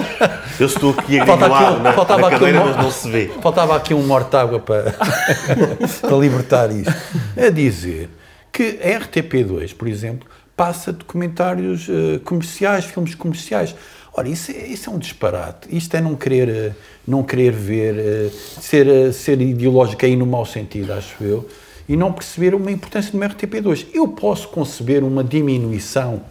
Eu 0.59 0.66
estou 0.66 0.90
aqui 0.90 1.20
a 1.20 1.24
gringolar 1.24 1.81
na, 1.81 1.92
faltava 1.92 2.22
na 2.22 2.31
cadeira, 2.31 2.61
um, 2.62 2.66
mas 2.66 2.76
não 2.76 2.90
se 2.90 3.09
vê. 3.09 3.31
Faltava 3.40 3.76
aqui 3.76 3.94
um 3.94 4.03
mortágua 4.03 4.59
para, 4.59 4.92
para 6.03 6.16
libertar 6.16 6.70
isto. 6.72 6.92
A 7.38 7.48
dizer 7.48 8.11
que 8.53 8.81
a 8.83 9.00
RTP2, 9.00 9.74
por 9.74 9.88
exemplo, 9.88 10.29
passa 10.60 10.92
documentários 10.92 11.88
comerciais, 12.22 12.84
filmes 12.84 13.14
comerciais. 13.14 13.74
Ora, 14.12 14.28
isso 14.28 14.50
é, 14.50 14.66
isso 14.66 14.90
é 14.90 14.92
um 14.92 14.98
disparate. 14.98 15.74
Isto 15.74 15.96
é 15.96 16.02
não 16.02 16.14
querer, 16.14 16.76
não 17.08 17.22
querer 17.22 17.52
ver, 17.52 17.98
eh, 17.98 18.30
ser, 18.60 18.86
eh, 18.86 19.12
ser 19.12 19.40
ideológico 19.40 20.04
aí 20.04 20.16
no 20.16 20.26
mau 20.26 20.44
sentido, 20.44 20.92
acho 20.92 21.22
eu, 21.22 21.48
e 21.88 21.96
não 21.96 22.12
perceber 22.12 22.54
uma 22.54 22.70
importância 22.70 23.10
do 23.10 23.18
RTP2. 23.18 23.86
Eu 23.94 24.08
posso 24.08 24.48
conceber 24.48 25.02
uma 25.02 25.22
diminuição 25.24 26.22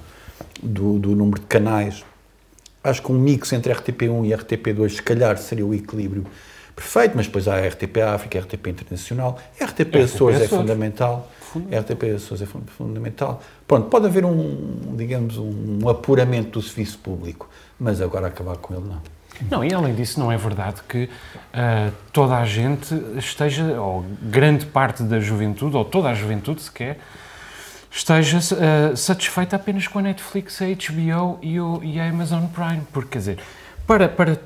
do, 0.62 1.00
do 1.00 1.16
número 1.16 1.40
de 1.40 1.48
canais. 1.48 2.04
Acho 2.84 3.02
que 3.02 3.12
um 3.12 3.16
mix 3.18 3.52
entre 3.54 3.74
RTP1 3.74 4.28
e 4.28 4.30
RTP2, 4.30 4.90
se 4.90 5.02
calhar, 5.02 5.38
seria 5.38 5.66
o 5.66 5.74
equilíbrio 5.74 6.26
perfeito, 6.76 7.14
mas 7.16 7.26
depois 7.26 7.48
há 7.48 7.56
a 7.56 7.68
RTP 7.68 7.98
África, 8.02 8.38
a 8.38 8.42
RTP 8.42 8.68
Internacional, 8.68 9.40
a 9.60 9.66
RTP 9.66 9.96
Açores 10.04 10.42
é 10.42 10.48
fundamental. 10.48 11.32
RTP 11.58 12.16
Açores 12.16 12.42
é 12.42 12.46
fundamental. 12.46 13.42
Pronto, 13.68 13.88
pode 13.88 14.06
haver 14.06 14.26
um, 14.26 14.96
digamos, 14.96 15.38
um 15.38 15.88
apuramento 15.90 16.60
do 16.60 16.62
serviço 16.62 17.00
público, 17.00 17.50
mas 17.80 18.02
agora 18.02 18.28
acabar 18.28 18.58
com 18.58 18.74
ele 18.74 18.86
não. 18.88 19.02
Não, 19.50 19.64
e 19.64 19.74
além 19.74 19.96
disso, 19.96 20.20
não 20.20 20.32
é 20.32 20.38
verdade 20.38 20.82
que 20.88 21.06
uh, 21.06 21.94
toda 22.12 22.38
a 22.38 22.46
gente 22.46 22.94
esteja, 23.18 23.64
ou 23.80 24.06
grande 24.22 24.66
parte 24.66 25.02
da 25.04 25.20
juventude, 25.20 25.78
ou 25.78 25.86
toda 25.86 26.10
a 26.10 26.14
juventude 26.14 26.62
sequer, 26.62 27.00
esteja 27.90 28.38
uh, 28.38 28.98
satisfeita 28.98 29.56
apenas 29.56 29.88
com 29.88 30.00
a 30.00 30.02
Netflix, 30.02 30.62
a 30.62 30.66
HBO 30.66 31.40
e, 31.42 31.60
o, 31.60 31.82
e 31.84 32.00
a 32.00 32.10
Amazon 32.10 32.46
Prime. 32.48 32.82
Porque, 32.92 33.12
quer 33.12 33.20
dizer, 33.20 33.40
para, 33.88 34.10
para. 34.10 34.38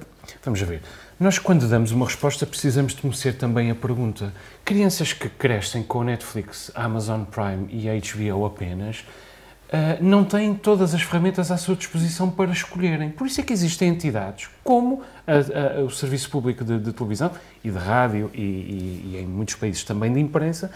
Vamos 0.44 0.62
ver. 0.62 0.82
Nós, 1.20 1.38
quando 1.38 1.68
damos 1.68 1.92
uma 1.92 2.06
resposta, 2.06 2.46
precisamos 2.46 2.96
de 2.96 3.02
conhecer 3.02 3.36
também 3.36 3.70
a 3.70 3.76
pergunta. 3.76 4.34
Crianças 4.66 5.14
que 5.14 5.30
crescem 5.30 5.84
com 5.84 6.04
Netflix, 6.04 6.72
Amazon 6.74 7.24
Prime 7.24 7.68
e 7.70 7.88
HBO 7.88 8.46
apenas 8.46 9.00
uh, 9.00 10.04
não 10.04 10.24
têm 10.24 10.56
todas 10.56 10.94
as 10.96 11.04
ferramentas 11.04 11.52
à 11.52 11.58
sua 11.58 11.76
disposição 11.76 12.32
para 12.32 12.52
escolherem. 12.52 13.12
Por 13.12 13.28
isso 13.28 13.40
é 13.40 13.44
que 13.44 13.54
existem 13.54 13.90
entidades 13.90 14.50
como 14.64 15.04
a, 15.28 15.80
a, 15.80 15.84
o 15.84 15.92
Serviço 15.92 16.32
Público 16.32 16.66
de, 16.66 16.80
de, 16.80 16.92
Televisão 16.92 17.32
e 17.64 17.70
de 17.70 17.78
Rádio 17.78 18.32
e, 18.34 18.42
e, 18.42 19.12
e, 19.14 19.18
em 19.22 19.28
muitos 19.28 19.54
países 19.54 19.84
também 19.84 20.12
de 20.12 20.20
imprensa 20.20 20.72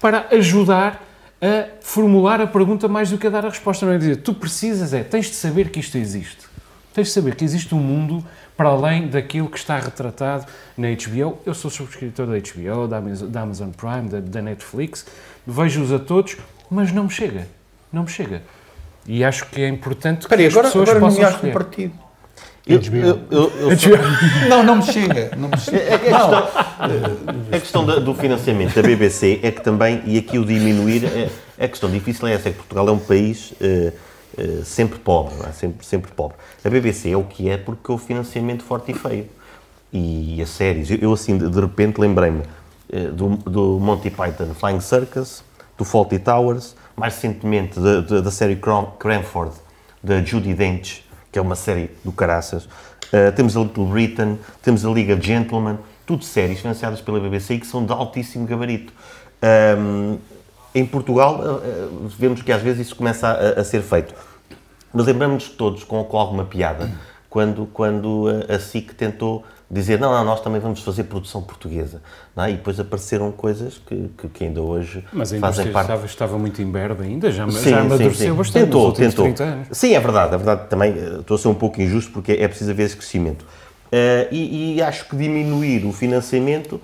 para 0.00 0.26
ajudar 0.32 1.04
a 1.40 1.68
formular 1.82 2.40
a 2.40 2.46
pergunta 2.46 2.88
mais 2.88 3.10
do 3.10 3.18
que 3.18 3.26
a 3.26 3.30
dar 3.30 3.44
a 3.44 3.50
resposta. 3.50 3.84
Não 3.84 3.92
é 3.92 3.98
dizer, 3.98 4.16
tu 4.16 4.32
precisas, 4.32 4.94
é, 4.94 5.04
tens 5.04 5.26
de 5.26 5.34
saber 5.34 5.70
que 5.70 5.80
isto 5.80 5.98
existe. 5.98 6.50
Tens 6.94 7.08
de 7.08 7.14
saber 7.14 7.34
que 7.34 7.44
existe 7.44 7.74
um 7.74 7.80
mundo 7.80 8.24
para 8.56 8.68
além 8.68 9.08
daquilo 9.08 9.48
que 9.48 9.58
está 9.58 9.78
retratado 9.78 10.46
na 10.76 10.88
HBO. 10.88 11.38
Eu 11.46 11.54
sou 11.54 11.70
subscritor 11.70 12.26
da 12.26 12.34
HBO, 12.38 12.86
da 13.28 13.40
Amazon 13.40 13.70
Prime, 13.70 14.08
da, 14.08 14.20
da 14.20 14.42
Netflix, 14.42 15.06
vejo-os 15.46 15.92
a 15.92 15.98
todos, 15.98 16.36
mas 16.70 16.92
não 16.92 17.04
me 17.04 17.10
chega 17.10 17.46
não 17.92 18.04
me 18.04 18.08
chega. 18.08 18.40
E 19.06 19.22
acho 19.22 19.44
que 19.46 19.60
é 19.60 19.68
importante 19.68 20.22
Espera 20.22 20.40
aí, 20.40 20.46
que 20.48 20.48
as 20.48 20.54
agora, 20.54 20.68
pessoas 20.68 20.88
agora 20.88 21.00
possam 21.00 21.14
nomeaste 21.22 21.44
um 21.44 21.48
escolher. 21.48 21.52
partido. 21.52 21.92
Eu, 22.64 22.80
eu, 22.80 23.20
eu, 23.30 23.70
eu 23.70 23.78
sou- 23.78 23.90
Não, 24.48 24.62
não 24.62 24.76
me 24.76 24.82
chega. 24.84 25.30
Não 25.36 25.48
me 25.50 25.58
chega. 25.58 25.76
É 25.94 25.98
que 25.98 26.08
a 26.08 26.12
questão, 26.18 26.48
a 27.52 27.58
questão 27.60 27.84
da- 27.86 27.98
do 27.98 28.14
financiamento 28.14 28.74
da 28.74 28.80
BBC 28.82 29.40
é 29.42 29.50
que 29.50 29.60
também, 29.60 30.00
e 30.06 30.16
aqui 30.16 30.38
o 30.38 30.44
diminuir, 30.44 31.04
é, 31.04 31.28
a 31.62 31.68
questão 31.68 31.90
difícil 31.90 32.26
é 32.28 32.32
essa, 32.34 32.48
é 32.48 32.52
que 32.52 32.58
Portugal 32.58 32.88
é 32.88 32.92
um 32.92 32.98
país 32.98 33.52
eh, 33.60 33.92
eh, 34.36 34.62
sempre 34.64 34.98
pobre, 34.98 35.34
é? 35.48 35.52
sempre, 35.52 35.84
sempre 35.84 36.10
pobre. 36.12 36.36
A 36.64 36.68
BBC 36.68 37.10
é 37.10 37.16
o 37.16 37.24
que 37.24 37.48
é 37.48 37.56
porque 37.56 37.90
houve 37.90 38.04
financiamento 38.04 38.62
forte 38.62 38.92
e 38.92 38.94
feio. 38.94 39.28
E 39.92 40.40
as 40.40 40.48
séries, 40.48 40.90
eu, 40.90 40.98
eu, 40.98 41.12
assim, 41.12 41.36
de, 41.36 41.60
repente 41.60 42.00
lembrei-me 42.00 42.42
eh, 42.90 43.08
do, 43.08 43.36
do 43.36 43.78
Monty 43.80 44.10
Python 44.10 44.54
Flying 44.54 44.80
Circus, 44.80 45.44
do 45.76 45.84
Fawlty 45.84 46.18
Towers, 46.18 46.74
mais 46.96 47.14
recentemente 47.14 47.78
da, 47.78 48.00
da, 48.00 48.20
da 48.20 48.30
série 48.30 48.56
Cran- 48.56 48.92
Cranford, 48.98 49.52
da 50.02 50.22
Judy 50.22 50.54
Dench, 50.54 51.04
que 51.30 51.38
é 51.38 51.42
uma 51.42 51.56
série 51.56 51.90
do 52.04 52.12
caraças. 52.12 52.64
Uh, 52.64 53.30
temos 53.36 53.56
a 53.56 53.60
Little 53.60 53.84
Britain, 53.86 54.38
temos 54.62 54.84
a 54.84 54.90
League 54.90 55.12
of 55.12 55.24
Gentlemen, 55.24 55.78
tudo 56.06 56.24
séries 56.24 56.60
financiadas 56.60 57.00
pela 57.00 57.20
BBC 57.20 57.58
que 57.58 57.66
são 57.66 57.84
de 57.84 57.92
altíssimo 57.92 58.46
gabarito. 58.46 58.92
Um, 59.78 60.18
em 60.74 60.86
Portugal, 60.86 61.40
uh, 61.40 61.96
uh, 61.96 62.08
vemos 62.18 62.42
que 62.42 62.52
às 62.52 62.62
vezes 62.62 62.86
isso 62.86 62.96
começa 62.96 63.28
a, 63.28 63.60
a 63.60 63.64
ser 63.64 63.82
feito. 63.82 64.14
Mas 64.92 65.06
lembramos 65.06 65.48
todos 65.48 65.84
com, 65.84 66.02
com 66.04 66.18
alguma 66.18 66.44
piada 66.44 66.90
quando, 67.28 67.66
quando 67.72 68.26
a, 68.48 68.56
a 68.56 68.58
SIC 68.58 68.94
tentou 68.94 69.44
dizer 69.72 69.98
não, 69.98 70.12
não, 70.12 70.22
nós 70.22 70.42
também 70.42 70.60
vamos 70.60 70.82
fazer 70.82 71.04
produção 71.04 71.42
portuguesa. 71.42 72.02
Não 72.36 72.44
é? 72.44 72.50
E 72.50 72.56
depois 72.56 72.78
apareceram 72.78 73.32
coisas 73.32 73.80
que, 73.86 74.10
que, 74.18 74.28
que 74.28 74.44
ainda 74.44 74.60
hoje 74.60 75.02
Mas 75.10 75.32
a 75.32 75.38
fazem 75.38 75.72
parte 75.72 75.86
estava, 75.86 76.06
estava 76.06 76.38
muito 76.38 76.60
em 76.60 76.70
berda 76.70 77.02
ainda, 77.02 77.30
já, 77.32 77.48
Sim, 77.48 77.52
já 77.54 77.60
sim, 77.60 77.72
amadureceu 77.72 78.32
sim. 78.32 78.38
bastante 78.38 78.64
Tentou, 78.66 78.92
tentou. 78.92 79.24
30 79.24 79.44
anos. 79.44 79.68
Sim, 79.72 79.94
é 79.94 80.00
verdade, 80.00 80.34
é 80.34 80.36
verdade. 80.36 80.68
Também 80.68 80.92
eh, 80.92 81.20
estou 81.20 81.36
a 81.36 81.38
ser 81.38 81.48
um 81.48 81.54
pouco 81.54 81.80
injusto 81.80 82.12
porque 82.12 82.32
é 82.32 82.46
preciso 82.46 82.70
haver 82.70 82.84
esse 82.84 82.96
crescimento. 82.96 83.46
Eh, 83.90 84.28
e, 84.30 84.74
e 84.74 84.82
acho 84.82 85.08
que 85.08 85.16
diminuir 85.16 85.86
o 85.86 85.92
financiamento, 85.92 86.76
eh, 86.76 86.78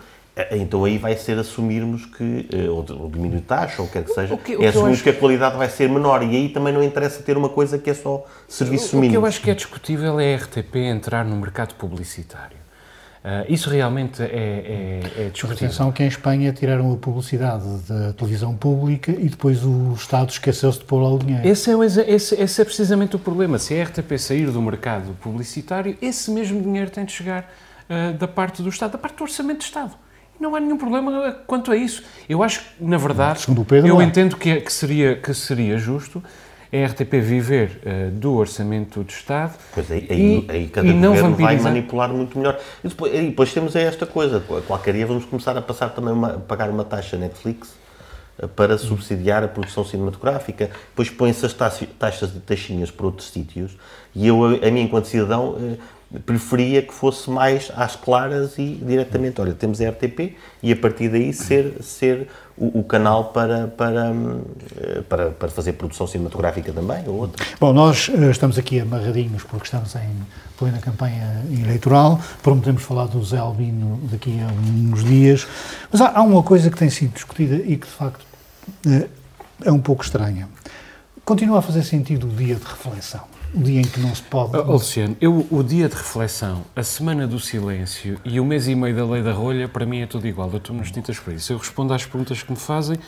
então 0.53 0.85
aí 0.85 0.99
vai 0.99 1.17
ser 1.17 1.39
assumirmos 1.39 2.07
que, 2.07 2.49
eh, 2.53 2.69
ou, 2.69 2.83
diminuir 3.11 3.41
taxa, 3.43 3.81
ou 3.83 3.87
o 3.87 3.91
que 3.91 3.95
quer 3.95 4.05
que 4.05 4.13
seja, 4.15 4.35
O 4.35 4.39
que- 4.39 4.53
o 4.57 4.59
é 4.59 4.59
que 4.61 4.67
assumirmos 4.67 4.95
acho- 4.99 5.03
que 5.05 5.11
a 5.11 5.15
qualidade 5.15 5.57
vai 5.57 5.69
ser 5.69 5.89
menor. 5.89 6.23
E 6.23 6.37
aí 6.37 6.49
também 6.49 6.73
não 6.73 6.83
interessa 6.83 7.23
ter 7.23 7.37
uma 7.37 7.49
coisa 7.49 7.79
que 7.79 7.91
é 7.91 7.95
só 7.95 8.25
serviço 8.49 8.89
O 8.89 8.91
que 8.91 8.97
mínimo. 8.97 9.17
eu 9.23 9.27
acho 9.27 9.41
que 9.41 9.51
é 9.51 9.55
discutível 9.55 10.21
é 10.21 10.35
a 10.35 10.37
RTP 10.37 10.77
entrar 10.79 11.25
no 11.25 11.37
mercado 11.37 11.75
publicitário. 11.75 12.57
Ah, 13.25 13.45
isso 13.49 13.69
realmente 13.69 14.23
é, 14.23 14.27
é, 14.27 15.01
é 15.27 15.29
discutível. 15.31 15.67
atenção 15.67 15.91
que 15.91 16.05
em 16.05 16.07
Espanha 16.07 16.53
tiraram 16.53 16.93
a 16.93 16.97
publicidade 16.97 17.65
da 17.89 18.13
televisão 18.13 18.57
pública 18.57 19.11
e 19.11 19.29
depois 19.29 19.65
o 19.65 19.93
Estado 19.95 20.31
esqueceu-se 20.31 20.79
de 20.79 20.85
pôr 20.85 21.01
lá 21.03 21.11
o 21.11 21.19
dinheiro. 21.19 21.47
Esse 21.47 21.69
é, 21.71 21.75
esse, 22.15 22.35
esse 22.41 22.63
é 22.63 22.65
precisamente 22.65 23.17
o 23.17 23.19
problema. 23.19 23.59
Se 23.59 23.75
a 23.79 23.83
RTP 23.83 24.17
sair 24.19 24.47
do 24.51 24.63
mercado 24.63 25.15
publicitário, 25.21 25.99
esse 26.01 26.31
mesmo 26.31 26.63
dinheiro 26.63 26.91
tem 26.91 27.05
de 27.05 27.11
chegar 27.13 27.53
ah, 27.91 28.13
da 28.13 28.29
parte 28.29 28.63
do 28.63 28.69
Estado, 28.69 28.93
da 28.93 28.99
parte 28.99 29.17
do 29.17 29.25
Orçamento 29.25 29.59
de 29.59 29.65
Estado. 29.65 29.93
Não 30.41 30.55
há 30.55 30.61
nenhum 30.61 30.77
problema 30.79 31.33
quanto 31.47 31.73
a 31.73 31.77
isso. 31.77 32.03
Eu 32.29 32.43
acho 32.43 32.61
que, 32.61 32.67
na 32.85 32.97
verdade, 32.97 33.41
Segundo 33.41 33.63
o 33.63 33.65
Pedro, 33.65 33.89
eu 33.89 33.99
há. 33.99 34.05
entendo 34.05 34.37
que, 34.37 34.51
é- 34.51 34.61
que, 34.61 34.73
seria, 34.73 35.17
que 35.17 35.35
seria 35.35 35.77
justo 35.79 36.23
a 36.73 36.87
RTP 36.87 37.15
viver 37.21 37.81
ah, 37.85 38.11
do 38.13 38.35
Orçamento 38.35 39.03
do 39.03 39.11
Estado 39.11 39.55
Pois 39.75 39.91
aí, 39.91 40.07
aí, 40.11 40.47
e, 40.47 40.51
aí 40.51 40.69
cada 40.69 40.87
e 40.87 40.93
não 40.93 41.15
governo 41.15 41.37
vai 41.37 41.59
manipular 41.59 42.11
muito 42.11 42.37
melhor. 42.39 42.59
E 42.85 42.89
depois, 42.89 43.15
e 43.15 43.23
depois 43.23 43.53
temos 43.53 43.75
aí 43.75 43.85
esta 43.85 44.05
coisa, 44.07 44.41
qualquer 44.67 44.93
dia 44.95 45.07
vamos 45.07 45.25
começar 45.25 45.57
a 45.57 45.63
passar 45.63 45.89
também 45.91 46.13
uma, 46.13 46.35
a 46.35 46.39
pagar 46.39 46.69
uma 46.69 46.85
taxa 46.85 47.17
Netflix 47.17 47.75
eh, 48.39 48.47
para 48.47 48.77
subsidiar 48.77 49.43
a 49.43 49.49
produção 49.49 49.83
cinematográfica. 49.85 50.71
Depois 50.91 51.09
põem-se 51.09 51.47
as 51.47 51.55
taxas 51.55 52.33
de 52.33 52.41
taxinhas 52.41 52.91
por 52.91 53.07
outros 53.07 53.31
sítios 53.31 53.73
e 54.15 54.27
eu, 54.29 54.45
a 54.45 54.69
a 54.69 54.71
mim, 54.71 54.83
enquanto 54.83 55.07
cidadão, 55.07 55.57
eh, 55.59 55.77
preferia 56.25 56.81
que 56.81 56.93
fosse 56.93 57.29
mais 57.31 57.71
às 57.77 57.95
claras 57.95 58.57
e 58.57 58.81
diretamente, 58.83 59.41
olha, 59.41 59.53
temos 59.53 59.81
a 59.81 59.91
RTP 59.91 60.37
e 60.63 60.73
a 60.73 60.77
partir 60.77 61.11
daí 61.11 61.35
ser, 61.35 61.83
ser 61.83 62.29
o, 62.57 62.81
o 62.81 62.85
canal 62.85 63.27
para, 63.27 63.69
para, 63.69 64.13
eh, 64.77 65.03
para, 65.07 65.31
para 65.31 65.49
fazer 65.51 65.75
produção 65.75 66.07
cinematográfica 66.07 66.73
também, 66.73 67.07
ou 67.07 67.15
outra. 67.15 67.45
Bom, 67.61 67.75
nós 67.75 68.09
eh, 68.09 68.31
estamos 68.31 68.59
aqui 68.59 68.81
amarradinhos 68.81 69.43
porque 69.43 69.67
estamos 69.67 69.95
em 69.97 70.09
plena 70.57 70.79
campanha 70.79 71.45
eleitoral. 71.53 72.19
Prometemos 72.43 72.83
falar 72.83 73.07
do 73.07 73.23
Zé 73.23 73.37
Albino 73.37 74.01
daqui 74.11 74.41
a 74.41 74.47
uns 74.47 75.05
dias. 75.05 75.47
Mas 75.93 76.01
há, 76.01 76.19
há 76.19 76.23
uma 76.23 76.43
coisa 76.43 76.71
que 76.71 76.77
tem 76.79 76.89
sido 76.89 77.13
discutida 77.13 77.57
e 77.57 77.77
que, 77.77 77.87
de 77.87 77.93
facto, 77.93 78.25
eh, 78.87 79.09
é 79.63 79.71
um 79.71 79.81
pouco 79.81 80.03
estranha. 80.03 80.49
Continua 81.23 81.59
a 81.59 81.63
fazer 81.63 81.83
sentido 81.83 82.27
o 82.27 82.31
dia 82.31 82.55
de 82.55 82.65
reflexão. 82.65 83.38
O 83.55 83.63
dia 83.63 83.81
em 83.81 83.85
que 83.85 83.99
não 84.01 84.15
se 84.15 84.23
pode... 84.23 84.57
Oh, 84.57 84.73
Luciano, 84.73 85.17
eu, 85.21 85.47
o 85.51 85.63
dia 85.63 85.89
de 85.89 85.95
reflexão, 85.95 86.65
a 86.77 86.83
semana 86.83 87.27
do 87.27 87.41
silêncio 87.41 88.21
e 88.25 88.39
o 88.39 88.45
mês 88.45 88.69
e 88.69 88.75
meio 88.75 88.95
da 88.95 89.07
lei 89.07 89.23
da 89.23 89.33
rolha, 89.33 89.67
para 89.67 89.87
mim 89.87 90.01
é 90.01 90.07
tudo 90.07 90.27
igual. 90.29 90.51
Eu 90.53 90.59
estou 90.59 90.77
nas 90.77 90.91
tintas 90.91 91.19
por 91.19 91.33
isso. 91.33 91.53
Eu 91.53 91.57
respondo 91.57 91.95
às 91.95 92.05
perguntas 92.05 92.43
que 92.43 92.51
me 92.51 92.59
fazem 92.59 92.99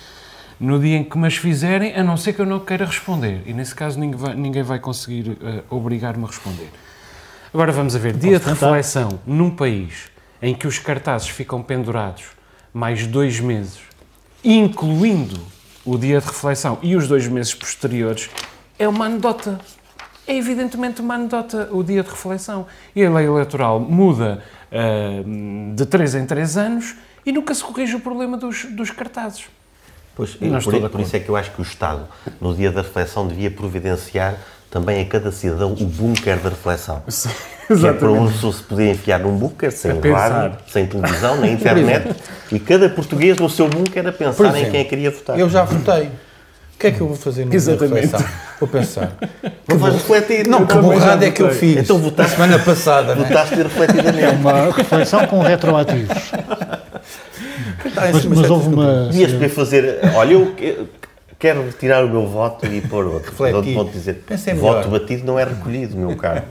no 0.59 0.79
dia 0.79 0.97
em 0.97 1.05
que 1.05 1.17
me 1.19 1.27
as 1.27 1.37
fizerem, 1.37 1.95
a 1.95 2.03
não 2.03 2.17
ser 2.17 2.33
que 2.33 2.41
eu 2.41 2.47
não 2.47 2.61
queira 2.61 2.87
responder. 2.87 3.43
E 3.45 3.53
nesse 3.53 3.75
caso 3.75 3.99
ninguém 4.01 4.19
vai, 4.19 4.35
ninguém 4.35 4.63
vai 4.63 4.79
conseguir 4.79 5.37
eh, 5.43 5.63
obrigar-me 5.69 6.25
a 6.25 6.27
responder. 6.27 6.71
Agora 7.53 7.73
vamos 7.73 7.95
a 7.95 7.99
ver. 7.99 8.15
Dia 8.15 8.39
de 8.39 8.45
tentar. 8.45 8.67
reflexão 8.67 9.21
num 9.27 9.51
país 9.51 10.11
em 10.41 10.55
que 10.55 10.67
os 10.67 10.79
cartazes 10.79 11.29
ficam 11.29 11.63
pendurados 11.63 12.25
mais 12.73 13.07
dois 13.07 13.41
meses, 13.41 13.81
incluindo 14.43 15.39
o 15.85 15.99
dia 15.99 16.21
de 16.21 16.27
reflexão 16.27 16.79
e 16.83 16.97
os 16.97 17.09
dois 17.09 17.27
meses 17.27 17.53
posteriores, 17.55 18.31
é 18.79 18.89
uma 18.89 19.07
anedota. 19.07 19.59
É 20.31 20.37
evidentemente 20.37 21.01
uma 21.01 21.15
anedota 21.17 21.69
o 21.73 21.83
dia 21.83 22.05
de 22.05 22.09
reflexão. 22.09 22.65
E 22.95 23.05
a 23.05 23.11
lei 23.11 23.27
eleitoral 23.27 23.81
muda 23.81 24.41
ah, 24.71 25.25
de 25.75 25.85
três 25.87 26.15
em 26.15 26.25
três 26.25 26.57
anos 26.57 26.95
e 27.27 27.33
nunca 27.33 27.53
se 27.53 27.65
corrige 27.65 27.97
o 27.97 28.01
problema 28.01 28.37
dos, 28.37 28.65
dos 28.67 28.93
cartazes. 28.93 29.47
Pois, 30.15 30.37
eu- 30.41 30.53
por, 30.63 30.73
de 30.81 30.89
por 30.89 31.01
isso 31.01 31.17
é 31.17 31.19
que 31.19 31.29
eu 31.29 31.35
acho 31.35 31.51
que 31.51 31.61
o 31.61 31.65
Estado, 31.65 32.07
no 32.41 32.55
dia 32.55 32.71
da 32.71 32.83
reflexão, 32.83 33.27
devia 33.27 33.51
providenciar 33.51 34.37
também 34.71 35.03
a 35.03 35.05
cada 35.05 35.33
cidadão 35.33 35.73
o 35.73 35.85
bunker 35.85 36.39
da 36.39 36.51
reflexão. 36.51 37.03
Que 37.71 37.87
é 37.87 37.93
para 37.93 38.11
onde 38.11 38.37
se 38.37 38.63
poder 38.65 38.91
enfiar 38.91 39.21
num 39.21 39.37
bunker, 39.37 39.71
sem 39.71 39.93
rádio, 40.01 40.59
sem 40.67 40.89
televisão, 40.89 41.41
nem 41.41 41.53
internet, 41.55 42.17
e 42.51 42.59
cada 42.59 42.89
português 42.89 43.39
no 43.39 43.49
seu 43.49 43.69
bunker 43.69 44.09
a 44.09 44.11
pensar 44.11 44.47
em 44.47 44.49
exemplo, 44.49 44.71
quem 44.73 44.81
é 44.81 44.83
que 44.83 44.91
queria 44.91 45.11
votar. 45.13 45.39
Eu 45.39 45.49
já 45.49 45.63
votei. 45.63 46.11
O 46.81 46.83
que 46.83 46.87
é 46.87 46.91
que 46.93 47.01
eu 47.03 47.09
vou 47.09 47.17
fazer 47.17 47.45
no 47.45 47.55
Exatamente. 47.55 48.07
reflexão? 48.07 48.25
Vou 48.59 48.67
pensar. 48.67 49.13
Não 49.69 49.77
vais 49.77 49.95
refletir. 49.97 50.47
Não, 50.49 50.65
que 50.65 50.79
borrada 50.79 51.27
é 51.27 51.31
que 51.31 51.43
eu 51.43 51.51
fiz 51.51 51.77
Então 51.77 51.99
na 51.99 52.05
votaste, 52.05 52.33
semana 52.33 52.59
passada, 52.59 53.15
né? 53.15 53.23
votaste 53.23 53.55
refletidamente. 53.57 54.35
Uma 54.37 54.71
reflexão 54.73 55.27
com 55.27 55.43
retroativos. 55.43 56.17
Em 57.85 58.13
Mas, 58.15 58.25
mas 58.25 58.51
houve 58.51 58.69
uma... 58.73 59.09
Devias 59.09 59.33
poder 59.33 59.49
fazer. 59.51 59.99
Olha, 60.15 60.33
eu 60.33 60.55
que- 60.55 60.87
quero 61.39 61.67
retirar 61.67 62.03
o 62.03 62.09
meu 62.09 62.27
voto 62.27 62.65
e 62.65 62.81
pôr 62.81 63.05
outro. 63.05 63.31
Refletir. 63.31 63.75
Vou 63.75 63.85
dizer: 63.85 64.15
Pensei 64.27 64.55
voto 64.55 64.89
melhor. 64.89 65.01
batido 65.01 65.27
não 65.27 65.39
é 65.39 65.45
recolhido, 65.45 65.95
meu 65.99 66.17
caro. 66.17 66.45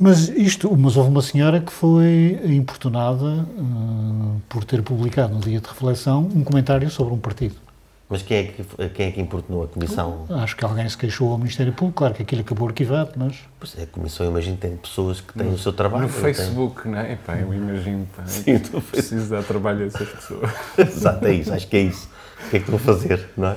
Mas 0.00 0.28
isto, 0.30 0.74
mas 0.74 0.96
houve 0.96 1.10
uma 1.10 1.20
senhora 1.20 1.60
que 1.60 1.70
foi 1.72 2.40
importunada 2.46 3.44
eh, 3.58 4.38
por 4.48 4.64
ter 4.64 4.80
publicado 4.80 5.34
no 5.34 5.40
dia 5.40 5.60
de 5.60 5.68
reflexão 5.68 6.20
um 6.34 6.42
comentário 6.42 6.88
sobre 6.88 7.12
um 7.12 7.18
partido. 7.18 7.56
Mas 8.10 8.22
quem 8.22 8.38
é 8.38 8.42
que, 8.44 8.88
quem 8.90 9.06
é 9.08 9.10
que 9.10 9.20
importunou 9.20 9.64
a 9.64 9.68
Comissão? 9.68 10.24
Acho 10.30 10.56
que 10.56 10.64
alguém 10.64 10.88
se 10.88 10.96
queixou 10.96 11.30
ao 11.30 11.36
Ministério 11.36 11.74
Público, 11.74 11.98
claro 11.98 12.14
que 12.14 12.22
aquilo 12.22 12.40
acabou 12.40 12.66
arquivado, 12.66 13.12
mas 13.16 13.36
Pois 13.60 13.76
é, 13.76 13.82
a 13.82 13.86
Comissão, 13.86 14.24
eu 14.24 14.32
imagino, 14.32 14.56
tem 14.56 14.76
pessoas 14.76 15.20
que 15.20 15.34
têm 15.34 15.48
o 15.48 15.58
seu 15.58 15.72
trabalho. 15.72 16.04
No? 16.04 16.08
Facebook, 16.08 16.88
não 16.88 16.98
é? 16.98 17.12
Epá, 17.12 17.36
eu 17.36 17.52
imagino. 17.52 18.06
Pá, 18.16 18.24
Sim, 18.24 18.62
no 18.72 18.80
preciso 18.80 19.28
dar 19.28 19.42
trabalho 19.42 19.82
a 19.82 19.86
essas 19.86 20.08
pessoas. 20.08 20.50
Exato, 20.78 21.26
é 21.26 21.32
isso, 21.34 21.52
acho 21.52 21.68
que 21.68 21.76
é 21.76 21.80
isso. 21.80 22.08
O 22.46 22.50
que 22.50 22.56
é 22.56 22.60
que 22.60 22.70
estão 22.70 22.76
a 22.76 22.78
fazer, 22.78 23.28
não 23.36 23.48
é? 23.48 23.56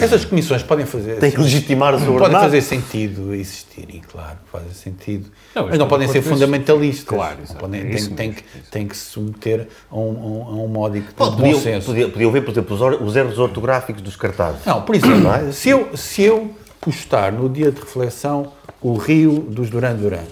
Essas 0.00 0.24
comissões 0.24 0.62
podem 0.62 0.86
fazer. 0.86 1.18
Tem 1.18 1.30
que 1.30 1.38
legitimar 1.40 1.94
o 1.94 1.98
seu 1.98 2.06
Podem 2.06 2.22
ordenado. 2.22 2.44
fazer 2.46 2.62
sentido 2.62 3.34
existirem, 3.34 4.00
claro, 4.10 4.38
fazem 4.50 4.72
sentido. 4.72 5.30
Não, 5.54 5.62
mas 5.64 5.78
não 5.78 5.84
estou 5.84 5.88
podem 5.88 6.06
de 6.06 6.12
ser 6.14 6.22
fundamentalistas. 6.22 7.04
Claro, 7.06 7.36
Não 7.48 7.56
podem- 7.56 7.80
é 7.80 7.84
tem, 7.84 7.94
isso 7.94 8.10
tem 8.14 8.32
que, 8.32 8.42
tem 8.70 8.88
que 8.88 8.96
se 8.96 9.10
submeter 9.10 9.68
a 9.90 9.96
um, 9.96 10.00
a 10.00 10.04
um, 10.04 10.42
a 10.60 10.62
um 10.64 10.68
módico 10.68 11.08
de 11.08 11.14
Pô, 11.14 11.30
bom 11.30 11.36
Podiam, 11.36 11.60
senso. 11.60 11.86
podia, 11.86 12.08
podiam 12.08 12.32
ver, 12.32 12.40
por 12.42 12.50
exemplo, 12.52 12.74
os, 12.74 12.80
or- 12.80 13.02
os 13.02 13.14
erros 13.14 13.38
ortográficos 13.38 14.00
dos 14.00 14.16
cartazes. 14.16 14.64
Não, 14.64 14.80
por 14.82 14.94
exemplo, 14.94 15.18
Não 15.20 15.34
é? 15.34 15.52
se, 15.52 15.68
eu, 15.68 15.94
se 15.96 16.22
eu 16.22 16.50
postar 16.80 17.30
no 17.30 17.46
dia 17.48 17.70
de 17.70 17.78
reflexão 17.80 18.52
o 18.80 18.96
Rio 18.96 19.40
dos 19.40 19.68
Duran 19.68 19.94
Duran, 19.96 20.24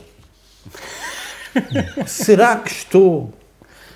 será 2.06 2.56
que 2.56 2.70
estou 2.70 3.32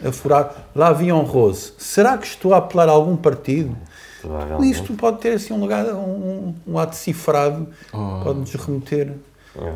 a 0.04 0.12
furar 0.12 0.68
L'Avion 0.74 1.22
Rose? 1.22 1.72
Será 1.78 2.16
que 2.18 2.26
estou 2.26 2.54
a 2.54 2.58
apelar 2.58 2.88
a 2.88 2.92
algum 2.92 3.16
partido? 3.16 3.76
Provavelmente. 4.20 4.72
Isto 4.72 4.92
pode 4.94 5.18
ter 5.18 5.32
assim 5.34 5.52
um 5.54 5.60
lugar, 5.60 5.84
um, 5.86 6.54
um 6.66 6.74
lado 6.74 6.94
cifrado, 6.94 7.68
pode-nos 7.90 8.52
remeter 8.54 9.12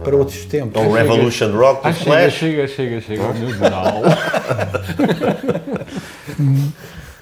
para 0.03 0.15
outros 0.15 0.45
tempos. 0.45 0.81
Ou 0.83 0.93
Revolution 0.93 1.51
Rock 1.57 1.83
do 1.83 1.89
Ah, 1.89 1.93
chega, 1.93 2.05
Flash. 2.05 2.35
chega, 2.35 2.69
chega, 2.69 3.01
chega. 3.01 3.33
No 3.33 3.53
geral. 3.55 4.03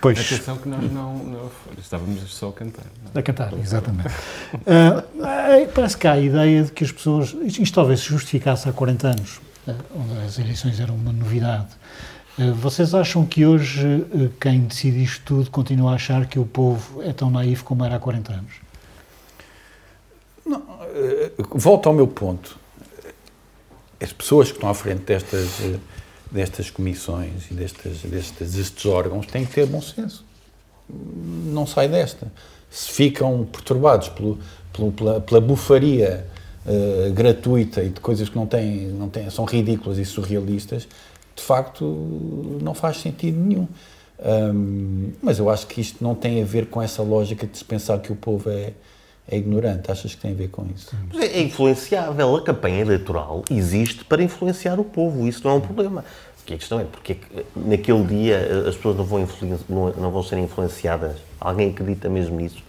Pois. 0.00 0.18
Atenção 0.18 0.56
que 0.56 0.68
nós 0.68 0.92
não, 0.92 1.14
não 1.16 1.50
estávamos 1.78 2.20
só 2.34 2.48
a 2.48 2.52
cantar. 2.52 2.84
Não. 3.14 3.20
A 3.20 3.22
cantar, 3.22 3.52
exatamente. 3.56 4.08
uh, 4.08 5.68
parece 5.72 5.96
que 5.96 6.08
há 6.08 6.12
a 6.14 6.18
ideia 6.20 6.64
de 6.64 6.72
que 6.72 6.82
as 6.82 6.90
pessoas. 6.90 7.36
Isto 7.44 7.72
talvez 7.72 8.00
se 8.00 8.06
justificasse 8.06 8.68
há 8.68 8.72
40 8.72 9.06
anos, 9.06 9.40
uh, 9.68 9.72
onde 9.94 10.18
as 10.26 10.40
eleições 10.40 10.80
eram 10.80 10.96
uma 10.96 11.12
novidade. 11.12 11.68
Uh, 12.38 12.54
vocês 12.54 12.94
acham 12.94 13.26
que 13.26 13.44
hoje 13.44 14.06
quem 14.40 14.60
decide 14.62 15.02
isto 15.02 15.22
tudo 15.24 15.50
continua 15.50 15.92
a 15.92 15.94
achar 15.94 16.26
que 16.26 16.38
o 16.38 16.46
povo 16.46 17.02
é 17.02 17.12
tão 17.12 17.30
naif 17.30 17.62
como 17.62 17.84
era 17.84 17.96
há 17.96 17.98
40 17.98 18.32
anos? 18.32 18.52
Não, 20.44 20.62
volto 21.50 21.88
ao 21.88 21.94
meu 21.94 22.08
ponto. 22.08 22.58
As 24.00 24.12
pessoas 24.12 24.48
que 24.48 24.56
estão 24.56 24.68
à 24.68 24.74
frente 24.74 25.04
destas 25.04 25.60
destas 26.32 26.70
comissões 26.70 27.50
e 27.50 27.54
destas, 27.54 27.98
destes, 27.98 28.52
destes 28.54 28.86
órgãos 28.86 29.26
têm 29.26 29.44
que 29.44 29.52
ter 29.52 29.66
bom 29.66 29.82
senso. 29.82 30.24
Não 30.88 31.66
sai 31.66 31.88
desta. 31.88 32.32
Se 32.70 32.90
ficam 32.90 33.44
perturbados 33.44 34.08
pelo, 34.08 34.38
pelo 34.72 34.92
pela, 34.92 35.20
pela 35.20 35.40
bufaria 35.40 36.26
uh, 36.64 37.12
gratuita 37.12 37.82
e 37.82 37.90
de 37.90 38.00
coisas 38.00 38.30
que 38.30 38.36
não 38.36 38.46
têm, 38.46 38.88
não 38.88 39.10
têm, 39.10 39.28
são 39.28 39.44
ridículas 39.44 39.98
e 39.98 40.04
surrealistas, 40.06 40.88
de 41.34 41.42
facto 41.42 42.58
não 42.62 42.74
faz 42.74 42.98
sentido 42.98 43.38
nenhum. 43.38 43.68
Um, 44.24 45.12
mas 45.20 45.38
eu 45.38 45.50
acho 45.50 45.66
que 45.66 45.80
isto 45.80 46.02
não 46.02 46.14
tem 46.14 46.40
a 46.40 46.44
ver 46.44 46.66
com 46.66 46.80
essa 46.80 47.02
lógica 47.02 47.46
de 47.46 47.58
se 47.58 47.64
pensar 47.64 47.98
que 47.98 48.12
o 48.12 48.16
povo 48.16 48.48
é, 48.50 48.72
é 49.28 49.36
ignorante. 49.36 49.90
Achas 49.90 50.14
que 50.14 50.20
tem 50.20 50.32
a 50.32 50.34
ver 50.34 50.48
com 50.48 50.66
isso? 50.74 50.94
É 51.20 51.40
influenciável. 51.40 52.36
A 52.36 52.42
campanha 52.42 52.80
eleitoral 52.80 53.42
existe 53.50 54.04
para 54.04 54.22
influenciar 54.22 54.78
o 54.78 54.84
povo. 54.84 55.26
Isso 55.26 55.42
não 55.44 55.52
é 55.52 55.54
um 55.54 55.60
problema. 55.60 56.04
a 56.40 56.44
questão 56.44 56.78
é 56.78 56.84
porque 56.84 57.16
naquele 57.56 58.04
dia 58.04 58.34
eh, 58.36 58.68
as 58.68 58.76
pessoas 58.76 58.96
não 58.96 59.04
vão, 59.04 59.26
não 59.68 60.10
vão 60.10 60.22
ser 60.22 60.38
influenciadas. 60.38 61.16
Alguém 61.40 61.70
acredita 61.70 62.08
mesmo 62.08 62.36
nisso? 62.36 62.62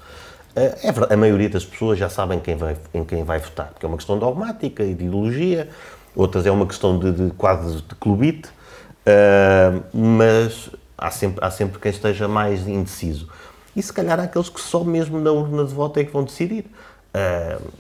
Eh, 0.56 0.80
é 0.84 0.92
verdade, 0.92 1.14
a 1.14 1.18
maioria 1.18 1.50
das 1.50 1.66
pessoas 1.66 1.98
já 1.98 2.10
sabem 2.10 2.40
quem 2.40 2.56
vai, 2.56 2.78
em 2.94 3.04
quem 3.04 3.24
vai 3.24 3.40
votar, 3.40 3.68
porque 3.68 3.86
é 3.86 3.90
uma 3.90 3.98
questão 3.98 4.18
dogmática 4.20 4.84
e 4.84 4.94
de 4.94 5.06
ideologia, 5.06 5.70
outras 6.16 6.46
é 6.46 6.52
uma 6.52 6.66
questão 6.66 6.98
de, 6.98 7.12
de 7.12 7.32
quase 7.32 7.78
de 7.78 7.96
clubite, 7.96 8.50
uh, 8.50 9.84
mas 9.94 10.70
há 10.98 11.12
sempre, 11.12 11.44
há 11.44 11.52
sempre 11.52 11.80
quem 11.80 11.92
esteja 11.92 12.28
mais 12.28 12.68
indeciso 12.68 13.28
e 13.76 13.82
se 13.82 13.92
calhar 13.92 14.20
há 14.20 14.24
aqueles 14.24 14.50
que 14.50 14.62
só 14.62 14.84
mesmo 14.84 15.20
na 15.20 15.32
urna 15.32 15.66
de 15.66 15.74
voto 15.74 16.00
é 16.00 16.04
que 16.04 16.12
vão 16.12 16.24
decidir. 16.24 16.66
Uh, 17.14 17.72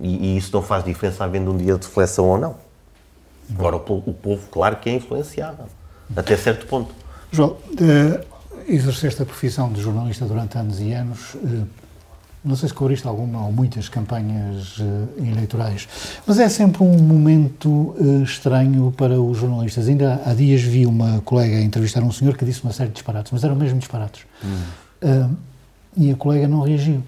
e, 0.00 0.34
e, 0.34 0.36
isso 0.36 0.50
não 0.52 0.62
faz 0.62 0.84
diferença 0.84 1.24
havendo 1.24 1.52
um 1.52 1.56
dia 1.56 1.76
de 1.76 1.86
reflexão 1.86 2.26
ou 2.26 2.38
não. 2.38 2.56
Agora, 3.52 3.76
o, 3.76 4.02
o 4.06 4.14
povo, 4.14 4.46
claro 4.50 4.76
que 4.76 4.88
é 4.88 4.94
influenciável, 4.94 5.66
até 6.16 6.36
certo 6.36 6.66
ponto. 6.66 6.94
João, 7.32 7.50
uh, 7.50 8.24
exerceste 8.68 9.22
a 9.22 9.26
profissão 9.26 9.72
de 9.72 9.80
jornalista 9.80 10.24
durante 10.24 10.56
anos 10.56 10.80
e 10.80 10.92
anos. 10.92 11.34
Uh, 11.34 11.66
não 12.42 12.56
sei 12.56 12.68
se 12.70 12.74
cobriste 12.74 13.06
alguma 13.06 13.44
ou 13.44 13.52
muitas 13.52 13.88
campanhas 13.88 14.78
uh, 14.78 15.08
eleitorais, 15.18 15.86
mas 16.26 16.38
é 16.38 16.48
sempre 16.48 16.82
um 16.82 16.98
momento 16.98 17.68
uh, 17.68 18.22
estranho 18.22 18.92
para 18.96 19.20
os 19.20 19.36
jornalistas. 19.36 19.88
Ainda 19.88 20.22
há 20.24 20.32
dias 20.32 20.62
vi 20.62 20.86
uma 20.86 21.20
colega 21.20 21.60
entrevistar 21.60 22.02
um 22.02 22.10
senhor 22.10 22.36
que 22.36 22.44
disse 22.44 22.62
uma 22.62 22.72
série 22.72 22.88
de 22.88 22.94
disparates, 22.94 23.30
mas 23.30 23.44
eram 23.44 23.54
mesmo 23.54 23.78
disparates. 23.78 24.24
Hum. 24.42 24.62
Uh, 25.02 25.36
e 25.96 26.10
a 26.10 26.16
colega 26.16 26.48
não 26.48 26.62
reagiu. 26.62 27.02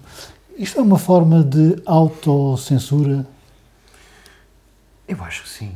Isto 0.57 0.79
é 0.79 0.83
uma 0.83 0.99
forma 0.99 1.43
de 1.43 1.81
autocensura? 1.85 3.25
Eu 5.07 5.23
acho 5.23 5.43
que 5.43 5.49
sim. 5.49 5.71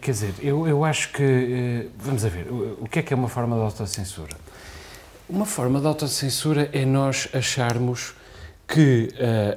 Quer 0.00 0.12
dizer, 0.12 0.34
eu, 0.40 0.66
eu 0.66 0.84
acho 0.84 1.12
que. 1.12 1.90
Vamos 1.98 2.24
a 2.24 2.28
ver, 2.28 2.46
o, 2.46 2.84
o, 2.84 2.88
que 2.88 3.00
é 3.00 3.02
que 3.02 3.12
é 3.12 3.16
uma 3.16 3.28
forma 3.28 3.56
de 3.56 3.62
autocensura? 3.62 4.36
Uma 5.28 5.44
forma 5.44 5.80
de 5.80 5.86
autocensura 5.88 6.70
é 6.72 6.84
nós 6.86 7.28
acharmos 7.34 8.14
que 8.70 9.08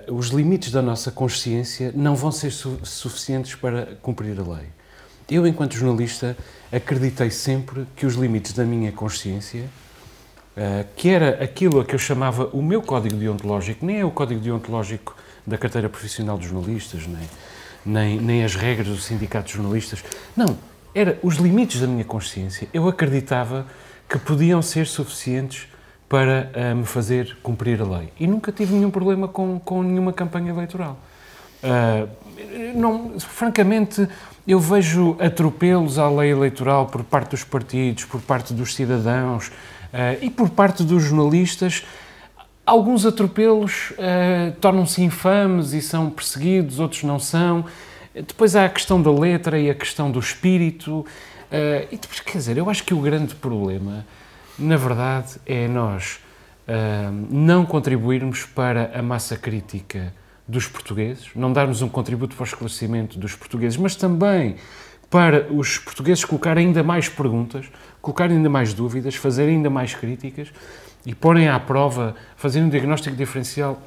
uh, 0.08 0.16
os 0.16 0.30
limites 0.30 0.72
da 0.72 0.82
nossa 0.82 1.12
consciência 1.12 1.94
não 1.96 2.16
vão 2.16 2.32
ser 2.32 2.52
su 2.52 2.80
suficientes 2.84 3.54
para 3.54 3.96
cumprir 4.02 4.40
a 4.40 4.44
lei. 4.44 4.66
Eu, 5.30 5.46
enquanto 5.46 5.76
jornalista, 5.76 6.36
acreditei 6.72 7.30
sempre 7.30 7.86
que 7.96 8.08
os 8.08 8.16
limites 8.16 8.54
da 8.54 8.66
minha 8.66 8.92
consciência 8.92 9.66
uh, 10.58 10.86
que 10.96 11.10
era 11.10 11.44
aquilo 11.44 11.80
a 11.80 11.86
que 11.86 11.94
eu 11.94 12.00
chamava 12.00 12.50
o 12.54 12.62
meu 12.62 12.82
código 12.82 13.16
deontológico, 13.16 13.86
nem 13.86 14.00
é 14.00 14.06
o 14.06 14.10
código 14.10 14.42
deontológico 14.42 15.16
da 15.46 15.60
carteira 15.60 15.88
profissional 15.88 16.36
dos 16.36 16.48
jornalistas, 16.48 17.06
nem, 17.06 17.30
nem, 17.86 18.20
nem 18.20 18.44
as 18.44 18.56
regras 18.56 18.88
do 18.88 18.98
sindicato 18.98 19.48
de 19.48 19.54
jornalistas. 19.54 20.04
Não, 20.36 20.58
era 20.96 21.20
os 21.22 21.36
limites 21.36 21.80
da 21.80 21.86
minha 21.86 22.04
consciência. 22.04 22.68
Eu 22.74 22.88
acreditava 22.88 23.68
que 24.10 24.18
podiam 24.18 24.62
ser 24.64 24.88
suficientes 24.88 25.68
para 26.14 26.52
uh, 26.56 26.76
me 26.76 26.86
fazer 26.86 27.38
cumprir 27.42 27.82
a 27.82 27.86
lei. 27.86 28.14
E 28.20 28.28
nunca 28.28 28.52
tive 28.52 28.76
nenhum 28.76 28.92
problema 28.92 29.28
com, 29.28 29.60
com 29.60 29.82
nenhuma 29.82 30.14
campanha 30.14 30.52
eleitoral. 30.52 30.96
Uh, 31.64 32.08
não, 32.76 33.20
francamente, 33.20 34.08
eu 34.48 34.60
vejo 34.60 35.18
atropelos 35.20 35.98
à 35.98 36.08
lei 36.08 36.30
eleitoral 36.30 36.86
por 36.86 37.04
parte 37.04 37.32
dos 37.32 37.44
partidos, 37.44 38.06
por 38.06 38.22
parte 38.22 38.54
dos 38.54 38.76
cidadãos, 38.76 39.52
Uh, 39.94 40.18
e 40.24 40.30
por 40.32 40.50
parte 40.50 40.84
dos 40.84 41.04
jornalistas, 41.04 41.86
alguns 42.66 43.06
atropelos 43.06 43.94
tornam-se 44.60 45.04
infames 45.04 45.72
e 45.72 45.84
são 45.84 46.10
perseguidos, 46.10 46.80
outros 46.80 47.04
não 47.04 47.20
são. 47.20 47.64
Depois 48.16 48.56
há 48.56 48.66
a 48.66 48.70
questão 48.70 49.00
da 49.00 49.12
letra 49.12 49.60
e 49.60 49.70
a 49.70 49.76
questão 49.76 50.10
do 50.10 50.20
espírito. 50.20 51.06
E 51.92 51.96
depois, 51.96 52.20
quer 52.22 52.40
dizer, 52.40 52.58
eu 52.58 52.72
acho 52.72 52.84
que 52.84 52.92
o 52.92 52.98
grande 52.98 53.36
problema, 53.36 54.04
na 54.58 54.78
verdade, 54.78 55.40
é 55.46 55.68
nós 55.68 56.20
não 57.30 57.66
contribuirmos 57.66 58.46
para 58.46 58.98
a 58.98 59.02
massa 59.02 59.36
crítica 59.36 60.14
dos 60.48 60.68
portugueses, 60.68 61.30
não 61.36 61.52
darmos 61.52 61.82
um 61.82 61.90
contributo 61.90 62.36
para 62.36 62.44
o 62.44 62.46
esclarecimento 62.46 63.18
dos 63.18 63.36
portugueses, 63.36 63.78
mas 63.78 63.96
também 63.96 64.56
para 65.10 65.52
os 65.52 65.78
portugueses 65.78 66.26
colocarem 66.26 66.68
ainda 66.68 66.84
mais 66.84 67.08
perguntas, 67.08 67.66
colocarem 68.02 68.38
ainda 68.38 68.50
mais 68.50 68.74
dúvidas, 68.74 69.16
fazerem 69.16 69.58
ainda 69.58 69.70
mais 69.70 69.94
críticas 69.94 70.52
e 71.06 71.14
porem 71.14 71.48
à 71.48 71.60
prova, 71.60 72.16
fazerem 72.36 72.68
um 72.68 72.70
diagnóstico 72.70 73.16
diferencial 73.16 73.82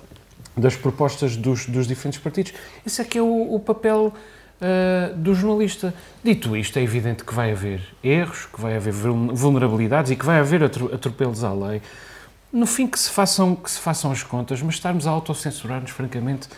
das 0.56 0.76
propostas 0.76 1.36
dos, 1.36 1.66
dos 1.66 1.86
diferentes 1.86 2.20
partidos. 2.20 2.52
Esse 2.86 3.02
é 3.02 3.04
que 3.04 3.18
é 3.18 3.22
o, 3.22 3.54
o 3.54 3.60
papel 3.60 4.14
uh, 4.60 5.14
do 5.16 5.34
jornalista. 5.34 5.94
Dito 6.22 6.56
isto, 6.56 6.78
é 6.78 6.82
evidente 6.82 7.24
que 7.24 7.34
vai 7.34 7.52
haver 7.52 7.80
erros, 8.02 8.46
que 8.46 8.60
vai 8.60 8.76
haver 8.76 8.92
vulnerabilidades 8.92 10.10
e 10.10 10.16
que 10.16 10.24
vai 10.24 10.38
haver 10.38 10.62
atropelos 10.64 11.44
à 11.44 11.52
lei. 11.52 11.82
No 12.52 12.66
fim, 12.66 12.86
que 12.86 12.98
se 12.98 13.10
façam, 13.10 13.54
que 13.54 13.70
se 13.70 13.78
façam 13.78 14.10
as 14.10 14.22
contas, 14.22 14.62
mas 14.62 14.76
estarmos 14.76 15.06
a 15.06 15.10
autocensurar-nos, 15.10 15.90
francamente, 15.90 16.48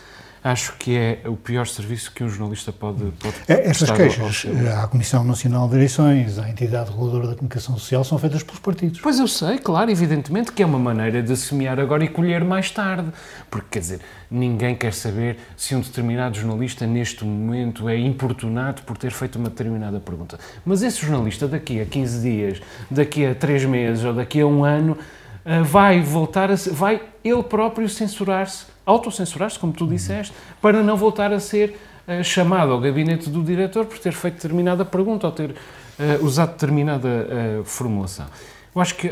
acho 0.43 0.75
que 0.79 0.97
é 0.97 1.23
o 1.27 1.37
pior 1.37 1.67
serviço 1.67 2.13
que 2.13 2.23
um 2.23 2.29
jornalista 2.29 2.73
pode, 2.73 3.05
pode 3.19 3.35
é, 3.49 3.69
Estas 3.69 3.91
queixas 3.91 4.47
à 4.77 4.87
Comissão 4.87 5.25
Nacional 5.25 5.69
de 5.69 5.77
Eleições, 5.77 6.39
à 6.39 6.49
entidade 6.49 6.91
reguladora 6.91 7.29
da 7.29 7.35
comunicação 7.35 7.77
social, 7.77 8.05
são 8.05 8.19
feitas 8.19 8.43
pelos 8.43 8.61
partidos. 8.61 9.01
Pois 9.01 9.19
eu 9.19 9.29
sei, 9.29 9.59
claro, 9.59 9.91
evidentemente 9.91 10.53
que 10.53 10.63
é 10.63 10.67
uma 10.67 10.79
maneira 10.79 11.23
de 11.23 11.37
semear 11.37 11.79
agora 11.79 12.05
e 12.05 12.09
colher 12.09 12.45
mais 12.45 12.71
tarde. 12.71 13.09
Porque, 13.51 13.67
quer 13.73 13.79
dizer, 13.81 14.01
ninguém 14.31 14.75
quer 14.75 14.93
saber 14.93 15.39
se 15.57 15.75
um 15.75 15.81
determinado 15.81 16.37
jornalista 16.37 16.87
neste 16.87 17.25
momento 17.25 17.89
é 17.89 17.99
importunado 17.99 18.83
por 18.83 18.97
ter 18.97 19.11
feito 19.11 19.39
uma 19.39 19.49
determinada 19.49 19.99
pergunta. 20.01 20.39
Mas 20.65 20.83
esse 20.83 21.01
jornalista 21.01 21.49
daqui 21.49 21.81
a 21.81 21.87
15 21.87 22.21
dias, 22.21 22.63
daqui 22.91 23.27
a 23.27 23.35
3 23.35 23.65
meses 23.65 24.05
ou 24.05 24.15
daqui 24.15 24.41
a 24.41 24.47
um 24.47 24.65
ano 24.65 24.97
eh, 25.45 25.63
vai 25.63 26.03
voltar 26.03 26.51
a 26.51 26.55
vai 26.73 27.01
ele 27.25 27.43
próprio 27.43 27.89
censurar-se 27.89 28.67
autocensurar-se, 28.89 29.59
como 29.59 29.73
tu 29.73 29.87
disseste, 29.87 30.33
para 30.63 30.83
não 30.83 30.97
voltar 30.97 31.31
a 31.31 31.39
ser 31.39 31.79
uh, 32.09 32.25
chamado 32.25 32.73
ao 32.73 32.81
gabinete 32.81 33.29
do 33.29 33.43
diretor 33.43 33.85
por 33.85 33.99
ter 33.99 34.13
feito 34.13 34.37
determinada 34.37 34.85
pergunta 34.85 35.27
ou 35.27 35.33
ter 35.33 35.51
uh, 35.51 36.25
usado 36.25 36.53
determinada 36.53 37.09
uh, 37.09 37.65
formulação. 37.65 38.27
Eu 38.75 38.81
acho 38.81 38.95
que 38.95 39.11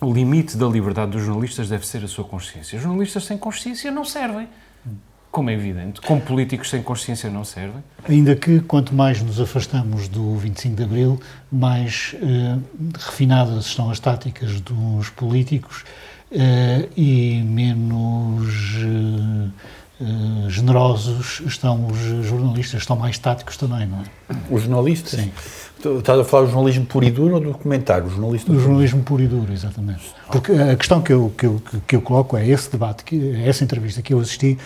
o 0.00 0.12
limite 0.12 0.56
da 0.56 0.66
liberdade 0.66 1.12
dos 1.12 1.22
jornalistas 1.22 1.68
deve 1.68 1.84
ser 1.84 2.04
a 2.04 2.08
sua 2.08 2.24
consciência. 2.24 2.76
Os 2.76 2.82
jornalistas 2.82 3.24
sem 3.24 3.36
consciência 3.36 3.90
não 3.90 4.04
servem. 4.04 4.48
Como 5.30 5.50
é 5.50 5.54
evidente, 5.54 6.00
como 6.02 6.20
políticos 6.20 6.70
sem 6.70 6.82
consciência 6.82 7.28
não 7.30 7.42
servem. 7.42 7.82
Ainda 8.08 8.36
que 8.36 8.60
quanto 8.60 8.94
mais 8.94 9.22
nos 9.22 9.40
afastamos 9.40 10.06
do 10.06 10.36
25 10.36 10.76
de 10.76 10.82
Abril, 10.84 11.20
mais 11.50 12.14
refinadas 12.98 13.64
estão 13.64 13.90
as 13.90 13.98
táticas 13.98 14.60
dos 14.60 15.08
políticos 15.08 15.84
e 16.96 17.42
menos 17.44 18.76
uh, 20.00 20.50
generosos 20.50 21.42
estão 21.46 21.86
os 21.86 22.26
jornalistas, 22.26 22.80
estão 22.80 22.96
mais 22.96 23.18
táticos 23.18 23.56
também, 23.56 23.86
não 23.86 23.98
é? 23.98 24.02
Os 24.50 24.62
jornalistas? 24.62 25.20
Sim. 25.20 25.30
Estás 25.98 26.18
a 26.18 26.24
falar 26.24 26.46
do 26.46 26.52
jornalismo 26.52 26.86
puro 26.86 27.04
e 27.04 27.10
duro 27.10 27.34
ou 27.34 27.40
do 27.40 27.52
documentário? 27.52 28.06
O 28.06 28.10
jornalista 28.10 28.52
do 28.52 28.60
jornalismo 28.60 29.02
puro 29.02 29.22
e 29.22 29.26
duro, 29.26 29.52
exatamente. 29.52 30.02
Porque 30.30 30.52
a 30.52 30.76
questão 30.76 31.02
que 31.02 31.12
eu, 31.12 31.32
que 31.36 31.44
eu, 31.46 31.62
que 31.86 31.96
eu 31.96 32.02
coloco 32.02 32.36
é 32.36 32.48
esse 32.48 32.70
debate, 32.70 33.04
que, 33.04 33.34
essa 33.44 33.64
entrevista 33.64 34.00
que 34.00 34.14
eu 34.14 34.20
assisti, 34.20 34.56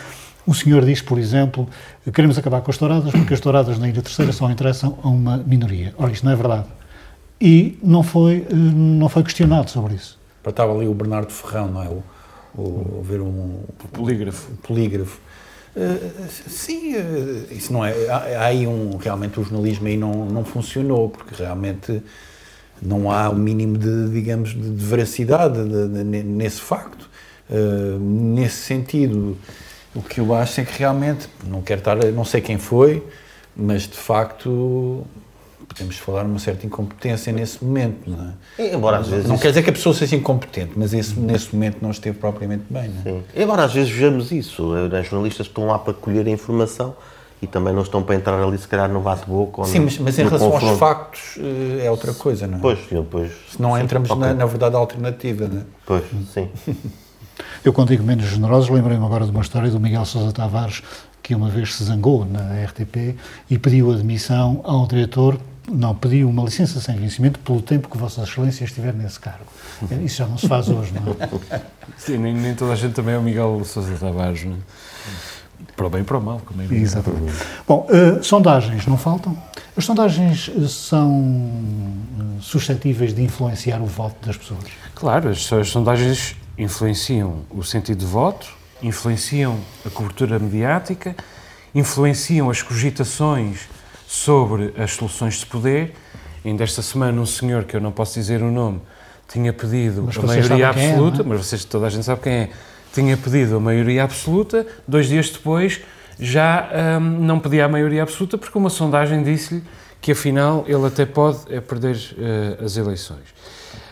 o 0.46 0.54
senhor 0.54 0.84
diz, 0.84 1.00
por 1.00 1.18
exemplo, 1.18 1.68
queremos 2.12 2.38
acabar 2.38 2.60
com 2.60 2.70
as 2.70 2.76
touradas 2.76 3.10
porque 3.10 3.34
as 3.34 3.40
touradas 3.40 3.78
na 3.78 3.88
Ilha 3.88 4.02
Terceira 4.02 4.30
só 4.30 4.50
interessam 4.50 4.98
a 5.02 5.08
uma 5.08 5.38
minoria. 5.38 5.94
Ora, 5.98 6.12
isto 6.12 6.24
não 6.24 6.32
é 6.32 6.36
verdade. 6.36 6.66
e 7.40 7.78
não 7.82 8.02
foi, 8.02 8.46
não 8.52 9.08
foi 9.08 9.22
questionado 9.22 9.70
sobre 9.70 9.94
isso. 9.94 10.15
Estava 10.46 10.74
ali 10.74 10.86
o 10.86 10.94
Bernardo 10.94 11.32
Ferrão, 11.32 11.68
não 11.68 11.82
é? 11.82 11.88
O, 11.88 12.02
o, 12.60 13.02
ver 13.02 13.20
um 13.20 13.60
polígrafo. 13.92 14.50
polígrafo. 14.62 15.20
Uh, 15.76 16.26
sim, 16.48 16.94
uh, 16.96 17.46
isso 17.50 17.72
não 17.72 17.84
é. 17.84 17.92
Há, 18.08 18.16
há, 18.16 18.44
aí 18.46 18.66
um. 18.66 18.96
Realmente 18.96 19.38
o 19.38 19.42
jornalismo 19.42 19.86
aí 19.86 19.96
não, 19.96 20.26
não 20.26 20.44
funcionou, 20.44 21.10
porque 21.10 21.34
realmente 21.42 22.02
não 22.80 23.10
há 23.10 23.28
o 23.28 23.34
mínimo 23.34 23.76
de, 23.76 24.10
digamos, 24.10 24.50
de, 24.50 24.70
de 24.70 24.84
veracidade 24.84 25.62
de, 25.64 25.88
de, 25.88 26.22
nesse 26.22 26.60
facto. 26.60 27.08
Uh, 27.48 27.98
nesse 27.98 28.62
sentido, 28.62 29.36
o 29.94 30.02
que 30.02 30.20
eu 30.20 30.34
acho 30.34 30.60
é 30.60 30.64
que 30.64 30.78
realmente, 30.78 31.28
não 31.46 31.62
quero 31.62 31.80
estar, 31.80 31.96
não 32.12 32.24
sei 32.24 32.40
quem 32.40 32.58
foi, 32.58 33.02
mas 33.56 33.82
de 33.82 33.96
facto 33.96 35.06
podemos 35.68 35.96
falar 35.98 36.24
uma 36.24 36.38
certa 36.38 36.66
incompetência 36.66 37.32
nesse 37.32 37.62
momento, 37.64 38.08
não 38.08 38.34
é? 38.58 38.74
Embora 38.74 38.98
às 38.98 39.08
vezes 39.08 39.26
não 39.26 39.34
isso... 39.34 39.42
quer 39.42 39.48
dizer 39.48 39.62
que 39.62 39.70
a 39.70 39.72
pessoa 39.72 39.94
seja 39.94 40.16
incompetente, 40.16 40.72
mas 40.76 40.92
esse, 40.92 41.18
nesse 41.18 41.54
momento 41.54 41.78
não 41.82 41.90
esteve 41.90 42.18
propriamente 42.18 42.64
bem, 42.70 42.88
não 42.88 43.00
é? 43.00 43.14
Sim. 43.14 43.22
Embora 43.34 43.64
às 43.64 43.72
vezes 43.72 43.90
vejamos 43.90 44.32
isso, 44.32 44.72
os 44.72 44.92
eh, 44.92 45.02
jornalistas 45.02 45.46
estão 45.46 45.66
lá 45.66 45.78
para 45.78 45.94
colher 45.94 46.26
a 46.26 46.30
informação 46.30 46.94
e 47.40 47.46
também 47.46 47.74
não 47.74 47.82
estão 47.82 48.02
para 48.02 48.14
entrar 48.14 48.42
ali 48.42 48.56
se 48.56 48.66
calhar 48.66 48.88
no 48.88 49.00
bate-boca 49.00 49.64
Sim, 49.64 49.80
mas, 49.80 49.98
mas 49.98 50.18
em 50.18 50.24
relação 50.24 50.50
confronto. 50.50 50.70
aos 50.70 50.78
factos 50.78 51.38
eh, 51.38 51.84
é 51.84 51.90
outra 51.90 52.14
coisa, 52.14 52.46
não 52.46 52.58
é? 52.58 52.60
Pois, 52.60 52.78
pois. 53.10 53.32
Se 53.50 53.60
não 53.60 53.78
entramos 53.78 54.10
okay. 54.10 54.26
na, 54.26 54.34
na, 54.34 54.46
verdade 54.46 54.76
alternativa, 54.76 55.46
não 55.46 55.60
é? 55.60 55.64
Pois, 55.84 56.04
sim. 56.32 56.48
Eu, 57.62 57.72
quando 57.72 57.88
digo 57.88 58.02
menos 58.02 58.24
generosos, 58.24 58.70
lembrei-me 58.70 59.04
agora 59.04 59.24
de 59.24 59.30
uma 59.30 59.42
história 59.42 59.70
do 59.70 59.78
Miguel 59.78 60.06
Sousa 60.06 60.32
Tavares, 60.32 60.82
que 61.22 61.34
uma 61.34 61.50
vez 61.50 61.74
se 61.74 61.84
zangou 61.84 62.24
na 62.24 62.64
RTP 62.64 63.16
e 63.50 63.58
pediu 63.58 63.90
admissão 63.90 64.60
ao 64.64 64.86
diretor 64.86 65.38
não, 65.68 65.94
pediu 65.94 66.28
uma 66.28 66.44
licença 66.44 66.80
sem 66.80 66.96
vencimento 66.96 67.38
pelo 67.40 67.60
tempo 67.60 67.88
que 67.88 67.98
Vossa 67.98 68.22
Excelência 68.22 68.64
estiver 68.64 68.94
nesse 68.94 69.18
cargo. 69.18 69.46
Isso 70.04 70.18
já 70.18 70.26
não 70.26 70.38
se 70.38 70.48
faz 70.48 70.68
hoje, 70.68 70.92
não 70.92 71.12
é? 71.12 71.60
Sim, 71.96 72.18
nem, 72.18 72.34
nem 72.34 72.54
toda 72.54 72.72
a 72.72 72.76
gente 72.76 72.94
também 72.94 73.14
é 73.14 73.18
o 73.18 73.22
Miguel 73.22 73.62
Sousa 73.64 73.96
Tavares, 73.96 74.44
não 74.44 74.54
é? 74.54 74.56
Para 75.74 75.86
o 75.86 75.90
bem 75.90 76.02
e 76.02 76.04
para 76.04 76.18
o 76.18 76.22
mal, 76.22 76.40
como 76.44 76.62
é 76.62 76.66
Exatamente. 76.66 77.34
Bom, 77.66 77.86
uh, 77.90 78.22
sondagens 78.22 78.86
não 78.86 78.96
faltam? 78.96 79.36
As 79.76 79.84
sondagens 79.84 80.50
eh, 80.54 80.68
são 80.68 81.10
uh, 81.18 82.42
suscetíveis 82.42 83.14
de 83.14 83.22
influenciar 83.22 83.80
o 83.80 83.86
voto 83.86 84.26
das 84.26 84.36
pessoas? 84.36 84.64
Claro, 84.94 85.30
as, 85.30 85.52
as 85.52 85.68
sondagens 85.68 86.36
influenciam 86.58 87.40
o 87.50 87.62
sentido 87.62 87.98
de 87.98 88.06
voto, 88.06 88.46
influenciam 88.82 89.58
a 89.84 89.90
cobertura 89.90 90.38
mediática, 90.38 91.16
influenciam 91.74 92.48
as 92.48 92.62
cogitações 92.62 93.68
sobre 94.06 94.72
as 94.78 94.92
soluções 94.92 95.40
de 95.40 95.46
poder. 95.46 95.94
Ainda 96.44 96.62
esta 96.62 96.82
semana, 96.82 97.20
um 97.20 97.26
senhor, 97.26 97.64
que 97.64 97.76
eu 97.76 97.80
não 97.80 97.90
posso 97.90 98.14
dizer 98.14 98.42
o 98.42 98.50
nome, 98.50 98.80
tinha 99.28 99.52
pedido 99.52 100.04
mas 100.04 100.16
a 100.16 100.22
maioria 100.22 100.64
é, 100.64 100.68
absoluta, 100.68 101.22
é, 101.22 101.24
mas 101.24 101.44
vocês, 101.44 101.64
toda 101.64 101.86
a 101.86 101.90
gente 101.90 102.04
sabe 102.04 102.22
quem 102.22 102.32
é, 102.32 102.50
tinha 102.92 103.16
pedido 103.16 103.56
a 103.56 103.60
maioria 103.60 104.04
absoluta, 104.04 104.66
dois 104.86 105.08
dias 105.08 105.28
depois 105.30 105.80
já 106.18 106.68
hum, 106.98 107.00
não 107.20 107.38
pedia 107.38 107.66
a 107.66 107.68
maioria 107.68 108.02
absoluta 108.02 108.38
porque 108.38 108.56
uma 108.56 108.70
sondagem 108.70 109.22
disse-lhe 109.22 109.62
que 110.00 110.12
afinal 110.12 110.64
ele 110.66 110.86
até 110.86 111.04
pode 111.04 111.40
é 111.50 111.60
perder 111.60 111.96
uh, 111.96 112.64
as 112.64 112.76
eleições. 112.76 113.28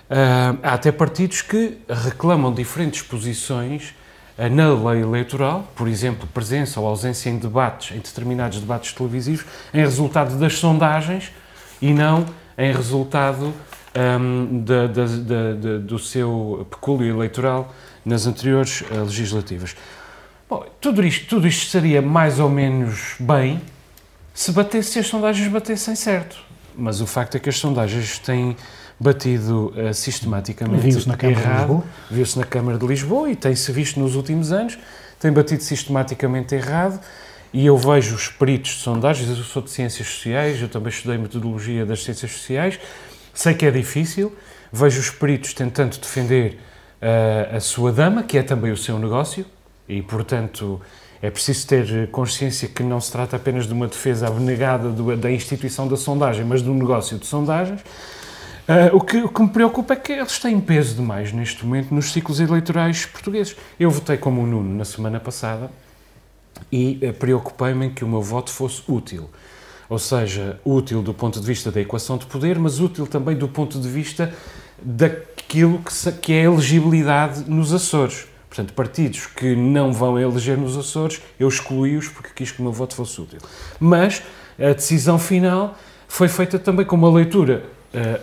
Uh, 0.09 0.59
há 0.63 0.75
até 0.75 0.93
partidos 0.93 1.43
que 1.43 1.79
reclamam 1.89 2.53
diferentes 2.53 3.03
posições 3.03 3.95
na 4.37 4.73
lei 4.73 5.03
eleitoral, 5.03 5.69
por 5.77 5.87
exemplo, 5.87 6.29
presença 6.35 6.81
ou 6.81 6.89
ausência 6.89 7.31
em 7.31 7.39
debates, 7.39 7.97
em 7.97 8.01
determinados 8.01 8.59
debates 8.59 8.93
televisivos, 8.93 9.47
em 9.73 9.79
resultado 9.79 10.37
das 10.37 10.59
sondagens 10.59 11.31
e 11.81 11.93
não 11.93 12.27
em 12.59 12.73
resultado 12.73 13.53
um, 13.97 14.63
da, 14.65 14.87
da, 14.87 15.05
da, 15.05 15.79
do 15.79 15.99
seu 15.99 16.67
pecúlio 16.71 17.15
eleitoral 17.15 17.73
nas 18.05 18.27
anteriores 18.27 18.83
uh, 18.83 19.05
legislativas. 19.05 19.77
Bom, 20.49 20.67
tudo 20.81 21.05
isto, 21.05 21.27
tudo 21.27 21.47
isto 21.47 21.71
seria 21.71 22.03
mais 22.03 22.39
ou 22.39 22.51
menos 22.51 23.15
bem 23.19 23.61
se 24.33 24.51
batesse, 24.51 24.93
se 24.93 24.99
as 24.99 25.07
sondagens 25.07 25.49
batessem 25.49 25.95
certo. 25.95 26.37
Mas 26.77 27.01
o 27.01 27.07
facto 27.07 27.37
é 27.37 27.41
que 27.41 27.49
as 27.49 27.57
sondagens 27.57 28.19
têm 28.19 28.57
batido 28.99 29.73
uh, 29.77 29.93
sistematicamente 29.93 30.81
viu-se 30.81 31.09
na 31.09 31.17
Câmara 31.17 31.41
errado, 31.41 31.59
de 31.59 31.63
Lisboa. 31.63 31.85
Viu-se 32.11 32.39
na 32.39 32.45
Câmara 32.45 32.79
de 32.79 32.87
Lisboa 32.87 33.31
e 33.31 33.37
tem-se 33.37 33.73
visto 33.73 33.99
nos 34.01 34.15
últimos 34.15 34.53
anos, 34.53 34.79
tem 35.19 35.33
batido 35.33 35.63
sistematicamente 35.63 36.55
errado 36.55 37.01
e 37.53 37.67
eu 37.67 37.77
vejo 37.77 38.15
os 38.15 38.29
peritos 38.29 38.73
de 38.73 38.81
sondagens, 38.81 39.29
eu 39.29 39.37
sou 39.37 39.63
de 39.63 39.71
ciências 39.71 40.09
sociais, 40.09 40.61
eu 40.61 40.69
também 40.69 40.91
estudei 40.91 41.19
metodologia 41.19 41.87
das 41.87 42.03
ciências 42.03 42.33
sociais, 42.33 42.79
sei 43.33 43.55
que 43.55 43.65
é 43.67 43.71
difícil, 43.71 44.35
vejo 44.73 45.01
os 45.01 45.11
peritos 45.11 45.55
tentando 45.55 45.97
defender 45.99 46.59
uh, 47.01 47.57
a 47.57 47.61
sua 47.61 47.93
dama, 47.93 48.23
que 48.23 48.39
é 48.39 48.43
também 48.43 48.73
o 48.73 48.77
seu 48.77 48.99
negócio, 48.99 49.47
e 49.89 50.03
portanto 50.03 50.81
é 51.23 51.31
preciso 51.31 51.67
ter 51.67 52.11
consciência 52.11 52.69
que 52.69 52.83
não 52.83 53.01
se 53.01 53.11
trata 53.11 53.37
apenas 53.37 53.67
de 53.67 53.73
uma 53.73 53.87
defesa 53.87 54.27
abnegada 54.27 54.91
do, 54.91 55.17
da 55.17 55.31
instituição 55.31 55.89
da 55.89 55.97
sondagem, 55.97 56.45
mas 56.45 56.61
do 56.61 56.75
negócio 56.75 57.19
de 57.19 57.27
sondagens. 57.27 57.81
Uh, 58.67 58.97
o, 58.97 59.01
que, 59.01 59.19
o, 59.19 59.29
que, 59.29 59.43
me 59.43 59.49
preocupa 59.49 59.93
é 59.93 59.97
que 59.97 60.13
eles 60.13 60.39
têm 60.39 60.59
peso 60.59 60.95
demais 60.95 61.33
neste 61.33 61.67
momento 61.67 61.95
nos 61.95 62.13
ciclos 62.13 62.41
eleitorais 62.41 63.05
portugueses. 63.05 63.55
Eu 63.79 63.91
votei 63.91 64.17
como 64.17 64.43
o 64.43 64.47
Nuno 64.47 64.75
na 64.75 64.87
semana 64.87 65.21
passada 65.21 65.71
e 66.73 66.99
uh, 67.03 67.13
preocupei-me 67.13 67.87
em 67.87 67.91
que 67.91 68.03
o 68.03 68.09
meu 68.09 68.23
voto 68.23 68.51
fosse 68.51 68.83
útil. 68.89 69.29
Ou 69.87 69.99
seja, 69.99 70.59
útil 70.65 71.03
do 71.03 71.13
ponto 71.13 71.39
de 71.39 71.47
vista 71.47 71.71
da 71.71 71.79
equação 71.79 72.17
de 72.17 72.25
poder, 72.25 72.59
mas 72.59 72.81
útil 72.81 73.07
também 73.07 73.37
do 73.37 73.47
ponto 73.47 73.79
de 73.79 73.87
vista 73.87 74.33
daquilo 74.81 75.81
que, 75.81 75.93
se, 75.93 76.11
que 76.13 76.33
é 76.33 76.41
a 76.41 76.45
elegibilidade 76.45 77.45
nos 77.47 77.71
Açores. 77.71 78.27
Portanto, 78.49 78.73
partidos 78.73 79.27
que 79.27 79.55
não 79.55 79.93
vão 79.93 80.19
eleger 80.19 80.57
nos 80.57 80.75
Açores, 80.79 81.21
eu 81.39 81.49
excluí-os 81.49 82.09
porque 82.09 82.31
quis 82.35 82.51
que 82.51 82.61
o 82.61 82.63
meu 82.63 82.73
voto 82.73 82.95
fosse 82.95 83.21
útil. 83.21 83.41
Mas 83.79 84.23
a 84.59 84.73
decisão 84.73 85.19
final 85.19 85.77
foi 86.09 86.29
feita 86.29 86.59
também 86.59 86.87
com 86.87 86.97
uma 86.97 87.13
leitura 87.13 87.74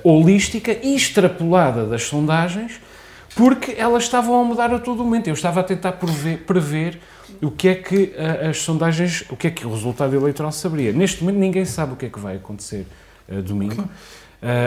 holística 0.04 0.72
e 0.84 0.96
extrapolada 0.96 1.86
das 1.86 2.04
sondagens, 2.04 2.80
porque 3.36 3.76
elas 3.78 4.04
estavam 4.04 4.40
a 4.42 4.44
mudar 4.44 4.74
a 4.74 4.80
todo 4.80 5.04
momento. 5.04 5.28
Eu 5.28 5.34
estava 5.34 5.62
a 5.62 5.64
tentar 5.64 5.94
prever, 5.94 6.40
prever 6.40 7.00
o 7.42 7.50
que 7.50 7.68
é 7.70 7.76
que 7.76 7.96
uh, 7.96 8.50
as 8.50 8.58
sondagens, 8.58 9.24
o 9.30 9.36
que 9.36 9.48
é 9.48 9.52
que 9.52 9.66
o 9.66 9.72
resultado 9.72 10.16
eleitoral 10.16 10.52
saberia. 10.52 10.92
Neste 10.92 11.24
momento 11.24 11.40
ninguém 11.40 11.66
sabe 11.66 11.94
o 11.94 11.96
que 11.96 12.06
é 12.06 12.10
que 12.10 12.20
vai 12.20 12.36
acontecer 12.36 12.86
uh, 13.30 13.42
domingo. 13.42 13.88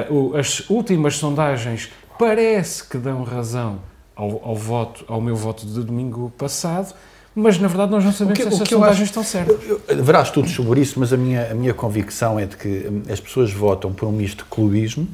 O, 0.09 0.37
as 0.37 0.71
últimas 0.71 1.17
sondagens 1.17 1.91
parece 2.17 2.89
que 2.89 2.97
dão 2.97 3.25
razão 3.25 3.81
ao, 4.15 4.41
ao, 4.45 4.55
voto, 4.55 5.05
ao 5.09 5.21
meu 5.21 5.35
voto 5.35 5.67
de 5.67 5.83
domingo 5.83 6.33
passado, 6.39 6.95
mas 7.35 7.59
na 7.59 7.69
verdade 7.69 7.91
nós 7.91 8.05
não 8.05 8.13
sabemos 8.13 8.39
que, 8.39 8.51
se 8.51 8.63
as 8.63 8.69
sondagens 8.69 8.95
acho, 8.95 9.05
estão 9.05 9.25
certas. 9.25 9.57
Haverá 9.89 10.23
estudos 10.23 10.53
sobre 10.53 10.81
isso, 10.81 11.01
mas 11.01 11.13
a 11.13 11.17
minha, 11.17 11.51
a 11.51 11.55
minha 11.55 11.75
convicção 11.75 12.39
é 12.39 12.47
de 12.47 12.57
que 12.57 12.87
hum, 12.89 13.03
as 13.11 13.21
pessoas 13.21 13.53
votam 13.53 13.93
por 13.93 14.07
um 14.07 14.13
misto 14.13 14.45
de 14.45 14.51
clubismo, 14.51 15.09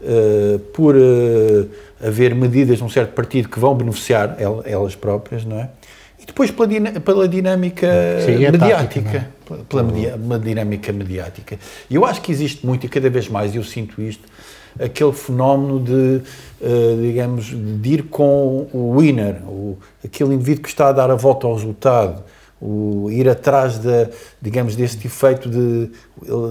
uh, 0.00 0.58
por 0.72 0.96
uh, 0.96 1.70
haver 2.02 2.34
medidas 2.34 2.80
num 2.80 2.88
certo 2.88 3.12
partido 3.12 3.48
que 3.48 3.58
vão 3.58 3.74
beneficiar 3.74 4.36
elas 4.64 4.94
próprias, 4.96 5.44
não 5.44 5.60
é? 5.60 5.70
Depois 6.28 6.50
pela, 6.50 7.00
pela 7.00 7.26
dinâmica 7.26 7.88
Sim, 8.24 8.44
é 8.44 8.52
mediática. 8.52 9.00
Tática, 9.02 9.16
é? 9.16 9.64
Pela, 9.68 9.84
pela 9.84 10.38
dinâmica 10.38 10.92
mediática. 10.92 11.58
E 11.88 11.94
eu 11.94 12.04
acho 12.04 12.20
que 12.20 12.30
existe 12.30 12.64
muito, 12.64 12.84
e 12.84 12.88
cada 12.88 13.08
vez 13.08 13.28
mais 13.28 13.54
eu 13.54 13.64
sinto 13.64 14.00
isto, 14.00 14.22
aquele 14.78 15.12
fenómeno 15.12 15.80
de, 15.80 16.22
uh, 16.60 17.02
digamos, 17.02 17.46
de 17.46 17.88
ir 17.88 18.02
com 18.04 18.68
o 18.72 18.98
winner, 18.98 19.42
o, 19.48 19.78
aquele 20.04 20.34
indivíduo 20.34 20.62
que 20.62 20.68
está 20.68 20.88
a 20.88 20.92
dar 20.92 21.10
a 21.10 21.14
volta 21.14 21.46
ao 21.46 21.54
resultado, 21.54 22.22
o 22.60 23.08
ir 23.10 23.26
atrás 23.28 23.78
da, 23.78 24.08
digamos, 24.42 24.76
deste 24.76 25.06
efeito 25.06 25.48
de 25.48 25.90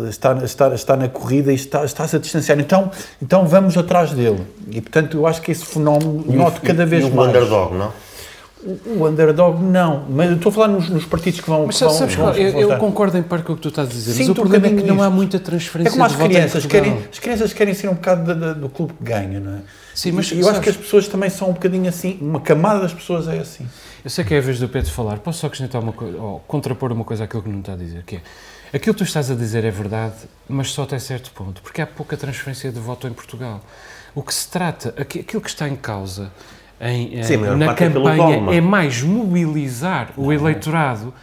estar, 0.09 0.41
estar, 0.43 0.73
estar 0.73 0.97
na 0.97 1.07
corrida 1.07 1.51
e 1.51 1.55
está, 1.55 1.85
está-se 1.85 2.15
a 2.15 2.19
distanciar. 2.19 2.59
Então, 2.59 2.89
então 3.21 3.45
vamos 3.45 3.77
atrás 3.77 4.11
dele. 4.11 4.41
E, 4.71 4.81
portanto, 4.81 5.17
eu 5.17 5.27
acho 5.27 5.41
que 5.41 5.51
esse 5.51 5.65
fenómeno 5.65 6.25
noto 6.27 6.61
cada 6.61 6.85
vez 6.85 7.05
e 7.05 7.11
mais. 7.11 7.27
o 7.27 7.29
underdog, 7.29 7.75
não? 7.75 8.06
O 8.85 9.05
underdog 9.05 9.63
não, 9.63 10.05
mas 10.09 10.29
eu 10.29 10.35
estou 10.35 10.49
a 10.49 10.53
falar 10.53 10.67
nos, 10.67 10.89
nos 10.89 11.05
partidos 11.05 11.39
que 11.39 11.49
vão. 11.49 11.65
Mas 11.67 11.77
sabes, 11.77 12.15
vão, 12.15 12.25
vão, 12.25 12.35
eu, 12.35 12.69
eu, 12.71 12.77
concordo 12.77 13.17
em 13.17 13.23
parte 13.23 13.45
com 13.45 13.53
o 13.53 13.55
que 13.55 13.61
tu 13.61 13.69
estás 13.69 13.87
a 13.87 13.91
dizer, 13.91 14.11
Sinto 14.11 14.27
mas 14.27 14.29
o 14.29 14.35
problema 14.35 14.67
é 14.67 14.81
que 14.81 14.83
não 14.83 15.01
há 15.01 15.09
muita 15.09 15.39
transferência. 15.39 15.89
É 15.89 15.91
como 15.91 16.03
as 16.03 16.15
crianças, 16.15 16.65
querem, 16.65 16.97
as 17.09 17.19
crianças 17.19 17.53
querem 17.53 17.73
ser 17.73 17.87
um 17.87 17.93
bocado 17.93 18.35
do, 18.35 18.55
do 18.55 18.69
clube 18.69 18.93
que 18.93 19.03
ganha, 19.03 19.39
não 19.39 19.53
é? 19.53 19.59
Sim, 19.95 20.11
mas 20.11 20.29
e, 20.31 20.39
eu 20.39 20.49
acho 20.49 20.59
que 20.59 20.69
as 20.69 20.75
pessoas 20.75 21.07
também 21.07 21.29
são 21.29 21.49
um 21.49 21.53
bocadinho 21.53 21.87
assim, 21.87 22.17
uma 22.21 22.41
camada 22.41 22.81
das 22.81 22.93
pessoas 22.93 23.27
é 23.27 23.39
assim. 23.39 23.65
Eu 24.03 24.09
sei 24.09 24.25
que 24.25 24.33
é 24.33 24.37
a 24.37 24.41
vez 24.41 24.59
do 24.59 24.67
Pedro 24.67 24.91
falar, 24.91 25.19
posso 25.19 25.39
só 25.39 25.47
acrescentar 25.47 25.81
uma 25.81 25.93
coisa, 25.93 26.17
ou 26.17 26.39
contrapor 26.41 26.91
uma 26.91 27.05
coisa 27.05 27.23
àquilo 27.23 27.43
que 27.43 27.49
não 27.49 27.59
está 27.61 27.73
a 27.73 27.77
dizer, 27.77 28.03
que 28.03 28.17
é 28.17 28.21
aquilo 28.73 28.93
que 28.93 28.99
tu 28.99 29.03
estás 29.03 29.31
a 29.31 29.35
dizer 29.35 29.63
é 29.63 29.71
verdade, 29.71 30.15
mas 30.47 30.71
só 30.71 30.83
até 30.83 30.99
certo 30.99 31.31
ponto, 31.31 31.61
porque 31.61 31.81
há 31.81 31.87
pouca 31.87 32.17
transferência 32.17 32.71
de 32.71 32.79
voto 32.79 33.07
em 33.07 33.13
Portugal. 33.13 33.61
O 34.13 34.21
que 34.21 34.33
se 34.33 34.49
trata, 34.49 34.93
aquilo 34.99 35.41
que 35.41 35.49
está 35.49 35.69
em 35.69 35.75
causa 35.75 36.31
em, 36.79 37.23
Sim, 37.23 37.37
na 37.37 37.71
é 37.71 37.73
campanha 37.73 38.53
é 38.55 38.61
mais 38.61 39.01
mobilizar 39.01 40.11
o 40.17 40.31
eleitorado 40.31 41.13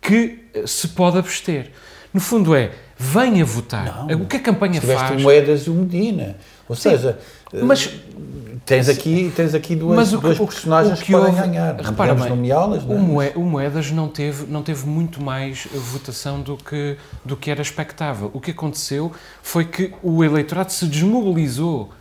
que 0.00 0.38
se 0.66 0.88
pode 0.88 1.18
abster. 1.18 1.70
No 2.12 2.20
fundo 2.20 2.54
é 2.54 2.70
venha 2.98 3.44
votar. 3.44 4.06
o 4.14 4.26
que 4.26 4.36
a 4.36 4.40
campanha 4.40 4.80
faz? 4.80 5.22
Moedas 5.22 5.62
e 5.62 5.70
o 5.70 5.74
Medina. 5.74 6.36
Ou 6.68 6.76
seja, 6.76 7.18
mas- 7.64 7.86
eh, 7.86 8.56
tens 8.64 8.88
aqui, 8.88 9.32
tens 9.34 9.54
aqui 9.54 9.74
duas, 9.74 9.96
Mas 9.96 10.12
o 10.12 10.18
que- 10.18 10.22
duas 10.26 10.38
o 10.38 10.46
que- 10.46 10.54
personagens 10.54 11.00
o 11.00 11.02
que, 11.04 11.12
podem 11.12 11.28
houve- 11.34 11.40
ganhar. 11.40 11.74
Não 11.74 11.84
Repara 11.84 12.14
bem, 12.14 12.28
nomeá-las, 12.28 12.84
não 12.84 12.94
o, 12.94 12.98
é? 12.98 13.02
Moe- 13.02 13.32
o 13.36 13.40
Moedas 13.40 13.90
não 13.90 14.06
teve, 14.08 14.46
não 14.46 14.62
teve 14.62 14.86
muito 14.86 15.20
mais 15.20 15.66
votação 15.72 16.40
do 16.40 16.56
que, 16.56 16.96
do 17.24 17.36
que 17.36 17.50
era 17.50 17.60
expectável. 17.62 18.30
O 18.32 18.40
que 18.40 18.50
aconteceu 18.52 19.10
foi 19.42 19.64
que 19.64 19.92
o 20.02 20.22
eleitorado 20.22 20.70
se 20.72 20.86
desmobilizou 20.86 21.90
eh, 21.90 21.99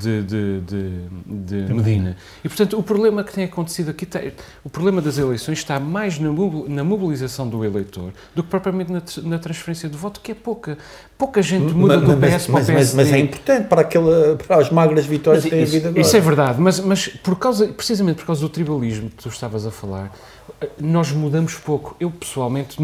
de, 0.00 0.22
de, 0.22 0.60
de, 0.60 1.64
de 1.66 1.72
Medina. 1.74 2.16
E, 2.44 2.48
portanto, 2.48 2.78
o 2.78 2.82
problema 2.82 3.22
que 3.22 3.32
tem 3.32 3.44
acontecido 3.44 3.90
aqui, 3.90 4.06
tem- 4.06 4.32
o 4.64 4.70
problema 4.70 5.00
das 5.02 5.18
eleições 5.18 5.58
está 5.58 5.78
mais 5.78 6.18
na, 6.18 6.30
mobil- 6.32 6.66
na 6.68 6.82
mobilização 6.82 7.48
do 7.48 7.64
eleitor 7.64 8.12
do 8.34 8.42
que 8.42 8.48
propriamente 8.48 8.90
na, 8.90 9.02
na 9.28 9.38
transferência 9.38 9.88
de 9.88 9.96
voto, 9.96 10.20
que 10.20 10.32
é 10.32 10.34
pouca. 10.34 10.78
Pouca 11.16 11.42
gente 11.42 11.72
muda 11.74 11.98
do 11.98 12.16
PS 12.16 12.20
mas, 12.20 12.46
para 12.46 12.50
o 12.50 12.54
mas, 12.54 12.66
PSD. 12.66 12.76
mas, 12.76 12.94
mas 12.94 13.12
é 13.12 13.18
importante 13.18 13.66
para, 13.68 13.80
aquela, 13.82 14.36
para 14.36 14.56
as 14.60 14.70
magras 14.70 15.04
vitórias 15.06 15.44
Mas 15.44 15.50
que 15.50 15.56
têm 15.56 15.64
isso- 15.64 15.72
havido 15.74 15.88
agora. 15.88 16.00
Isso 16.00 16.16
é 16.16 16.20
verdade, 16.20 16.60
mas, 16.60 16.80
mas 16.80 17.08
por 17.08 17.36
causa, 17.36 17.66
precisamente 17.68 18.16
por 18.18 18.26
causa 18.26 18.40
do 18.40 18.48
tribalismo 18.48 19.10
que 19.10 19.16
tu 19.22 19.28
estavas 19.28 19.66
a 19.66 19.70
falar, 19.70 20.12
eh, 20.60 20.68
nós 20.80 21.10
mudamos 21.12 21.54
pouco. 21.54 21.96
Eu, 22.00 22.10
pessoalmente, 22.10 22.76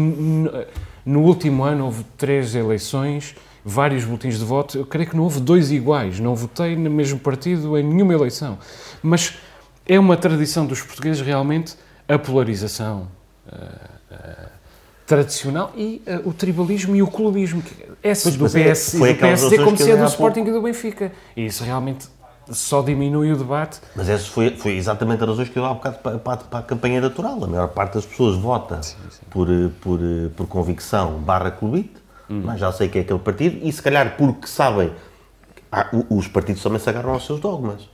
no 1.05 1.21
último 1.21 1.63
ano 1.63 1.85
houve 1.85 2.03
três 2.17 2.55
eleições, 2.55 3.35
vários 3.65 4.05
boletins 4.05 4.37
de 4.37 4.45
voto. 4.45 4.77
Eu 4.77 4.85
creio 4.85 5.09
que 5.09 5.15
não 5.17 5.23
houve 5.23 5.39
dois 5.39 5.71
iguais. 5.71 6.19
Não 6.19 6.35
votei 6.35 6.75
no 6.75 6.89
mesmo 6.91 7.17
partido 7.19 7.75
em 7.77 7.83
nenhuma 7.83 8.13
eleição. 8.13 8.59
Mas 9.01 9.33
é 9.87 9.99
uma 9.99 10.15
tradição 10.15 10.65
dos 10.67 10.81
portugueses 10.81 11.21
realmente 11.21 11.75
a 12.07 12.17
polarização. 12.19 13.07
eh, 13.51 13.55
eh, 14.11 14.47
tradicional 15.05 15.71
e 15.77 16.01
eh, 16.07 16.19
o 16.25 16.33
tribalismo 16.33 16.95
e 16.95 17.03
o 17.03 17.07
clubismo 17.07 17.61
que 17.61 17.75
esse 18.03 18.23
Pois, 18.23 18.35
do 18.37 18.57
é- 18.57 18.71
PS 18.73 18.93
e 18.95 18.97
do 18.97 19.15
PSD 19.19 19.57
como 19.63 19.77
se 19.77 19.91
é 19.91 19.95
do 19.97 20.05
Sporting 20.05 20.39
pouco. 20.43 20.49
e 20.49 20.53
do 20.53 20.61
Benfica 20.63 21.11
e 21.37 21.45
isso 21.45 21.63
realmente 21.63 22.07
só 22.49 22.81
diminui 22.81 23.31
o 23.31 23.37
debate 23.37 23.79
Mas 23.95 24.09
essa 24.09 24.25
foi, 24.25 24.49
foi 24.57 24.71
exatamente 24.75 25.21
a 25.23 25.27
razões 25.27 25.47
que 25.47 25.57
eu 25.59 25.61
dei 25.61 25.71
há 25.71 25.75
bocado 25.75 25.97
para, 25.99 26.17
para, 26.17 26.37
para 26.37 26.59
a 26.59 26.63
campanha 26.63 26.97
eleitoral. 26.97 27.43
A 27.43 27.47
maior 27.47 27.67
parte 27.67 27.93
das 27.93 28.05
pessoas 28.05 28.35
vota 28.35 28.81
Por, 29.29 29.47
eh, 29.47 29.69
por, 29.79 29.99
eh, 30.01 30.29
por 30.35 30.47
convicção 30.47 31.19
barra 31.19 31.51
clubite, 31.51 31.93
mas 32.29 32.59
já 32.59 32.71
sei 32.71 32.87
que 32.89 32.97
é 32.97 33.01
aquele 33.01 33.19
partido, 33.19 33.59
e 33.65 33.71
se 33.71 33.81
calhar 33.81 34.15
porque 34.17 34.47
sabem, 34.47 34.91
o- 35.93 36.17
os 36.17 36.27
partidos 36.27 36.61
também 36.63 36.79
se 36.79 36.89
agarram 36.89 37.11
aos 37.13 37.25
seus 37.25 37.39
dogmas. 37.39 37.87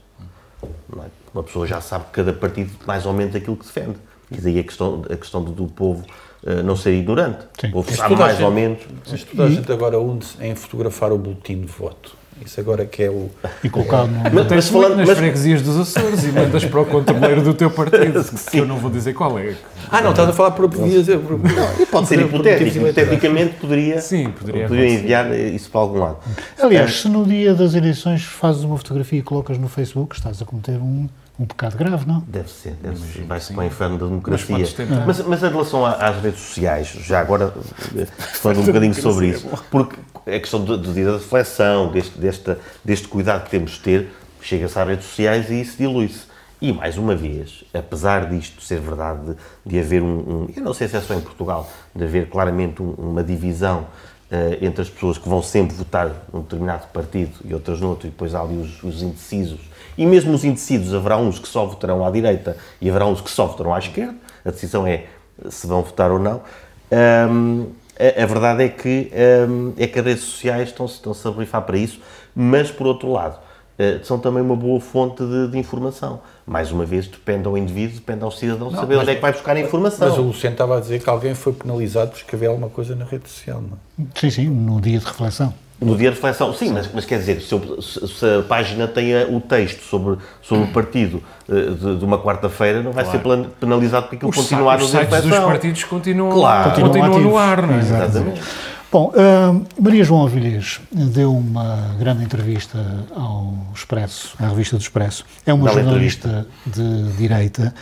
não 0.88 1.02
é? 1.04 1.06
Uma 1.34 1.42
pessoa 1.42 1.66
já 1.66 1.80
sabe 1.80 2.04
que 2.06 2.10
cada 2.12 2.32
partido 2.32 2.70
mais 2.86 3.04
ou 3.06 3.12
menos 3.12 3.34
aquilo 3.34 3.56
que 3.56 3.64
defende. 3.66 3.96
E 4.30 4.40
daí 4.40 4.58
a 4.60 4.62
questão, 4.62 5.02
a 5.10 5.16
questão 5.16 5.42
do, 5.42 5.52
do 5.52 5.66
povo 5.66 6.04
eh, 6.46 6.62
não 6.62 6.76
ser 6.76 6.92
ignorante. 6.94 7.44
Sim. 7.60 7.68
O 7.68 7.72
povo 7.72 7.86
Mas 7.90 7.98
sabe 7.98 8.08
toda 8.14 8.24
a 8.24 8.26
mais 8.28 8.40
ou 8.40 8.46
gente- 8.46 8.54
menos. 8.54 8.82
Mas 9.10 9.24
toda 9.24 9.44
a 9.44 9.50
gente 9.50 9.72
agora 9.72 9.98
une-se 9.98 10.42
em 10.44 10.54
fotografar 10.54 11.12
o 11.12 11.18
boletim 11.18 11.60
de 11.60 11.66
voto. 11.66 12.16
Isso 12.44 12.58
agora 12.60 12.84
que 12.84 13.02
é 13.04 13.10
o... 13.10 13.30
E 13.62 13.68
colocado 13.68 14.08
no. 14.08 14.22
Mas, 14.32 14.46
mas 14.48 14.68
falando, 14.68 14.96
nas 14.96 15.08
mas, 15.08 15.18
freguesias 15.18 15.62
dos 15.62 15.76
Açores 15.76 16.24
e 16.24 16.32
mandas 16.32 16.64
para 16.64 16.80
o 16.80 16.86
controleiro 16.86 17.42
do 17.42 17.54
teu 17.54 17.70
partido 17.70 18.24
que 18.50 18.58
eu 18.58 18.66
não 18.66 18.78
vou 18.78 18.90
dizer 18.90 19.12
qual 19.12 19.38
é 19.38 19.54
Ah, 19.90 20.00
não, 20.00 20.10
estás 20.10 20.28
a 20.28 20.32
falar 20.32 20.52
por... 20.52 20.68
Podia 20.68 20.98
dizer, 20.98 21.18
por 21.18 21.38
pode 21.90 22.08
ser 22.08 22.20
hipotético. 22.20 22.78
Hipoteticamente 22.78 23.54
poderia, 23.56 24.00
Sim, 24.00 24.30
poderia 24.30 24.66
poderia 24.66 24.94
enviar 24.94 25.38
isso 25.38 25.70
para 25.70 25.80
algum 25.80 25.98
lado. 25.98 26.18
Aliás, 26.58 27.00
se 27.00 27.08
no 27.08 27.24
dia 27.24 27.54
das 27.54 27.74
eleições 27.74 28.22
fazes 28.22 28.64
uma 28.64 28.76
fotografia 28.76 29.18
e 29.18 29.22
colocas 29.22 29.58
no 29.58 29.68
Facebook, 29.68 30.16
estás 30.16 30.40
a 30.40 30.44
cometer 30.44 30.78
um, 30.78 31.08
um 31.38 31.46
pecado 31.46 31.76
grave, 31.76 32.06
não? 32.06 32.22
Deve 32.26 32.50
ser, 32.50 32.74
deve 32.82 32.98
ser. 32.98 33.24
Vai-se 33.24 33.52
para 33.52 33.62
o 33.62 33.66
inferno 33.66 33.98
da 33.98 34.06
democracia. 34.06 34.66
tentar. 34.66 35.06
Mas, 35.06 35.20
mas 35.26 35.42
em 35.42 35.48
relação 35.48 35.84
às 35.84 36.22
redes 36.22 36.40
sociais, 36.40 36.88
já 36.88 37.20
agora 37.20 37.52
eh, 37.96 38.06
falando 38.34 38.60
um 38.60 38.64
bocadinho 38.64 38.94
sobre 38.94 39.28
isso, 39.28 39.48
porque 39.70 39.96
a 40.26 40.38
questão 40.38 40.64
do, 40.64 40.76
dia 40.78 41.04
da 41.06 41.12
reflexão, 41.12 41.90
deste, 41.90 42.56
deste 42.84 43.08
cuidado 43.08 43.44
que 43.44 43.50
temos 43.50 43.72
de 43.72 43.80
ter, 43.80 44.08
chega-se 44.40 44.78
às 44.78 44.86
redes 44.88 45.06
sociais 45.06 45.50
e 45.50 45.60
isso 45.60 45.76
dilui-se. 45.78 46.30
E 46.60 46.72
mais 46.72 46.96
uma 46.96 47.14
vez, 47.16 47.64
apesar 47.74 48.28
disto 48.30 48.62
ser 48.62 48.78
verdade, 48.80 49.34
de, 49.66 49.78
haver 49.80 50.00
um, 50.00 50.06
um- 50.06 50.48
Eu 50.56 50.62
não 50.62 50.72
sei 50.72 50.86
se 50.86 50.96
é 50.96 51.00
só 51.00 51.12
em 51.14 51.20
Portugal, 51.20 51.68
de 51.94 52.04
haver 52.04 52.28
claramente 52.28 52.80
um- 52.82 52.94
uma 52.96 53.22
divisão 53.24 53.86
eh, 54.30 54.58
entre 54.62 54.80
as 54.80 54.88
pessoas 54.88 55.18
que 55.18 55.28
vão 55.28 55.42
sempre 55.42 55.76
votar 55.76 56.10
num 56.32 56.40
determinado 56.40 56.86
partido 56.92 57.32
e 57.44 57.52
outras 57.52 57.80
noutro, 57.80 58.06
e 58.06 58.10
depois 58.10 58.34
há 58.34 58.40
ali 58.40 58.56
os, 58.56 58.82
os 58.82 59.02
indecisos. 59.02 59.60
E 59.98 60.06
mesmo 60.06 60.32
os 60.32 60.42
indecisos, 60.44 60.94
haverá 60.94 61.18
uns 61.18 61.38
que 61.38 61.46
só 61.46 61.66
votarão 61.66 62.06
à 62.06 62.10
direita 62.10 62.56
e 62.80 62.88
haverá 62.88 63.04
uns 63.06 63.20
que 63.20 63.28
só 63.30 63.46
votarão 63.46 63.74
à 63.74 63.78
esquerda. 63.78 64.14
A 64.44 64.50
decisão 64.50 64.86
é 64.86 65.04
se 65.50 65.66
vão 65.66 65.82
votar 65.82 66.10
ou 66.10 66.18
não. 66.18 66.40
Ahm, 66.90 67.66
a, 67.98 68.22
a 68.22 68.26
verdade 68.26 68.64
é 68.64 68.68
que, 68.68 69.10
ahm, 69.14 69.72
é 69.76 69.86
que 69.86 69.98
as 69.98 70.04
redes 70.04 70.22
sociais 70.24 70.68
estão-se 70.68 70.94
estão-se 70.94 71.26
a 71.26 71.30
brifar 71.30 71.62
para 71.62 71.76
isso, 71.76 72.00
mas, 72.34 72.70
por 72.70 72.86
outro 72.86 73.10
lado, 73.12 73.38
eh, 73.78 74.00
são 74.02 74.18
também 74.18 74.42
uma 74.42 74.56
boa 74.56 74.80
fonte 74.80 75.22
de, 75.24 75.48
de 75.48 75.58
informação. 75.58 76.20
Mais 76.46 76.72
uma 76.72 76.84
vez, 76.84 77.06
depende 77.06 77.46
ao 77.46 77.56
indivíduo, 77.56 77.94
depende 77.96 78.24
ao 78.24 78.30
cidadão 78.30 78.70
saber 78.70 78.94
mas- 78.96 79.02
onde 79.02 79.10
é 79.12 79.14
que 79.14 79.20
vai 79.20 79.32
buscar 79.32 79.56
a 79.56 79.60
informação. 79.60 80.08
Mas 80.08 80.18
o 80.18 80.22
Luciano 80.22 80.54
estava 80.54 80.76
a 80.76 80.80
dizer 80.80 81.02
que 81.02 81.08
alguém 81.08 81.34
foi 81.34 81.52
penalizado 81.52 82.10
por 82.10 82.16
escrever 82.16 82.46
alguma 82.46 82.68
coisa 82.68 82.94
na 82.96 83.04
rede 83.04 83.28
social, 83.28 83.60
não 83.62 83.78
é? 84.04 84.20
Sim, 84.20 84.30
sim, 84.30 84.48
no 84.48 84.80
dia 84.80 84.98
de 84.98 85.04
reflexão. 85.04 85.54
No 85.82 85.96
dia 85.96 86.10
de 86.10 86.14
reflexão, 86.16 86.52
sim, 86.54 86.70
mas, 86.72 86.88
mas 86.92 87.04
quer 87.04 87.18
dizer, 87.18 87.40
se, 87.40 87.52
eu- 87.52 87.80
se- 87.82 88.26
a 88.38 88.42
página 88.42 88.86
tem 88.88 89.14
a- 89.14 89.26
o 89.26 89.40
texto 89.40 89.82
sobre, 89.82 90.16
sobre 90.42 90.64
o 90.64 90.68
partido 90.72 91.22
eh, 91.48 91.70
de, 91.70 91.96
de 91.98 92.04
uma 92.04 92.18
quarta-feira, 92.18 92.82
não 92.82 92.92
vai 92.92 93.04
ser 93.04 93.18
plan- 93.18 93.46
penalizado 93.60 94.04
porque 94.04 94.16
aquilo 94.16 94.30
os, 94.30 94.36
continuar 94.36 94.78
no 94.78 94.84
os 94.84 94.90
dia 94.90 95.00
de 95.00 95.06
sites 95.06 95.16
dos 95.22 95.24
reflexão. 95.30 95.50
partidos 95.50 95.84
continuam, 95.84 96.32
Claro. 96.32 96.70
continuam, 96.70 96.92
Continuam 96.92 97.20
no 97.20 97.36
ar 97.38 97.66
não 97.66 97.74
é? 97.74 97.78
Exato. 97.78 98.04
Exatamente. 98.04 98.42
Bom, 98.92 99.10
ah, 99.16 99.58
Maria 99.80 100.04
João 100.04 100.26
Avilés 100.26 100.78
deu 100.92 101.34
uma 101.34 101.96
grande 101.98 102.22
entrevista 102.24 102.78
ao 103.16 103.54
Expresso, 103.74 104.34
à 104.38 104.48
revista 104.48 104.76
do 104.76 104.82
Expresso. 104.82 105.24
É 105.46 105.52
uma 105.54 105.70
jornalista 105.72 106.46
de 106.66 107.04
direita 107.14 107.74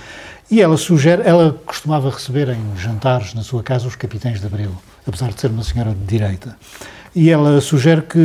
e 0.48 0.60
ela 0.62 0.76
sugere, 0.76 1.22
ela 1.24 1.56
costumava 1.66 2.10
receber 2.10 2.48
em 2.50 2.76
jantares 2.76 3.34
na 3.34 3.42
sua 3.42 3.60
casa 3.62 3.88
os 3.88 3.96
capitães 3.96 4.40
de 4.40 4.46
Abril, 4.46 4.70
apesar 5.06 5.30
de 5.32 5.40
ser 5.40 5.48
uma 5.50 5.64
senhora 5.64 5.90
de 5.90 6.04
direita. 6.04 6.56
E 7.14 7.28
ela 7.30 7.60
sugere 7.60 8.02
que 8.02 8.18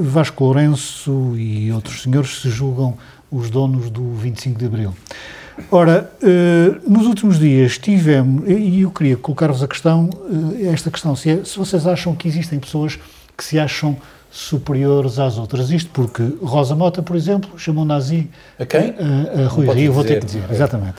Vasco 0.00 0.44
Lourenço 0.44 1.34
e 1.36 1.70
outros 1.72 2.02
senhores 2.02 2.40
se 2.40 2.50
julgam 2.50 2.96
os 3.30 3.48
donos 3.48 3.90
do 3.90 4.12
25 4.14 4.58
de 4.58 4.66
Abril. 4.66 4.94
Ora, 5.70 6.10
eh, 6.20 6.74
nos 6.86 7.06
últimos 7.06 7.38
dias 7.38 7.78
tivemos, 7.78 8.42
e 8.48 8.80
eu 8.80 8.90
queria 8.90 9.16
colocar-vos 9.16 9.62
a 9.62 9.68
questão, 9.68 10.10
eh, 10.60 10.66
esta 10.66 10.90
questão, 10.90 11.14
se, 11.14 11.30
é- 11.30 11.44
se 11.44 11.56
vocês 11.56 11.86
acham 11.86 12.12
que 12.16 12.26
existem 12.26 12.58
pessoas 12.58 12.98
que 13.36 13.44
se 13.44 13.56
acham 13.58 13.96
superiores 14.38 15.20
às 15.20 15.38
outras. 15.38 15.70
Isto 15.70 15.90
porque 15.92 16.22
Rosa 16.42 16.74
Mota, 16.74 17.00
por 17.02 17.14
exemplo, 17.14 17.56
chamou 17.56 17.84
nazi 17.84 18.28
A 18.58 18.66
quem? 18.66 18.92
a, 18.98 19.44
a 19.44 19.46
Rui 19.46 19.70
Rio, 19.72 19.92
vou 19.92 20.02
ter 20.02 20.18
que 20.18 20.26
dizer, 20.26 20.42
exatamente. 20.50 20.96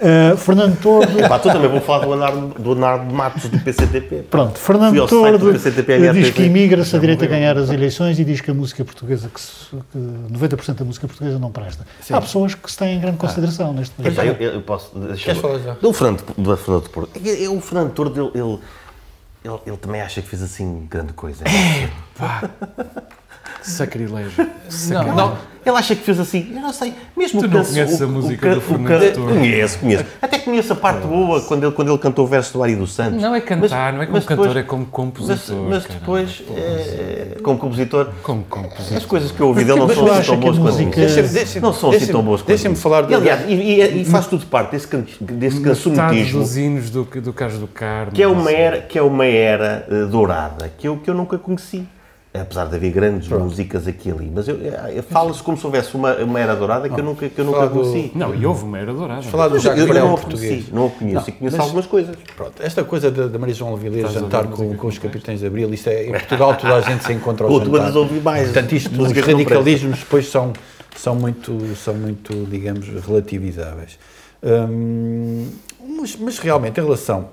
Eh, 0.00 0.36
Fernando 0.36 0.78
Tordo, 0.80 1.18
Epá, 1.18 1.40
tu 1.40 1.48
também 1.50 1.68
vou 1.68 1.80
falar 1.80 2.04
do 2.04 2.10
Leonardo, 2.10 2.46
do 2.62 2.70
Leonardo 2.70 3.12
Matos 3.12 3.48
do 3.50 3.58
PCTP. 3.58 4.22
pronto, 4.30 4.56
Fernando 4.60 5.06
Tordo 5.08 5.50
PCTP, 5.52 5.98
diz 6.12 6.30
que 6.30 6.42
HTV. 6.42 6.46
imigra 6.46 6.84
se 6.84 6.94
a 6.94 7.00
direita 7.00 7.26
ganhar 7.26 7.58
as 7.58 7.68
eleições 7.70 8.16
e 8.20 8.24
diz 8.24 8.40
que 8.40 8.52
a 8.52 8.54
música 8.54 8.84
portuguesa, 8.84 9.28
que, 9.28 9.40
se- 9.40 9.66
que 9.92 9.98
90% 10.32 10.74
da 10.74 10.84
música 10.84 11.08
portuguesa 11.08 11.36
não 11.36 11.50
presta. 11.50 11.84
Há 12.08 12.20
pessoas 12.20 12.54
que 12.54 12.70
se 12.70 12.78
têm 12.78 12.96
em 12.96 13.00
grande 13.00 13.16
consideração 13.16 13.72
neste 13.72 13.92
país. 14.00 14.16
Eu, 14.16 14.34
eu 14.52 14.62
posso. 14.62 14.96
Deixa 14.96 15.24
Queres 15.24 15.40
falar 15.40 15.58
já? 15.58 15.72
Do 15.74 15.92
Fernando, 15.92 16.22
do 16.38 16.56
Fernando. 16.56 17.08
É 17.24 17.44
é, 17.44 17.48
o 17.48 17.60
Fernando 17.60 17.90
Tordo, 17.92 18.30
ele, 18.34 18.40
ele, 18.44 18.58
ele, 19.44 19.60
ele 19.66 19.76
também 19.76 20.00
acha 20.00 20.20
que 20.20 20.28
fez 20.28 20.42
assim 20.42 20.86
grande 20.90 21.12
coisa. 21.12 21.44
Sacrilégio. 23.70 24.46
Não, 24.90 25.14
não, 25.14 25.48
Ele 25.66 25.76
acha 25.76 25.94
que 25.94 26.02
fez 26.02 26.18
assim, 26.18 26.50
eu 26.54 26.62
não 26.62 26.72
sei, 26.72 26.94
mesmo 27.14 27.40
Tu 27.40 27.44
o 27.44 27.48
não 27.48 27.58
canso- 27.58 27.72
conheces 27.74 28.00
o- 28.00 28.04
a 28.04 28.06
o 28.06 28.10
música 28.10 28.48
ca- 28.48 28.54
do 28.54 28.58
o 28.58 28.60
Fernando? 28.62 29.28
Conheço, 29.28 29.78
conheço. 29.80 30.04
Até 30.22 30.38
conheço 30.38 30.72
a 30.72 30.76
parte 30.76 31.06
boa 31.06 31.42
quando 31.42 31.64
ele, 31.64 31.72
quando 31.72 31.88
ele 31.90 31.98
cantou 31.98 32.24
o 32.24 32.28
verso 32.28 32.54
do 32.54 32.62
Ari 32.62 32.74
dos 32.74 32.94
Santos. 32.94 33.20
Não 33.20 33.34
é 33.34 33.40
cantar, 33.42 33.92
não 33.92 34.00
é 34.00 34.06
como 34.06 34.16
mas 34.16 34.24
cantor, 34.24 34.46
depois- 34.46 34.64
é 34.64 34.66
como 34.66 34.82
Mas, 34.84 34.90
compositor. 34.92 35.56
mas 35.68 35.82
caramba. 35.82 36.00
depois, 36.00 36.42
é, 36.56 37.36
como 37.42 37.58
compositor, 37.58 38.08
Como 38.22 38.44
compositor. 38.44 38.96
as 38.96 39.04
coisas 39.04 39.30
que 39.30 39.40
eu 39.40 39.48
ouvi 39.48 39.64
dele 39.64 39.78
não 39.78 39.86
Mas 39.88 39.96
são 39.96 40.06
assim 40.10 40.26
tão 40.26 40.36
boas 40.40 40.56
quanto 40.58 40.72
música- 40.72 41.60
Não 41.60 41.72
são 41.74 41.90
assim 41.90 42.06
tão 42.06 42.22
boas 42.22 42.40
quanto 42.40 42.48
deixa-me 42.48 42.76
falar 42.76 43.04
E, 43.04 43.06
de- 43.08 43.14
aliás, 43.14 43.40
e, 43.46 43.52
e- 43.52 44.00
e 44.02 44.04
faz 44.06 44.26
tudo 44.26 44.46
parte 44.46 44.70
desse, 44.70 44.86
can- 44.86 45.04
desse 45.20 45.58
Metade 45.58 45.64
cancionetismo 45.84 46.40
dos 46.40 46.56
hinos 46.56 46.88
do, 46.90 47.04
do 47.04 47.32
Carlos 47.34 47.58
do 47.58 47.66
Carmo. 47.66 48.12
que 48.12 48.22
é 48.22 48.28
uma 48.28 48.42
assim. 48.50 48.54
era, 48.54 48.80
que 48.80 48.96
é 48.98 49.02
uma 49.02 49.26
era 49.26 49.86
eh, 49.90 50.04
dourada 50.06 50.70
que 50.78 50.88
eu, 50.88 50.96
que 50.96 51.10
eu 51.10 51.14
nunca 51.14 51.36
conheci. 51.36 51.86
Apesar 52.40 52.66
de 52.66 52.76
haver 52.76 52.90
grandes 52.92 53.28
músicas 53.28 53.86
aqui 53.86 54.08
e 54.08 54.12
ali, 54.12 54.30
mas 54.34 54.48
eu, 54.48 54.56
eu- 54.56 55.02
fala-se 55.02 55.42
como 55.42 55.56
se 55.56 55.64
houvesse 55.66 55.94
uma, 55.94 56.14
uma 56.16 56.38
era 56.40 56.54
dourada 56.56 56.88
que 56.88 56.98
eu 57.00 57.04
nunca, 57.04 57.28
que 57.28 57.38
eu 57.38 57.44
nunca 57.44 57.58
Falar 57.58 57.70
do- 57.70 57.80
conheci. 57.80 58.12
Não, 58.14 58.34
e 58.34 58.46
houve 58.46 58.64
uma 58.64 58.78
era 58.78 58.92
dourada. 58.92 59.22
falar 59.22 59.48
do 59.48 59.56
Eu, 59.56 59.60
Jacques 59.60 59.86
Brel 59.86 60.04
não 60.06 60.14
a 60.14 60.18
português. 60.18 60.48
conheci, 60.50 60.74
não 60.74 60.86
a 60.86 60.90
conheço 60.90 61.28
e 61.30 61.32
conheço 61.32 61.56
mas- 61.56 61.66
algumas 61.66 61.86
coisas. 61.86 62.16
Pronto, 62.36 62.62
esta 62.62 62.84
coisa 62.84 63.10
da, 63.10 63.26
da 63.26 63.38
Maria 63.38 63.54
João 63.54 63.74
Avilés 63.74 63.98
Estás 64.04 64.16
a 64.16 64.20
jantar 64.20 64.44
com, 64.46 64.74
com 64.76 64.86
os 64.88 64.94
não 64.96 65.02
capitães 65.02 65.40
de 65.40 65.46
Abril, 65.46 65.72
isto 65.74 65.88
é, 65.88 66.06
em 66.06 66.12
Portugal 66.12 66.54
toda 66.56 66.74
a 66.76 66.80
gente 66.80 67.04
se 67.04 67.12
encontra 67.12 67.44
ao 67.46 67.50
jantar. 67.50 67.80
andas 67.80 67.96
a 67.96 67.98
ouvir 68.00 68.20
mais 68.22 68.44
Portanto, 68.52 68.74
isto, 68.74 68.90
os 69.02 69.12
não 69.12 69.22
radicalismos 69.22 69.98
depois 70.00 70.28
são, 70.30 70.52
são, 70.96 71.14
muito, 71.14 71.74
são 71.76 71.94
muito, 71.94 72.32
digamos, 72.50 72.86
relativizáveis. 73.06 73.98
Hum, 74.42 75.48
mas, 76.00 76.16
mas 76.16 76.38
realmente, 76.38 76.80
em 76.80 76.84
relação 76.84 77.28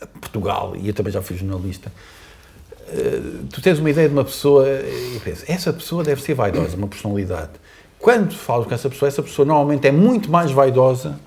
a 0.00 0.06
Portugal, 0.06 0.74
e 0.76 0.88
eu 0.88 0.94
também 0.94 1.12
já 1.12 1.22
fui 1.22 1.36
jornalista, 1.36 1.90
tu 3.50 3.60
tens 3.60 3.78
uma 3.78 3.90
ideia 3.90 4.08
de 4.08 4.14
uma 4.14 4.24
pessoa 4.24 4.66
e 4.68 5.20
pensas, 5.24 5.48
essa 5.48 5.72
pessoa 5.72 6.04
deve 6.04 6.20
ser 6.22 6.34
vaidosa, 6.34 6.76
uma 6.76 6.88
personalidade. 6.88 7.50
Quando 7.98 8.34
falas 8.34 8.66
com 8.66 8.74
essa 8.74 8.88
pessoa, 8.88 9.08
essa 9.08 9.22
pessoa 9.22 9.44
normalmente 9.46 9.86
é 9.86 9.92
muito 9.92 10.30
mais 10.30 10.50
vaidosa 10.50 11.18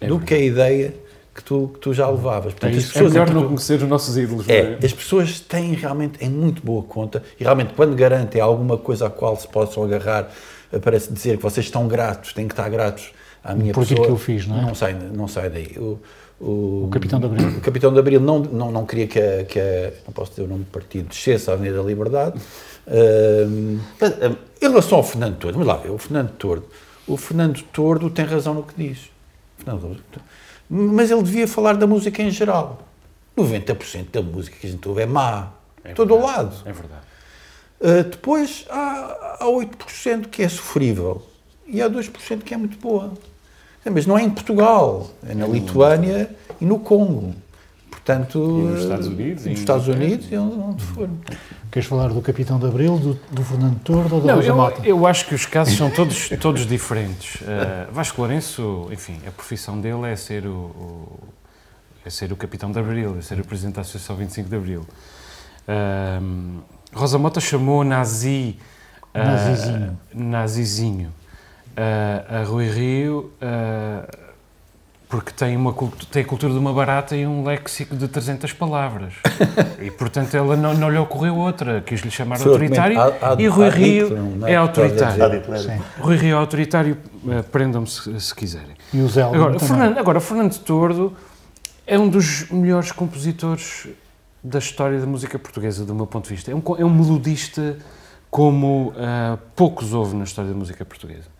do 0.00 0.18
que 0.18 0.34
a 0.34 0.38
ideia 0.38 0.94
que 1.34 1.42
tu, 1.44 1.70
que 1.74 1.78
tu 1.78 1.94
já 1.94 2.08
levavas. 2.08 2.52
Portanto, 2.52 2.76
as 2.76 2.84
É 2.84 2.92
pessoas 2.92 3.12
melhor 3.12 3.30
não 3.30 3.44
conhecer 3.46 3.80
os 3.80 3.88
nossos 3.88 4.16
ídolos, 4.16 4.46
não 4.46 4.54
é, 4.54 4.78
as 4.82 4.92
pessoas 4.92 5.38
têm 5.38 5.74
realmente 5.74 6.24
em 6.24 6.28
muito 6.28 6.60
boa 6.64 6.82
conta 6.82 7.22
e 7.38 7.44
realmente 7.44 7.74
quando 7.74 7.94
garantem 7.94 8.40
alguma 8.40 8.76
coisa 8.76 9.06
à 9.06 9.10
qual 9.10 9.36
se 9.36 9.46
possam 9.46 9.84
agarrar, 9.84 10.28
eh, 10.72 10.78
parece 10.80 11.12
dizer 11.12 11.36
que 11.36 11.42
vocês 11.42 11.66
estão 11.66 11.86
gratos, 11.86 12.32
têm 12.32 12.48
que 12.48 12.54
estar 12.54 12.68
gratos 12.68 13.12
à 13.44 13.54
minha 13.54 13.72
Por 13.72 13.84
aquilo 13.84 14.00
pessoa. 14.00 14.06
que 14.08 14.12
eu 14.12 14.18
fiz, 14.18 14.46
não 14.48 14.58
é? 14.58 14.62
Não 14.62 14.74
sai, 14.74 14.94
não 15.14 15.28
sai 15.28 15.48
daí. 15.48 15.76
O, 15.78 16.00
o, 16.40 16.84
O 16.84 16.88
Capitão 16.92 17.18
de 17.20 17.26
Abril. 17.26 17.48
O 17.48 17.60
Capitão 17.60 17.92
de 17.92 17.98
Abril 17.98 18.20
não, 18.20 18.38
não, 18.40 18.70
não 18.70 18.86
queria 18.86 19.06
que 19.06 19.18
a, 19.20 19.44
que 19.44 19.58
a- 19.58 19.92
não 20.06 20.12
posso 20.12 20.30
dizer 20.32 20.42
o 20.42 20.46
nome 20.48 20.64
do 20.64 20.70
partido, 20.70 21.08
descesse 21.08 21.50
à 21.50 21.54
Avenida 21.54 21.76
da 21.78 21.82
Liberdade. 21.82 22.40
Mas, 24.00 24.12
ah, 24.22 24.36
em 24.60 24.68
relação 24.68 24.98
ao 24.98 25.04
Fernando 25.04 25.36
Tordo, 25.36 25.54
vamos 25.58 25.68
lá 25.68 25.76
ver, 25.76 25.90
o 25.90 25.98
Fernando 25.98 26.30
Tordo, 26.32 26.66
o 27.06 27.16
Fernando 27.16 27.62
Tordo 27.72 28.10
tem 28.10 28.24
razão 28.24 28.54
no 28.54 28.62
que 28.62 28.74
diz. 28.76 29.10
Fernando 29.58 29.80
Tordo- 29.82 30.02
mas 30.70 31.10
ele 31.10 31.22
devia 31.22 31.48
falar 31.48 31.74
da 31.76 31.86
música 31.86 32.22
em 32.22 32.30
geral. 32.30 32.80
90% 33.36 34.10
da 34.12 34.20
música 34.22 34.56
que 34.60 34.66
a 34.66 34.70
gente 34.70 34.86
ouve 34.88 35.02
é 35.02 35.06
má. 35.06 35.52
todo 35.94 36.12
ao 36.14 36.20
lado. 36.20 36.54
É 36.66 36.72
verdade. 36.72 37.02
Uh, 37.80 38.02
depois 38.10 38.66
há, 38.68 39.36
há 39.40 39.46
8% 39.46 40.26
que 40.28 40.42
é 40.42 40.48
sofrível 40.48 41.22
e 41.66 41.80
há 41.80 41.88
2% 41.88 42.42
que 42.42 42.52
é 42.52 42.56
muito 42.56 42.76
boa. 42.78 43.12
É, 43.88 43.90
Mas 43.90 44.06
não 44.06 44.18
é 44.18 44.22
em 44.22 44.30
Portugal, 44.30 45.10
é 45.26 45.34
na 45.34 45.46
Lituânia 45.46 46.30
e 46.60 46.64
no 46.66 46.78
Congo. 46.78 47.34
Portanto, 47.90 48.38
nos 48.38 48.80
uh, 48.80 48.82
Estados 48.84 49.06
Unidos, 49.06 49.46
nos 49.46 49.58
Estados. 49.58 49.88
Unidos 49.88 50.26
e 50.30 50.36
onde, 50.36 50.54
onde 50.58 50.82
for. 50.84 51.08
Queres 51.70 51.88
falar 51.88 52.08
do 52.08 52.22
Capitão 52.22 52.58
de 52.58 52.66
Abril, 52.66 52.98
do, 52.98 53.18
do 53.30 53.42
Fernando 53.44 53.78
Tordo 53.80 54.14
ou 54.16 54.20
da 54.22 54.34
Rosa 54.34 54.54
Mota? 54.54 54.80
eu 54.86 55.06
acho 55.06 55.26
que 55.26 55.34
os 55.34 55.44
casos 55.44 55.76
são 55.76 55.90
todos, 55.90 56.30
todos 56.40 56.66
diferentes. 56.66 57.40
Uh, 57.42 57.92
Vasco 57.92 58.20
Lourenço, 58.22 58.88
enfim, 58.90 59.18
a 59.26 59.30
profissão 59.30 59.78
dele 59.78 60.06
é 60.10 60.16
ser 60.16 60.46
o, 60.46 60.50
o- 60.52 61.18
é 62.06 62.10
ser 62.10 62.32
o 62.32 62.36
capitão 62.36 62.72
de 62.72 62.78
Abril, 62.78 63.16
é 63.18 63.22
ser 63.22 63.38
o 63.40 63.44
presidente 63.44 63.74
da 63.74 63.82
Associação 63.82 64.16
25 64.16 64.48
de 64.48 64.56
Abril. 64.56 64.86
Um, 65.68 66.60
Rosa 66.94 67.18
Mota 67.18 67.40
chamou 67.40 67.84
nazi... 67.84 68.56
uh, 69.14 69.18
Nazizinho. 69.18 69.98
nazizinho, 70.14 71.08
uh, 71.08 71.12
a 72.28 72.44
Rui 72.44 72.68
Rio... 72.68 73.32
uh, 73.42 74.28
porque 75.08 75.32
tem, 75.32 75.56
uma, 75.56 75.72
cultu- 75.72 76.04
tem 76.06 76.22
a 76.22 76.24
cultura 76.26 76.52
de 76.52 76.58
uma 76.58 76.70
barata 76.70 77.16
e 77.16 77.26
um 77.26 77.42
léxico 77.42 77.96
de 77.96 78.06
300 78.08 78.52
palavras. 78.52 79.14
e, 79.80 79.90
portanto, 79.90 80.34
ela 80.36 80.54
não, 80.54 80.74
não 80.74 80.90
lhe 80.90 80.98
ocorreu 80.98 81.34
outra. 81.34 81.80
Quis-lhe 81.80 82.10
chamar 82.10 82.38
autoritário 82.38 83.00
argumento 83.00 83.24
ad- 83.24 83.42
e 83.42 83.46
Rui 83.46 83.70
Rio 83.70 84.10
não 84.10 84.46
é 84.46 84.52
é? 84.52 84.56
autoritário. 84.56 85.42
Rui 85.98 86.16
Rio 86.16 86.36
é 86.36 86.38
autoritário, 86.38 86.98
prendam-me 87.50 87.86
se, 87.86 88.20
se 88.20 88.34
quiserem. 88.34 88.76
E 88.92 89.00
o 89.00 89.08
Zé 89.08 89.22
Agora. 89.22 89.58
Fernando, 89.58 89.96
agora, 89.98 90.20
Fernando 90.20 90.58
Tordo 90.58 91.16
é 91.86 91.98
um 91.98 92.06
dos 92.08 92.50
melhores 92.50 92.92
compositores 92.92 93.88
da 94.44 94.58
história 94.58 95.00
da 95.00 95.06
música 95.06 95.38
portuguesa, 95.38 95.86
do 95.86 95.94
meu 95.94 96.06
ponto 96.06 96.28
de 96.28 96.34
vista. 96.34 96.50
É 96.50 96.54
um, 96.54 96.62
é 96.78 96.84
um 96.84 96.90
melodista 96.90 97.78
como 98.30 98.92
ah, 98.94 99.38
poucos 99.56 99.94
houve 99.94 100.14
na 100.14 100.24
história 100.24 100.50
da 100.50 100.56
música 100.56 100.84
portuguesa. 100.84 101.37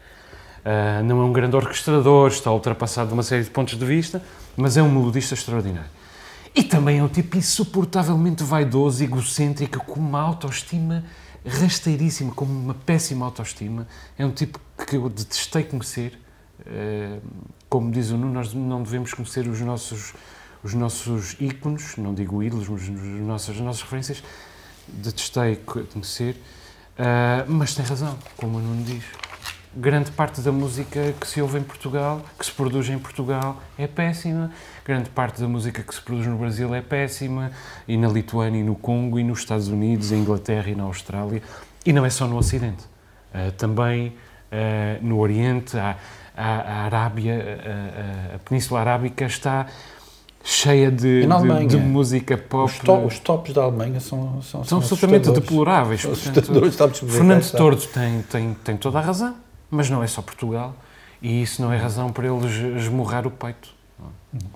Ah, 0.71 1.03
não 1.03 1.23
é 1.23 1.25
um 1.25 1.33
grande 1.33 1.57
orquestrador, 1.57 2.29
está 2.29 2.53
ultrapassado 2.53 3.09
de 3.09 3.15
uma 3.15 3.23
série 3.23 3.43
de 3.45 3.49
pontos 3.51 3.79
de 3.79 3.85
vista, 3.87 4.23
mas 4.55 4.77
é 4.77 4.83
um 4.83 4.91
melodista 4.93 5.33
extraordinário. 5.33 5.89
E 6.55 6.63
também 6.63 6.99
é 6.99 7.03
um 7.03 7.09
tipo 7.09 7.39
insuportavelmente 7.39 8.43
vaidoso, 8.45 9.03
egocêntrico, 9.03 9.79
com 9.87 9.99
uma 9.99 10.21
autoestima 10.21 11.05
rasteiríssima, 11.47 12.33
com 12.33 12.45
uma 12.45 12.75
péssima 12.75 13.25
autoestima. 13.25 13.87
É 14.19 14.27
um 14.27 14.31
tipo 14.31 14.61
que 14.87 14.97
eu 14.97 15.09
detestei 15.09 15.63
conhecer. 15.63 16.19
Eh, 16.67 17.19
como 17.71 17.91
diz 17.91 18.11
o 18.11 18.19
Nuno, 18.19 18.35
nós 18.35 18.53
não 18.53 18.83
devemos 18.83 19.15
conhecer 19.15 19.47
os 19.49 19.61
nossos, 19.61 20.13
os 20.63 20.75
nossos 20.75 21.35
ícones, 21.41 21.97
não 21.97 22.13
digo 22.13 22.43
ídolos, 22.43 22.69
mas 22.69 22.83
os 22.83 22.91
nossos, 22.91 23.51
as 23.51 23.61
nossas 23.61 23.83
referências. 23.83 24.23
Detestei 24.87 25.57
co- 25.57 25.85
conhecer. 25.85 26.37
Ah, 26.99 27.45
mas 27.49 27.75
tem 27.75 27.87
razão, 27.87 28.19
como 28.37 28.59
o 28.59 28.61
Nuno 28.61 28.83
diz. 28.83 29.05
Grande 29.77 30.11
parte 30.11 30.41
da 30.41 30.51
música 30.51 31.15
que 31.21 31.27
se 31.27 31.41
ouve 31.43 31.59
em 31.59 31.63
Portugal, 31.63 32.23
que 32.39 32.45
se 32.45 32.51
produz 32.53 32.89
em 32.89 32.99
Portugal, 32.99 33.61
é 33.79 33.87
péssima. 33.87 34.51
Grande 34.85 35.11
parte 35.11 35.41
da 35.41 35.47
música 35.47 35.83
que 35.83 35.95
se 35.95 36.01
produz 36.01 36.27
no 36.27 36.37
Brasil 36.39 36.75
é 36.75 36.81
péssima. 36.81 37.53
E 37.87 37.97
na 37.97 38.09
Lituânia, 38.09 38.61
e 38.61 38.65
no 38.65 38.75
Congo, 38.75 39.19
e 39.19 39.25
nos 39.25 39.41
Estados 39.41 39.69
Unidos, 39.69 40.11
em 40.11 40.17
Inglaterra 40.21 40.71
e 40.71 40.75
na 40.75 40.85
Austrália. 40.85 41.43
E 41.85 41.93
não 41.93 42.05
é 42.05 42.11
só 42.11 42.27
no 42.27 42.37
Ocidente. 42.39 42.83
Ah, 43.33 43.53
também 43.57 44.15
ah, 44.51 44.99
no 45.03 45.19
Oriente, 45.19 45.77
a, 45.79 45.97
a, 46.37 46.45
a 46.47 46.75
Arábia, 46.87 47.35
a, 47.35 48.33
a- 48.33 48.37
a 48.37 48.39
Península 48.39 48.81
Arábica 48.81 49.27
está 49.27 49.67
cheia 50.43 50.91
de, 50.91 51.25
de- 51.43 51.47
de 51.67 51.77
música 51.77 52.39
pop. 52.39 52.73
Os, 52.73 52.79
to- 52.79 53.07
os 53.07 53.19
tops 53.19 53.53
da 53.53 53.63
Alemanha 53.65 54.01
são, 54.01 54.41
são, 54.41 54.65
São 54.65 54.79
absolutamente 54.79 55.29
deploráveis. 55.41 56.01
Portanto, 56.03 56.53
Fernando 57.19 57.43
Tordo 57.59 57.83
tem, 57.87 58.23
tem, 58.23 58.55
tem 58.65 58.77
toda 58.77 58.99
a 58.99 59.03
razão, 59.03 59.35
mas 59.71 59.89
não 59.91 60.03
é 60.03 60.07
só 60.07 60.23
Portugal. 60.23 60.75
E 61.21 61.43
isso 61.43 61.61
não 61.63 61.73
é 61.73 61.77
razão 61.77 62.11
para 62.11 62.27
ele 62.27 62.47
es- 62.47 62.85
esmurrar 62.85 63.27
o 63.27 63.31
peito. 63.31 63.77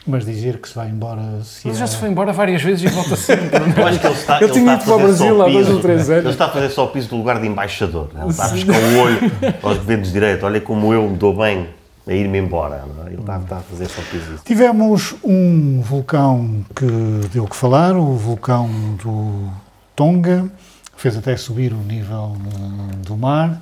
Mas 0.07 0.25
dizer 0.27 0.59
que 0.61 0.69
se 0.69 0.75
vai 0.75 0.89
embora 0.91 1.43
se 1.43 1.67
Ele 1.67 1.75
é- 1.75 1.79
já 1.81 1.87
se 1.87 1.97
foi 1.97 2.09
embora 2.11 2.31
várias 2.33 2.63
vezes 2.63 2.85
e 2.85 2.95
volta 2.95 3.17
sempre. 3.17 3.57
é? 3.57 3.81
Eu 3.81 3.87
acho 3.87 3.99
que 4.01 4.07
ele 4.07 4.15
está, 4.15 4.37
Eu 4.41 4.47
ele 4.49 4.53
tinha 4.53 4.75
ido 4.75 4.85
para 4.85 4.95
o 4.95 5.01
fazer 5.01 5.13
só 5.17 5.25
Brasil 5.25 5.43
há 5.43 5.45
dois 5.47 5.57
piso. 5.67 5.73
ou 5.77 5.81
três 5.83 6.11
anos. 6.11 6.25
Ele 6.25 6.33
está 6.33 6.45
a 6.47 6.51
fazer 6.51 6.69
só 6.71 6.85
o 6.85 6.89
piso 6.89 7.09
do 7.09 7.17
lugar 7.17 7.41
de 7.41 7.47
embaixador. 7.49 8.11
né? 8.15 8.21
Ele 8.23 8.31
está 8.31 8.47
a 8.47 8.49
piscar 8.51 8.77
o 8.79 8.99
olho 9.01 9.19
aos 9.63 9.79
governos 9.79 10.07
de 10.09 10.13
direito. 10.13 10.45
Olha 10.47 10.61
como 10.61 10.93
eu 10.93 11.09
me 11.09 11.17
dou 11.17 11.35
bem 11.37 11.69
a 12.07 12.13
ir-me 12.13 12.39
embora. 12.39 12.85
é? 13.07 13.07
Ele 13.13 13.21
está, 13.21 13.39
está 13.39 13.57
a 13.57 13.61
fazer 13.61 13.89
só 13.89 14.03
piso 14.03 14.35
isso. 14.35 14.45
Tivemos 14.45 15.15
um 15.25 15.81
vulcão 15.81 16.65
que 16.77 16.87
deu 17.33 17.47
que 17.47 17.57
falar, 17.57 17.97
o 17.97 18.15
vulcão 18.17 18.69
do 19.03 19.49
Tonga, 19.97 20.49
fez 20.97 21.17
até 21.17 21.35
subir 21.37 21.73
o 21.73 21.79
nível 21.79 22.37
do 22.99 23.17
mar 23.17 23.61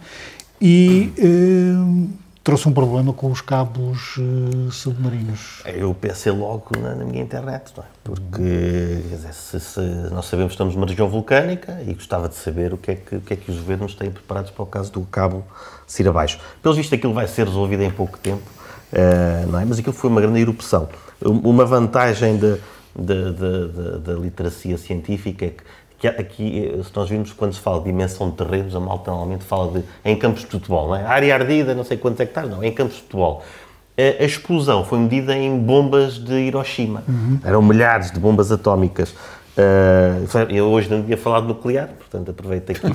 e 0.61 1.13
eh, 1.19 2.09
trouxe 2.45 2.69
um 2.69 2.73
problema 2.73 3.13
com 3.13 3.31
os 3.31 3.41
cabos 3.41 4.17
eh, 4.19 4.69
submarinos. 4.71 5.63
Eu 5.65 5.95
pensei 5.95 6.31
logo 6.33 6.71
na, 6.79 6.95
na 6.95 7.05
minha 7.05 7.23
internet, 7.23 7.73
é? 7.79 7.83
Porque 8.05 9.03
dizer, 9.09 9.33
se, 9.33 9.59
se 9.61 9.81
nós 10.13 10.27
sabemos 10.27 10.51
que 10.51 10.55
estamos 10.55 10.75
numa 10.75 10.87
região 10.87 11.09
vulcânica 11.09 11.81
e 11.87 11.95
gostava 11.95 12.29
de 12.29 12.35
saber 12.35 12.73
o 12.75 12.77
que, 12.79 12.91
é 12.91 12.95
que, 12.97 13.17
o 13.17 13.21
que 13.21 13.33
é 13.35 13.37
que 13.37 13.51
os 13.51 13.57
governos 13.59 13.95
têm 13.95 14.11
preparados 14.11 14.51
para 14.51 14.63
o 14.63 14.67
caso 14.67 14.93
do 14.93 15.01
cabo 15.03 15.45
se 15.87 16.03
ir 16.03 16.09
abaixo. 16.09 16.39
Pelo 16.63 16.75
visto, 16.75 16.95
aquilo 16.95 17.15
vai 17.15 17.27
ser 17.27 17.47
resolvido 17.47 17.83
em 17.83 17.91
pouco 17.91 18.19
tempo, 18.19 18.43
eh, 18.93 19.45
não 19.49 19.59
é? 19.61 19.65
Mas 19.65 19.79
aquilo 19.79 19.95
foi 19.95 20.11
uma 20.11 20.21
grande 20.21 20.41
erupção. 20.41 20.89
Um- 21.25 21.49
Uma 21.51 21.65
vantagem 21.65 22.39
da 22.39 24.15
literacia 24.15 24.77
científica 24.77 25.47
é 25.47 25.51
que 25.51 25.63
que 26.01 26.09
aqui, 26.09 26.73
eh, 26.75 26.83
se 26.83 26.91
nós 26.97 27.09
vimos 27.09 27.33
quando 27.33 27.53
se 27.53 27.61
fala 27.61 27.79
de 27.79 27.85
dimensão 27.85 28.31
de 28.31 28.37
terrenos, 28.37 28.75
a 28.75 28.81
malta 28.81 29.11
normalmente 29.11 29.45
fala 29.45 29.71
de 29.79 29.85
em 30.03 30.17
campos 30.17 30.41
de 30.41 30.47
futebol, 30.49 30.89
não 30.89 30.97
é? 30.97 31.05
Área 31.05 31.35
ardida, 31.35 31.75
não 31.75 31.85
sei 31.85 31.99
quantos 31.99 32.19
hectares, 32.21 32.51
não, 32.51 32.65
em 32.65 32.73
campos 32.73 32.97
de 32.97 33.03
futebol. 33.03 33.43
A, 33.99 34.23
a 34.23 34.25
explosão 34.25 34.83
foi 34.83 34.99
medida 34.99 35.37
em 35.37 35.59
bombas 35.59 36.15
de 36.15 36.33
Hiroshima. 36.33 37.05
Eram 37.45 37.61
milhares 37.61 38.11
de 38.11 38.19
bombas 38.19 38.51
atómicas. 38.51 39.15
Uh, 39.61 40.51
eu 40.51 40.67
hoje 40.67 40.89
não 40.91 41.01
devia 41.01 41.17
falar 41.17 41.41
de 41.41 41.49
nuclear, 41.49 41.89
portanto 41.89 42.31
aproveito 42.31 42.71
aqui. 42.71 42.87
Uh, 42.87 42.93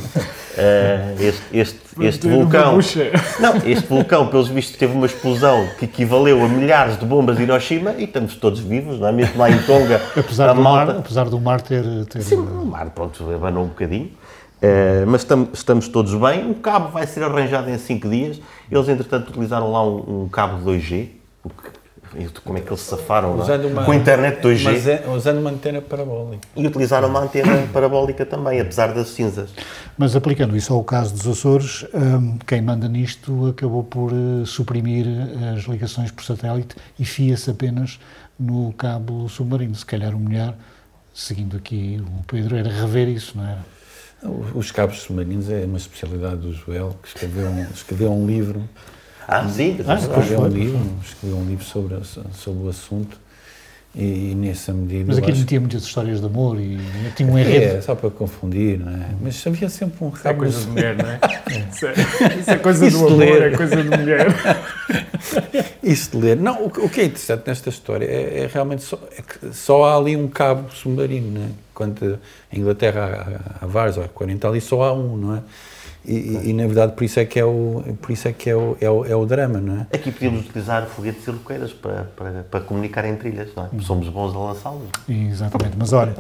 este 1.20 1.42
este, 1.54 1.80
este 2.00 2.28
uma 2.28 2.38
vulcão. 2.38 2.80
Não, 3.40 3.58
este 3.66 3.88
vulcão, 3.88 4.28
pelos 4.28 4.48
vistos, 4.48 4.78
teve 4.78 4.94
uma 4.94 5.06
explosão 5.06 5.68
que 5.78 5.86
equivaleu 5.86 6.44
a 6.44 6.48
milhares 6.48 6.98
de 6.98 7.06
bombas 7.06 7.38
de 7.38 7.44
Hiroshima 7.44 7.94
e 7.98 8.06
estamos 8.06 8.36
todos 8.36 8.60
vivos, 8.60 9.00
não 9.00 9.08
é? 9.08 9.12
Mesmo 9.12 9.38
lá 9.38 9.50
em 9.50 9.58
Tonga, 9.64 10.02
Apesar 10.18 10.54
do, 10.54 10.62
mar, 10.62 10.90
apesar 10.90 11.30
do 11.30 11.40
mar 11.40 11.62
ter... 11.62 11.84
ter 12.06 12.22
Sim, 12.22 12.38
o 12.38 12.66
mar, 12.66 12.90
pronto, 12.92 13.30
abanou 13.34 13.66
um 13.66 13.68
bocadinho. 13.68 14.12
Eh, 14.62 15.04
mas 15.06 15.24
tam- 15.24 15.50
estamos 15.54 15.88
todos 15.88 16.14
bem. 16.16 16.50
O 16.50 16.56
cabo 16.56 16.90
vai 16.90 17.06
ser 17.06 17.24
arranjado 17.24 17.70
em 17.70 17.78
5 17.78 18.10
dias. 18.10 18.42
Eles, 18.72 18.88
entretanto, 18.88 19.30
utilizaram 19.30 19.72
lá 19.72 19.86
um, 19.86 20.24
um 20.24 20.30
cabo 20.30 20.64
2G. 20.70 21.10
O 21.44 21.50
que- 21.50 21.75
como 22.44 22.58
é 22.58 22.62
que 22.62 22.70
eles 22.70 22.80
se 22.82 22.90
safaram, 22.90 23.38
é? 23.40 23.42
Usando 23.44 23.66
uma- 23.68 23.84
Com 23.86 23.92
a 23.92 23.96
internet 23.96 24.42
2G. 24.42 24.64
Mas 24.64 24.88
é, 24.88 25.04
usando 25.10 25.40
uma 25.40 25.50
antena 25.50 25.82
parabólica. 25.82 26.48
E 26.56 26.66
utilizaram 26.68 27.08
uma 27.10 27.20
antena 27.22 27.68
parabólica 27.74 28.26
também, 28.26 28.60
apesar 28.60 28.94
das 28.94 29.10
cinzas. 29.10 29.50
Mas 29.98 30.16
aplicando 30.16 30.56
isso 30.58 30.74
ao 30.74 30.84
caso 30.84 31.14
dos 31.14 31.28
Açores, 31.28 31.86
hum, 31.94 32.38
quem 32.46 32.62
manda 32.62 32.88
nisto 32.88 33.48
acabou 33.48 33.84
por 33.84 34.12
eh, 34.12 34.46
suprimir 34.46 35.06
as 35.56 35.64
ligações 35.64 36.12
por 36.12 36.24
satélite 36.24 36.76
e 37.00 37.06
fia-se 37.06 37.50
apenas 37.50 38.00
no 38.40 38.74
cabo 38.74 39.30
submarino. 39.30 39.74
Se 39.76 39.86
calhar 39.86 40.14
o 40.16 40.20
melhor, 40.20 40.54
seguindo 41.14 41.56
aqui 41.58 42.04
o 42.20 42.24
Pedro, 42.26 42.56
era 42.58 42.70
rever 42.70 43.08
isso, 43.08 43.38
não 43.38 43.46
era? 43.46 43.60
Os 44.56 44.72
cabos 44.72 45.00
submarinos 45.04 45.50
é 45.50 45.66
uma 45.66 45.78
especialidade 45.78 46.38
do 46.38 46.52
Joel, 46.54 46.96
que 47.02 47.08
escreveu 47.10 47.48
um, 47.48 47.62
escreveu 47.74 48.12
um 48.12 48.26
livro 48.26 48.68
Ah, 49.28 49.48
sim. 49.50 49.78
Ah, 49.88 49.96
escreveu 49.96 50.42
um 50.42 50.48
livro, 50.48 50.80
escreveu 51.04 51.38
um 51.38 51.46
livro 51.46 51.64
sobre, 51.66 51.96
a- 51.96 52.02
sobre 52.34 52.64
o 52.66 52.70
assunto 52.70 53.18
E, 53.98 54.32
e 54.32 54.36
nessa 54.36 54.74
medida. 54.74 55.06
Mas 55.08 55.18
aquilo 55.18 55.32
acho- 55.32 55.42
metia 55.42 55.60
muitas 55.60 55.84
histórias 55.84 56.20
de 56.20 56.26
amor 56.26 56.60
e 56.60 56.78
tinha 57.16 57.32
um 57.32 57.40
enredo. 57.40 57.78
É, 57.78 57.82
só 57.82 57.96
para 57.96 58.10
confundir, 58.10 58.78
não 58.78 58.92
é? 58.92 59.08
Mas 59.22 59.42
havia 59.48 59.70
sempre 59.70 60.04
um 60.04 60.10
Isso 60.10 60.28
é 60.28 60.34
coisa 60.34 60.60
de 60.60 60.68
mulher, 60.68 60.96
não 60.98 61.10
é? 61.10 61.20
Isso 61.72 61.86
é, 61.88 61.94
isso 62.40 62.52
é 62.52 62.58
coisa 62.58 62.88
Isso 62.88 62.98
do 63.00 63.06
amor, 63.08 63.18
ler. 63.20 63.54
é 63.54 63.56
coisa 63.58 63.76
de 63.84 63.90
mulher. 63.98 64.28
Isso 65.82 66.12
de 66.12 66.18
ler. 66.18 66.36
Não, 66.38 66.66
o, 66.66 66.70
que- 66.70 66.82
o 66.82 66.90
que 66.90 67.02
é 67.02 67.06
interessante 67.06 67.44
nesta 67.48 67.70
história 67.70 68.06
é, 68.06 68.44
é 68.44 68.50
realmente 68.54 68.84
só, 68.84 69.00
é 69.18 69.22
que 69.22 69.54
só 69.54 69.86
há 69.86 69.98
ali 69.98 70.18
um 70.18 70.28
cabo 70.28 70.70
submarino, 70.72 71.40
não 71.40 71.46
é? 71.46 71.50
Quando 71.74 72.20
a 72.52 72.56
Inglaterra 72.58 73.42
há, 73.62 73.64
há 73.64 73.68
vários, 73.68 73.98
há 73.98 74.08
40 74.08 74.48
ali, 74.48 74.60
só 74.62 74.84
há 74.84 74.94
um, 74.94 75.16
não 75.18 75.36
é? 75.38 75.40
E, 76.08 76.14
e- 76.14 76.50
e, 76.50 76.54
na 76.54 76.66
verdade 76.68 76.94
por 76.94 77.04
isso 77.04 77.20
é 77.20 77.26
que 77.26 77.40
é 77.40 77.46
o, 77.46 77.84
por 78.02 78.12
isso 78.12 78.28
é, 78.28 78.34
que 78.34 78.50
é, 78.50 78.56
o, 78.56 78.78
é, 78.80 78.90
o, 78.90 79.06
é 79.06 79.16
o 79.16 79.26
drama, 79.26 79.60
não 79.60 79.82
é? 79.82 79.96
Aqui 79.96 80.12
podíamos 80.12 80.46
utilizar 80.46 80.86
foguetes 80.86 81.26
e 81.28 81.32
roqueiras 81.32 81.74
para, 81.74 82.04
para, 82.16 82.44
para 82.44 82.60
comunicar 82.62 83.06
em 83.06 83.16
trilhas, 83.16 83.50
não 83.56 83.66
é? 83.66 83.70
Somos 83.82 84.08
bons 84.10 84.36
a 84.36 84.40
lançá-los. 84.40 84.84
Exatamente, 85.10 85.76
mas 85.78 85.92
olha, 85.94 86.14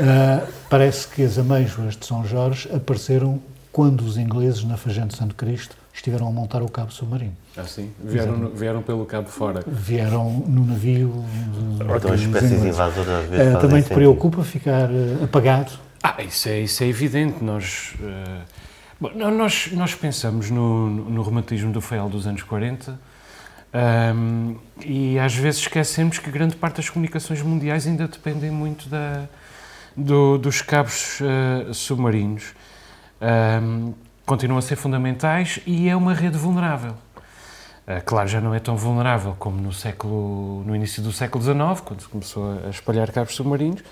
ah, 0.00 0.46
parece 0.70 1.08
que 1.08 1.22
as 1.22 1.38
amêijoas 1.38 1.96
de 1.96 2.06
São 2.06 2.24
Jorge 2.24 2.68
apareceram 2.74 3.40
quando 3.70 4.00
os 4.00 4.16
ingleses, 4.16 4.64
na 4.64 4.76
Fagente 4.76 5.16
Santo 5.16 5.34
Cristo, 5.34 5.76
estiveram 5.92 6.26
a 6.28 6.32
montar 6.32 6.62
o 6.62 6.68
cabo 6.68 6.90
submarino. 6.92 7.32
Ah, 7.56 7.64
sim. 7.64 7.90
Vieram, 8.02 8.36
no- 8.36 8.50
vieram 8.50 8.82
pelo 8.82 9.04
cabo 9.04 9.28
fora. 9.28 9.62
Vieram 9.66 10.30
no 10.46 10.64
navio. 10.64 11.24
Então 11.96 12.12
as 12.12 12.20
espécies 12.20 12.64
invasoras 12.64 13.08
às 13.08 13.26
vezes 13.28 13.44
fazem 13.52 13.60
também 13.60 13.82
te 13.82 13.88
sentido. 13.88 13.94
preocupa 13.94 14.42
ficar 14.42 14.88
ah, 14.90 15.24
apagado? 15.24 15.72
Ah, 16.02 16.22
isso 16.22 16.48
é, 16.48 16.60
isso 16.60 16.82
é 16.82 16.86
evidente. 16.86 17.42
Nós, 17.42 17.94
eh, 18.02 18.38
bom, 19.00 19.10
nós, 19.30 19.70
nós 19.72 19.94
pensamos 19.94 20.50
no, 20.50 20.88
no 20.88 21.22
romantismo 21.22 21.72
do 21.72 21.80
Feial 21.80 22.08
dos 22.08 22.26
anos 22.26 22.42
40 22.42 22.98
ahm, 23.72 24.54
e 24.84 25.18
às 25.18 25.34
vezes 25.34 25.60
esquecemos 25.60 26.18
que 26.18 26.30
grande 26.30 26.56
parte 26.56 26.76
das 26.76 26.88
comunicações 26.90 27.42
mundiais 27.42 27.86
ainda 27.86 28.06
dependem 28.08 28.50
muito 28.50 28.88
da, 28.88 29.24
do- 29.96 30.38
dos 30.38 30.62
cabos 30.62 31.18
eh, 31.20 31.72
submarinos. 31.72 32.54
Ahm, 33.20 33.92
continuam 34.24 34.58
a 34.58 34.62
ser 34.62 34.76
fundamentais 34.76 35.60
e 35.66 35.88
é 35.88 35.96
uma 35.96 36.12
rede 36.14 36.36
vulnerável. 36.36 36.94
Ah, 37.86 38.02
claro, 38.02 38.28
já 38.28 38.40
não 38.40 38.54
é 38.54 38.60
tão 38.60 38.76
vulnerável 38.76 39.34
como 39.38 39.58
no 39.60 39.72
século, 39.72 40.62
no 40.66 40.76
início 40.76 41.02
do 41.02 41.10
século 41.10 41.42
XIX, 41.42 41.80
quando 41.82 42.02
se 42.02 42.08
começou 42.08 42.60
a 42.66 42.68
espalhar 42.68 43.10
cabos 43.10 43.34
submarinos, 43.34 43.82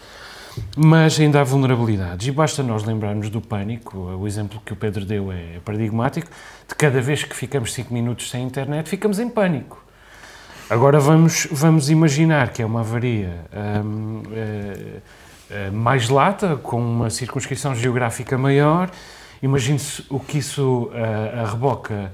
mas 0.76 1.18
ainda 1.18 1.40
há 1.40 1.44
vulnerabilidades. 1.44 2.26
E 2.26 2.30
basta 2.30 2.62
nós 2.62 2.84
lembrarmos 2.84 3.28
do 3.30 3.40
pânico, 3.40 3.98
o 3.98 4.26
exemplo 4.26 4.61
que 4.64 4.72
o 4.72 4.76
Pedro 4.76 5.04
deu 5.04 5.32
é 5.32 5.61
paradigmático, 5.64 6.28
de 6.68 6.74
cada 6.74 7.00
vez 7.00 7.24
que 7.24 7.34
ficamos 7.34 7.72
5 7.72 7.92
minutos 7.92 8.30
sem 8.30 8.42
internet, 8.42 8.88
ficamos 8.88 9.18
em 9.18 9.28
pânico. 9.28 9.84
Agora 10.68 10.98
vamos, 10.98 11.46
vamos 11.50 11.90
imaginar 11.90 12.52
que 12.52 12.61
é 12.61 12.66
uma 12.66 12.80
avaria 12.80 13.44
hum, 13.84 14.22
eh, 14.32 15.00
eh, 15.48 15.70
mais 15.70 16.09
lata, 16.09 16.57
com 16.57 16.80
uma 16.80 17.09
circunscrição 17.09 17.74
geográfica 17.74 18.36
maior. 18.36 18.90
Imagine-se 19.40 20.04
o 20.09 20.18
que 20.18 20.38
isso 20.38 20.90
eh, 20.92 21.40
arreboca 21.40 22.12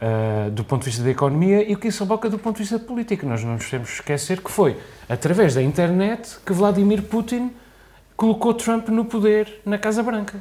eh, 0.00 0.50
do 0.50 0.64
ponto 0.64 0.80
de 0.80 0.86
vista 0.86 1.04
da 1.04 1.10
economia 1.10 1.62
e 1.62 1.74
o 1.74 1.78
que 1.78 1.86
isso 1.86 2.02
arreboca 2.02 2.28
do 2.28 2.38
ponto 2.38 2.56
de 2.56 2.62
vista 2.62 2.76
político. 2.76 3.24
Nós 3.24 3.44
não 3.44 3.52
nos 3.52 3.70
temos 3.70 3.88
esquecer 3.90 4.40
que 4.40 4.50
foi 4.50 4.76
através 5.08 5.54
da 5.54 5.62
internet 5.62 6.38
que 6.44 6.52
Vladimir 6.52 7.02
Putin 7.02 7.52
colocou 8.22 8.54
Trump 8.54 8.88
no 8.88 9.04
poder 9.04 9.60
na 9.66 9.76
Casa 9.76 10.00
Branca. 10.00 10.38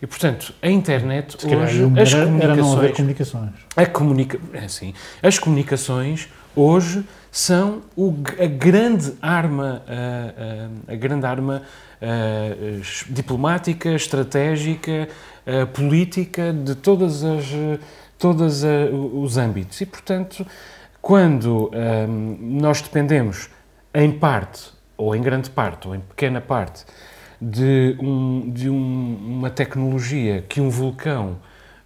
E, 0.00 0.06
portanto, 0.06 0.54
a 0.62 0.70
internet 0.70 1.36
Se 1.38 1.46
hoje, 1.46 1.84
as 1.84 2.14
melhor 2.14 2.40
era 2.40 2.56
comunicações... 2.56 2.96
comunicações. 2.96 3.50
A 3.76 3.84
comunica... 3.84 4.40
é 4.54 4.64
assim, 4.64 4.94
as 5.22 5.38
comunicações 5.38 6.30
hoje 6.56 7.04
são 7.30 7.82
o 7.94 8.14
a 8.40 8.46
grande 8.46 9.12
arma, 9.20 9.82
ah, 9.86 10.70
ah, 10.88 10.92
a 10.92 10.96
grande 10.96 11.26
arma 11.26 11.62
es- 12.80 13.04
diplomática, 13.10 13.90
estratégica, 13.90 15.06
política 15.74 16.50
de 16.50 16.74
todas 16.74 17.22
as 17.22 17.44
todos 18.18 18.62
os 19.22 19.36
âmbitos. 19.36 19.82
E, 19.82 19.84
portanto, 19.86 20.46
quando 21.02 21.70
ah, 21.74 22.06
nós 22.08 22.80
dependemos 22.80 23.50
em 23.94 24.10
parte, 24.10 24.72
ou 25.02 25.16
em 25.16 25.20
grande 25.20 25.50
parte, 25.50 25.88
ou 25.88 25.94
em 25.94 26.00
pequena 26.00 26.40
parte, 26.40 26.84
de, 27.40 27.96
um- 28.00 28.48
de 28.50 28.70
um- 28.70 29.16
uma 29.38 29.50
tecnologia 29.50 30.42
que 30.48 30.60
um 30.60 30.70
vulcão 30.70 31.38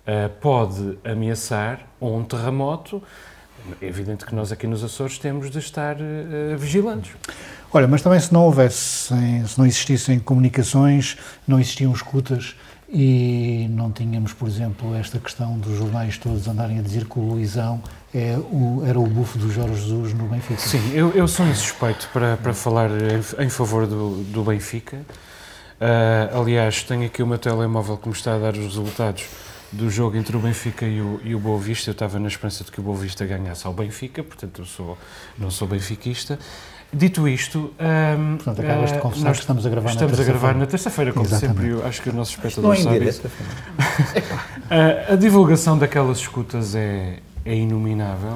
ah, 0.07 0.31
pode 0.41 0.99
ameaçar, 1.05 1.81
ou 1.99 2.17
um 2.17 2.23
terremoto, 2.25 3.03
é 3.83 3.87
evidente 3.87 4.25
que 4.25 4.33
nós 4.35 4.53
aqui 4.53 4.67
nos 4.67 4.85
Açores 4.85 5.19
temos 5.19 5.51
de 5.51 5.59
estar 5.59 5.97
ah, 5.97 6.57
vigilantes. 6.57 7.13
Olha, 7.73 7.89
mas 7.89 8.03
também 8.03 8.21
se 8.21 8.33
não 8.33 8.45
houvesse, 8.45 9.09
se 9.49 9.59
não 9.59 9.67
existissem 9.67 10.19
comunicações, 10.21 11.17
não 11.49 11.59
existiam 11.59 11.93
escutas 11.93 12.55
e 12.89 13.67
não 13.71 13.91
tínhamos, 13.91 14.33
por 14.33 14.47
exemplo, 14.47 14.95
esta 14.95 15.19
questão 15.19 15.59
dos 15.59 15.77
jornais 15.77 16.17
todos 16.19 16.47
andarem 16.47 16.79
a 16.79 16.83
dizer 16.83 17.07
que 17.07 17.19
o 17.19 17.23
Luizão 17.23 17.83
é 18.15 18.37
o, 18.39 18.83
era 18.87 18.99
o 18.99 19.07
bufo 19.07 19.39
do 19.39 19.51
Jorge 19.51 19.75
Jesus 19.75 20.15
no 20.15 20.27
Benfica. 20.29 20.61
Sim, 20.61 20.93
eu, 20.95 21.11
eu 21.11 21.27
sou 21.27 21.47
insuspeito 21.47 22.09
para, 22.13 22.37
para 22.37 22.55
falar 22.55 22.91
em, 23.39 23.49
favor 23.49 23.87
do, 23.87 24.23
do 24.25 24.45
Benfica. 24.45 25.05
Ah, 25.81 26.31
aliás, 26.33 26.83
tenho 26.85 27.07
aqui 27.07 27.23
o 27.23 27.27
meu 27.27 27.39
telemóvel 27.39 27.97
que 27.97 28.09
me 28.09 28.15
está 28.15 28.35
a 28.35 28.39
dar 28.39 28.53
os 28.53 28.65
resultados 28.65 29.25
do 29.73 29.91
jogo 29.91 30.17
entre 30.17 30.37
o 30.37 30.41
Benfica 30.41 30.87
e 30.87 31.01
o, 31.01 31.21
e 31.25 31.35
o 31.35 31.39
Boa 31.39 31.59
Vista. 31.59 31.91
Eu 31.91 31.93
estava 31.93 32.19
na 32.19 32.29
esperança 32.29 32.65
de 32.65 32.71
que 32.71 32.81
o 32.81 32.83
Boa 32.83 32.97
Vista 32.97 33.27
ganhasse 33.27 33.67
ao 33.67 33.73
Benfica, 33.73 34.23
portanto 34.23 34.63
eu 34.63 34.67
sou, 34.67 34.97
não 35.37 35.51
sou 35.51 35.67
benfiquista. 35.69 36.39
Dito 36.93 37.29
isto, 37.29 37.75
ahm, 37.79 38.37
Portanto, 38.37 38.61
acabas 38.63 38.91
de 38.91 38.99
ah, 38.99 39.01
confessar 39.01 39.25
nós 39.27 39.37
que 39.37 39.43
estamos 39.43 39.67
a 39.67 39.69
gravar 39.69 39.87
na 39.89 39.93
estamos 39.93 40.13
a 40.13 40.17
terça-feira. 40.17 40.39
gravar 40.41 40.59
na 40.59 40.67
terça-feira, 40.67 41.13
como 41.13 41.27
Exatamente. 41.27 41.59
sempre. 41.59 41.73
Eu 41.73 41.87
acho 41.87 42.03
que 42.03 42.09
os 42.09 42.15
nossos 42.15 42.57
Não 42.59 42.73
é 42.73 42.77
sabem 42.77 43.09
isso. 43.09 43.27
Uh, 43.27 45.13
a 45.13 45.17
divulgação 45.17 45.77
daquelas 45.77 46.19
escutas 46.19 46.75
é, 46.75 47.19
é 47.45 47.55
inominável. 47.55 48.35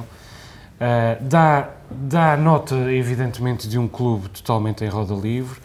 Uh, 0.81 1.23
dá, 1.23 1.69
dá 1.89 2.35
nota, 2.35 2.75
evidentemente, 2.91 3.67
de 3.67 3.77
um 3.79 3.87
clube 3.87 4.29
totalmente 4.29 4.83
em 4.83 4.87
roda 4.89 5.13
livre, 5.13 5.59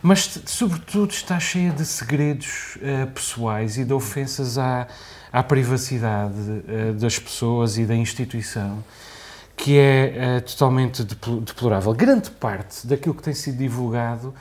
mas, 0.00 0.40
sobretudo, 0.46 1.10
está 1.10 1.40
cheia 1.40 1.70
de 1.70 1.84
segredos 1.84 2.76
uh, 2.76 3.06
pessoais 3.08 3.76
e 3.78 3.84
de 3.84 3.92
ofensas 3.92 4.56
à, 4.56 4.86
à 5.32 5.42
privacidade 5.42 6.34
uh, 6.34 6.92
das 6.94 7.18
pessoas 7.18 7.78
e 7.78 7.84
da 7.84 7.96
instituição, 7.96 8.82
que 9.58 9.76
é 9.76 10.38
uh, 10.38 10.40
totalmente 10.40 11.04
depl- 11.04 11.40
deplorável. 11.40 11.92
Grande 11.92 12.30
parte 12.30 12.86
daquilo 12.86 13.14
que 13.14 13.22
tem 13.22 13.34
sido 13.34 13.58
divulgado 13.58 14.32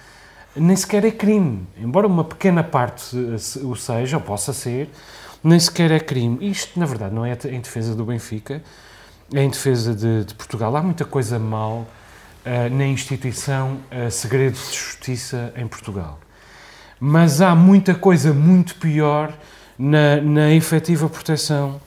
nem 0.56 0.76
sequer 0.76 1.06
é 1.06 1.12
crime, 1.12 1.68
embora 1.78 2.08
uma 2.08 2.24
pequena 2.24 2.64
parte 2.64 3.16
o 3.64 3.76
seja, 3.76 4.18
ou 4.18 4.24
possa 4.24 4.54
ser, 4.54 4.90
nem 5.44 5.60
sequer 5.60 5.92
é 5.92 6.00
crime. 6.00 6.50
Isto, 6.50 6.80
na 6.80 6.86
verdade, 6.86 7.14
não 7.14 7.26
é 7.26 7.38
em 7.50 7.62
defesa 7.62 7.94
do 7.94 8.06
Benfica, 8.06 8.64
é 9.34 9.44
em 9.44 9.50
defesa 9.50 9.94
de, 9.94 10.26
de 10.26 10.34
Portugal. 10.34 10.76
Há 10.76 10.82
muita 10.82 11.06
coisa 11.06 11.38
mal 11.38 11.86
eh, 12.44 12.70
na 12.70 12.86
instituição 12.88 13.78
eh, 13.92 14.10
segredos 14.10 14.72
de 14.72 14.78
justiça 14.78 15.54
em 15.56 15.68
Portugal. 15.68 16.20
Mas 17.00 17.40
há 17.40 17.54
muita 17.54 17.94
coisa 17.94 18.34
muito 18.34 18.76
pior 18.76 19.32
na, 19.78 20.20
na 20.22 20.52
efetiva 20.52 21.08
proteção 21.08 21.80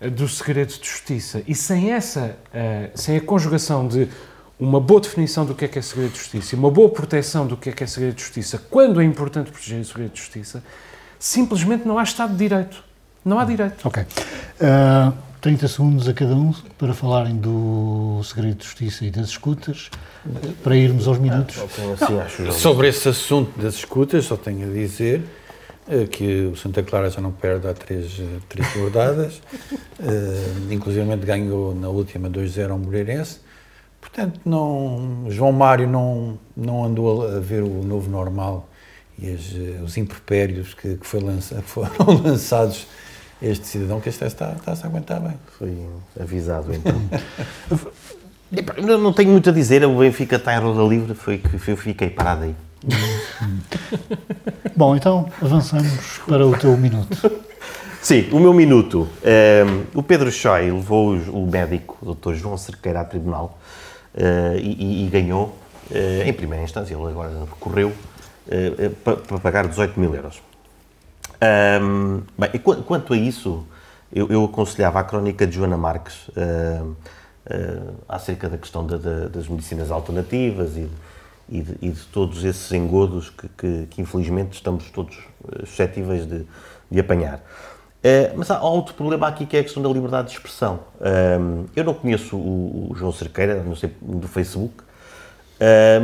do 0.00 0.28
segredo 0.28 0.68
de 0.68 0.88
justiça. 0.88 1.42
E 1.46 1.54
sem 1.54 1.92
essa, 1.92 2.36
eh, 2.52 2.90
sem 2.94 3.16
a 3.16 3.20
conjugação 3.20 3.88
de 3.88 4.08
uma 4.58 4.80
boa 4.80 5.00
definição 5.00 5.44
do 5.44 5.54
que 5.54 5.64
é 5.64 5.68
que 5.68 5.78
é 5.78 5.82
segredo 5.82 6.12
de 6.12 6.18
justiça 6.18 6.54
e 6.54 6.58
uma 6.58 6.70
boa 6.70 6.88
proteção 6.88 7.46
do 7.46 7.56
que 7.56 7.70
é 7.70 7.72
que 7.72 7.84
é 7.84 7.86
segredo 7.86 8.14
de 8.14 8.22
justiça, 8.22 8.58
quando 8.70 9.00
é 9.00 9.04
importante 9.04 9.50
proteger 9.50 9.80
o 9.80 9.84
segredo 9.84 10.12
de 10.12 10.20
justiça, 10.20 10.62
simplesmente 11.18 11.86
não 11.86 11.98
há 11.98 12.02
Estado 12.02 12.32
de 12.32 12.38
Direito. 12.38 12.84
Não 13.24 13.38
há 13.38 13.44
direito. 13.44 13.86
Ok. 13.86 14.04
Uh, 14.04 15.12
30 15.40 15.68
segundos 15.68 16.08
a 16.08 16.14
cada 16.14 16.34
um 16.34 16.54
para 16.78 16.94
falarem 16.94 17.36
do 17.36 18.20
segredo 18.22 18.58
de 18.58 18.64
justiça 18.64 19.04
e 19.04 19.10
das 19.10 19.30
escutas, 19.30 19.90
uh, 20.24 20.52
para 20.62 20.76
irmos 20.76 21.08
aos 21.08 21.18
minutos. 21.18 21.56
Eu. 22.38 22.52
Sobre 22.52 22.88
esse 22.88 23.08
assunto 23.08 23.60
das 23.60 23.74
escutas, 23.74 24.26
só 24.26 24.36
tenho 24.36 24.70
a 24.70 24.72
dizer 24.72 25.22
eh, 25.22 25.45
que 26.10 26.46
o 26.52 26.56
Santa 26.56 26.82
Clara 26.82 27.08
já 27.08 27.20
não 27.20 27.30
perde 27.30 27.68
há 27.68 27.74
três, 27.74 28.18
eh, 28.18 28.40
três 28.48 28.66
rodadas, 28.74 29.40
eh, 30.02 30.72
inclusive 30.72 31.16
ganhou 31.18 31.74
na 31.74 31.88
última 31.88 32.28
2-0 32.28 32.70
ao 32.70 32.78
Moreirense. 32.78 33.40
Portanto, 34.00 34.40
não, 34.44 35.26
João 35.28 35.52
Mário 35.52 35.86
não, 35.86 36.38
não 36.56 36.84
andou 36.84 37.28
a 37.28 37.38
ver 37.38 37.62
o 37.62 37.82
novo 37.84 38.10
normal 38.10 38.68
e 39.18 39.32
as, 39.32 39.54
eh, 39.54 39.82
os 39.82 39.96
impropérios 39.96 40.74
que, 40.74 40.96
que 40.96 41.16
lança, 41.18 41.62
foram 41.66 42.22
lançados 42.22 42.86
a 43.40 43.46
este 43.46 43.66
cidadão, 43.66 44.00
que 44.00 44.08
este 44.08 44.24
está, 44.24 44.52
está-se 44.52 44.84
a 44.84 44.88
aguentar 44.88 45.20
bem. 45.20 45.34
Foi 45.58 45.86
avisado 46.20 46.74
então. 46.74 46.94
Não, 48.80 48.96
não 48.96 49.12
tenho 49.12 49.32
muito 49.32 49.50
a 49.50 49.52
dizer, 49.52 49.84
o 49.84 49.98
Benfica 49.98 50.36
está 50.36 50.54
em 50.54 50.60
roda 50.60 50.80
livre, 50.88 51.14
foi 51.14 51.38
que 51.38 51.68
eu 51.68 51.76
fiquei 51.76 52.08
parado 52.08 52.44
aí. 52.44 52.54
Bom, 54.76 54.96
então 54.96 55.30
avançamos 55.40 56.18
para 56.26 56.46
o 56.46 56.56
teu 56.56 56.76
minuto. 56.76 57.30
Sim, 58.02 58.28
o 58.30 58.38
meu 58.38 58.52
minuto. 58.52 59.08
Ehm, 59.24 59.84
o 59.94 60.02
Pedro 60.02 60.30
Choi 60.30 60.70
levou 60.70 61.14
o 61.14 61.46
médico, 61.46 61.96
o 62.02 62.14
Dr. 62.14 62.34
João 62.34 62.56
Cerqueira, 62.56 63.00
a 63.00 63.04
tribunal 63.04 63.58
eh, 64.14 64.58
e, 64.60 65.06
e- 65.06 65.08
ganhou. 65.08 65.56
em 66.24 66.32
primeira 66.32 66.64
instância, 66.64 66.94
ele 66.94 67.06
agora 67.06 67.46
recorreu 67.48 67.92
para 69.02 69.38
pagar 69.38 69.66
18 69.66 69.98
mil 69.98 70.14
euros. 70.14 70.40
Um, 71.82 72.22
bem, 72.38 72.50
quanto 72.60 73.12
a 73.12 73.16
isso, 73.16 73.66
eu, 74.12 74.28
eu, 74.28 74.44
aconselhava 74.44 75.00
a 75.00 75.04
crónica 75.04 75.46
de 75.46 75.54
Joana 75.56 75.76
Marques 75.76 76.28
uh, 76.28 76.84
uh, 76.84 77.94
acerca 78.08 78.48
da 78.48 78.56
questão 78.56 78.86
de, 78.86 78.98
de, 78.98 79.28
das 79.28 79.46
medicinas 79.48 79.90
alternativas 79.90 80.76
e, 80.76 80.88
e, 81.48 81.62
de, 81.62 81.76
e, 81.80 81.90
de, 81.90 82.00
todos 82.06 82.44
esses 82.44 82.70
engodos 82.72 83.30
que, 83.30 83.48
que, 83.48 83.86
que 83.90 84.02
infelizmente 84.02 84.54
estamos 84.54 84.90
todos 84.90 85.18
suscetíveis 85.64 86.26
de, 86.26 86.44
de 86.90 87.00
apanhar. 87.00 87.36
Uh, 87.36 88.36
mas 88.36 88.50
há 88.50 88.60
outro 88.60 88.94
problema 88.94 89.26
aqui 89.26 89.46
que 89.46 89.56
é 89.56 89.60
a 89.60 89.62
questão 89.62 89.82
da 89.82 89.88
liberdade 89.88 90.28
de 90.28 90.34
expressão. 90.34 90.80
eu 91.74 91.84
não 91.84 91.94
conheço 91.94 92.36
o, 92.36 92.90
o, 92.90 92.94
João 92.94 93.10
Cerqueira, 93.10 93.62
não 93.62 93.74
sei, 93.74 93.90
do 94.00 94.28
Facebook, 94.28 94.74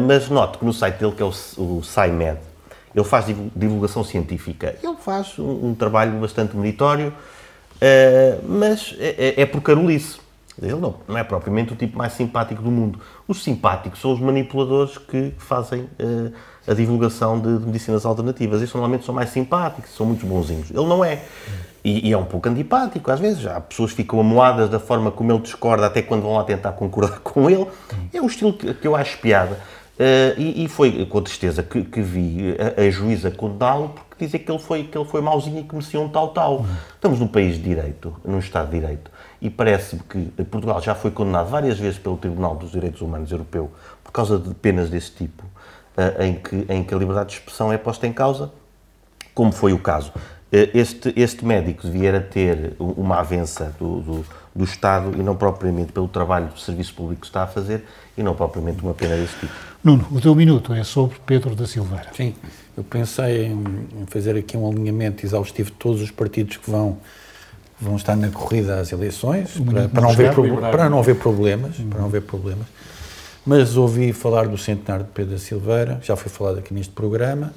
mas 0.06 0.28
noto 0.28 0.58
que 0.58 0.64
no 0.64 0.72
site 0.72 0.96
dele, 0.96 1.12
que 1.12 1.22
é 1.22 1.26
o, 1.26 1.28
o 1.58 1.82
SciMed, 1.82 2.38
ele 2.94 3.04
faz 3.04 3.26
divulgação 3.56 4.04
científica. 4.04 4.76
Ele 4.82 4.96
faz 4.96 5.38
um, 5.38 5.68
um 5.68 5.74
trabalho 5.74 6.12
bastante 6.20 6.56
meritório, 6.56 7.08
uh, 7.08 8.44
mas 8.46 8.94
é, 8.98 9.34
é, 9.36 9.40
é 9.42 9.46
por 9.46 9.62
carolice. 9.62 10.20
Ele 10.60 10.74
não, 10.74 10.96
não 11.08 11.16
é 11.16 11.24
propriamente 11.24 11.72
o 11.72 11.76
tipo 11.76 11.96
mais 11.96 12.12
simpático 12.12 12.62
do 12.62 12.70
mundo. 12.70 13.00
Os 13.32 13.42
simpáticos 13.42 13.98
são 13.98 14.12
os 14.12 14.20
manipuladores 14.20 14.98
que 14.98 15.32
fazem 15.38 15.84
uh, 15.84 16.30
a 16.68 16.74
divulgação 16.74 17.40
de, 17.40 17.56
de, 17.56 17.64
medicinas 17.64 18.04
alternativas. 18.04 18.60
Estes 18.60 18.74
normalmente 18.74 19.06
são 19.06 19.14
mais 19.14 19.30
simpáticos, 19.30 19.90
são 19.96 20.04
muito 20.04 20.26
bonzinhos. 20.26 20.70
Ele 20.70 20.84
não 20.84 21.02
é. 21.02 21.24
E, 21.82 22.10
e, 22.10 22.12
é 22.12 22.18
um 22.18 22.26
pouco 22.26 22.46
antipático, 22.50 23.10
às 23.10 23.18
vezes. 23.18 23.46
Há 23.46 23.58
pessoas 23.58 23.92
que 23.92 24.02
ficam 24.02 24.20
amoadas 24.20 24.68
da 24.68 24.78
forma 24.78 25.10
como 25.10 25.32
ele 25.32 25.38
discorda, 25.38 25.86
até 25.86 26.02
quando 26.02 26.24
vão 26.24 26.34
lá 26.34 26.44
tentar 26.44 26.72
concordar 26.72 27.20
com 27.24 27.48
ele. 27.48 27.66
É 28.12 28.20
o 28.20 28.26
estilo 28.26 28.52
que, 28.52 28.74
que 28.74 28.86
eu 28.86 28.94
acho 28.94 29.18
piada. 29.18 29.58
Uh, 30.02 30.34
e, 30.36 30.64
e, 30.64 30.68
foi 30.68 31.06
com 31.06 31.22
tristeza 31.22 31.62
que, 31.62 31.84
que 31.84 32.00
vi 32.00 32.56
a, 32.58 32.80
a 32.80 32.90
juíza 32.90 33.30
condená-lo 33.30 33.90
porque 33.90 34.24
dizia 34.24 34.40
que 34.40 34.50
ele 34.50 34.58
foi, 34.58 34.82
que 34.82 34.98
ele 34.98 35.04
foi 35.04 35.20
mauzinho 35.20 35.60
e 35.60 35.62
que 35.62 35.72
merecia 35.72 36.00
um 36.00 36.08
tal-tal. 36.08 36.56
Uhum. 36.56 36.66
Estamos 36.92 37.20
num 37.20 37.28
país 37.28 37.54
de 37.54 37.62
direito, 37.62 38.12
num 38.24 38.40
Estado 38.40 38.68
de 38.68 38.80
direito, 38.80 39.12
e 39.40 39.48
parece-me 39.48 40.02
que 40.02 40.42
Portugal 40.44 40.82
já 40.82 40.96
foi 40.96 41.12
condenado 41.12 41.48
várias 41.48 41.78
vezes 41.78 42.00
pelo 42.00 42.16
Tribunal 42.16 42.56
dos 42.56 42.72
Direitos 42.72 43.00
Humanos 43.00 43.30
Europeu 43.30 43.70
por 44.02 44.10
causa 44.10 44.40
de 44.40 44.52
penas 44.54 44.90
desse 44.90 45.12
tipo, 45.12 45.44
uh, 45.44 46.20
em, 46.20 46.34
que, 46.34 46.66
em 46.68 46.82
que 46.82 46.92
a 46.92 46.98
liberdade 46.98 47.28
de 47.28 47.34
expressão 47.36 47.72
é 47.72 47.78
posta 47.78 48.04
em 48.04 48.12
causa, 48.12 48.50
como 49.32 49.52
foi 49.52 49.72
o 49.72 49.78
caso. 49.78 50.10
Uh, 50.10 50.66
este, 50.74 51.12
este 51.14 51.44
médico 51.44 51.86
devia 51.86 52.20
ter 52.20 52.74
uma 52.80 53.20
avença 53.20 53.72
do, 53.78 54.00
do, 54.00 54.26
do 54.54 54.64
Estado 54.64 55.14
e 55.18 55.22
não 55.22 55.34
propriamente 55.34 55.92
pelo 55.92 56.08
trabalho 56.08 56.48
do 56.48 56.58
serviço 56.58 56.94
público 56.94 57.22
que 57.22 57.26
está 57.26 57.44
a 57.44 57.46
fazer 57.46 57.84
e 58.16 58.22
não 58.22 58.34
propriamente 58.34 58.82
uma 58.82 58.94
pena 58.94 59.16
desse 59.16 59.34
tipo. 59.36 59.52
Nuno, 59.82 60.06
o 60.10 60.20
teu 60.20 60.34
minuto 60.34 60.72
é 60.72 60.84
sobre 60.84 61.16
Pedro 61.24 61.54
da 61.54 61.66
Silveira. 61.66 62.06
Sim, 62.14 62.34
eu 62.76 62.84
pensei 62.84 63.46
em, 63.46 64.06
fazer 64.06 64.36
aqui 64.36 64.56
um 64.56 64.70
alinhamento 64.70 65.24
exaustivo 65.24 65.70
de 65.70 65.76
todos 65.76 66.00
os 66.02 66.10
partidos 66.10 66.58
que 66.58 66.70
vão, 66.70 66.98
vão 67.80 67.96
estar 67.96 68.14
na 68.14 68.28
corrida 68.28 68.78
às 68.78 68.92
eleições, 68.92 69.58
para, 69.58 69.88
para, 69.88 70.00
não 70.02 70.10
haver 70.10 70.34
para 70.70 70.88
não 70.88 70.98
haver 70.98 71.16
problemas, 71.16 71.76
para 71.76 71.98
não 71.98 72.06
haver 72.06 72.22
problemas. 72.22 72.66
Mas 73.44 73.76
ouvi 73.76 74.12
falar 74.12 74.46
do 74.46 74.56
centenário 74.56 75.04
de 75.04 75.10
Pedro 75.10 75.32
da 75.32 75.38
Silveira, 75.38 75.98
já 76.02 76.14
foi 76.14 76.30
falado 76.30 76.58
aqui 76.58 76.72
neste 76.72 76.92
programa, 76.92 77.52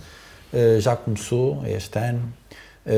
eh, 0.52 0.78
já 0.80 0.96
começou 0.96 1.64
este 1.68 2.00
ano, 2.00 2.24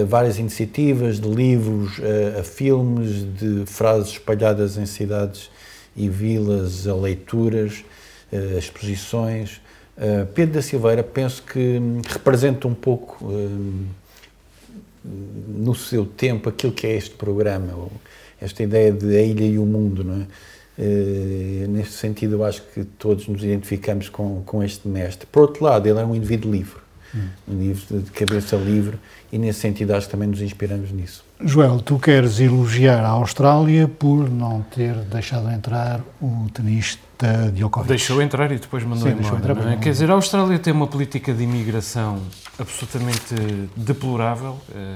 várias 0.08 0.38
iniciativas 0.38 1.20
de 1.20 1.30
livros 1.30 2.00
a, 2.36 2.42
a 2.42 2.44
filmes, 2.44 3.26
de 3.38 3.66
frases 3.66 4.12
espalhadas 4.12 4.78
em 4.78 4.86
cidades 4.86 5.50
e 5.98 6.08
vilas, 6.08 6.88
a 6.88 6.96
leituras, 6.96 7.84
uh, 8.32 8.58
exposições. 8.58 9.60
Uh, 9.98 10.28
Pedro 10.28 10.56
da 10.56 10.62
Silveira, 10.62 11.04
penso 11.04 11.42
que 11.42 11.82
representa 12.08 12.68
um 12.68 12.74
pouco, 12.74 13.26
uh, 13.26 13.86
no 15.04 15.74
seu 15.74 16.06
tempo, 16.06 16.50
aquilo 16.50 16.72
que 16.72 16.86
é 16.86 16.96
este 16.96 17.16
programa, 17.16 17.90
esta 18.40 18.62
ideia 18.62 18.92
de 18.92 19.18
a 19.18 19.22
ilha 19.22 19.46
e 19.46 19.58
o 19.58 19.66
mundo, 19.66 20.04
não 20.04 20.22
é? 20.22 20.28
Uh, 20.80 21.68
neste 21.70 21.94
sentido, 21.94 22.36
eu 22.36 22.44
acho 22.44 22.62
que 22.62 22.84
todos 22.84 23.28
nos 23.28 23.44
identificamos 23.44 24.10
com, 24.10 24.44
com 24.46 24.62
este 24.62 24.88
mestre. 24.88 25.26
Por 25.32 25.42
outro 25.42 25.66
lado, 25.66 25.88
ele 25.88 26.00
é 26.00 26.06
um 26.06 26.14
indivíduo 26.14 26.52
livre, 26.52 26.80
hum. 27.16 27.28
um 27.48 27.60
livro 27.60 28.00
de 28.00 28.12
cabeça 28.12 28.56
livre, 28.56 29.00
e 29.32 29.38
nesse 29.38 29.60
sentido 29.60 29.94
acho 29.94 30.08
que 30.08 30.12
também 30.12 30.28
nos 30.28 30.42
inspiramos 30.42 30.92
nisso. 30.92 31.26
Joel, 31.44 31.80
tu 31.80 32.00
queres 32.00 32.40
elogiar 32.40 33.04
a 33.04 33.10
Austrália 33.10 33.88
por 33.88 34.30
não 34.30 34.64
ter 34.64 34.96
deixado 34.96 35.50
entrar 35.52 36.02
o 36.20 36.48
tenista 36.52 37.52
Djokovic. 37.54 37.90
Deixou 37.90 38.22
entrar 38.22 38.52
e 38.52 38.58
depois 38.58 38.84
mandou 38.84 39.08
Sim, 39.08 39.18
embora. 39.20 39.38
Entrar, 39.38 39.74
é? 39.74 39.78
Quer 39.78 39.92
dizer, 39.92 40.10
a 40.10 40.14
Austrália 40.14 40.58
tem 40.58 40.74
uma 40.74 40.88
política 40.88 41.34
de 41.34 41.44
imigração 41.44 42.22
absolutamente 42.58 43.36
deplorável. 43.76 44.58
Eh, 44.74 44.96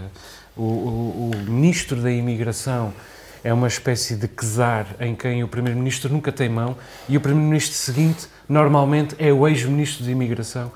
o, 0.58 0.64
o, 0.64 1.32
o 1.32 1.52
ministro 1.52 2.02
da 2.02 2.12
imigração 2.12 2.92
é 3.44 3.54
uma 3.54 3.68
espécie 3.68 4.16
de 4.16 4.28
czar 4.28 4.86
em 5.00 5.16
quem 5.16 5.44
o 5.44 5.48
primeiro-ministro 5.48 6.12
nunca 6.12 6.32
tem 6.32 6.50
mão 6.50 6.76
e 7.10 7.18
o 7.18 7.22
primeiro-ministro 7.22 7.76
seguinte 7.76 8.28
normalmente 8.48 9.16
é 9.18 9.32
o 9.32 9.48
ex-ministro 9.48 10.04
de 10.04 10.12
imigração 10.12 10.72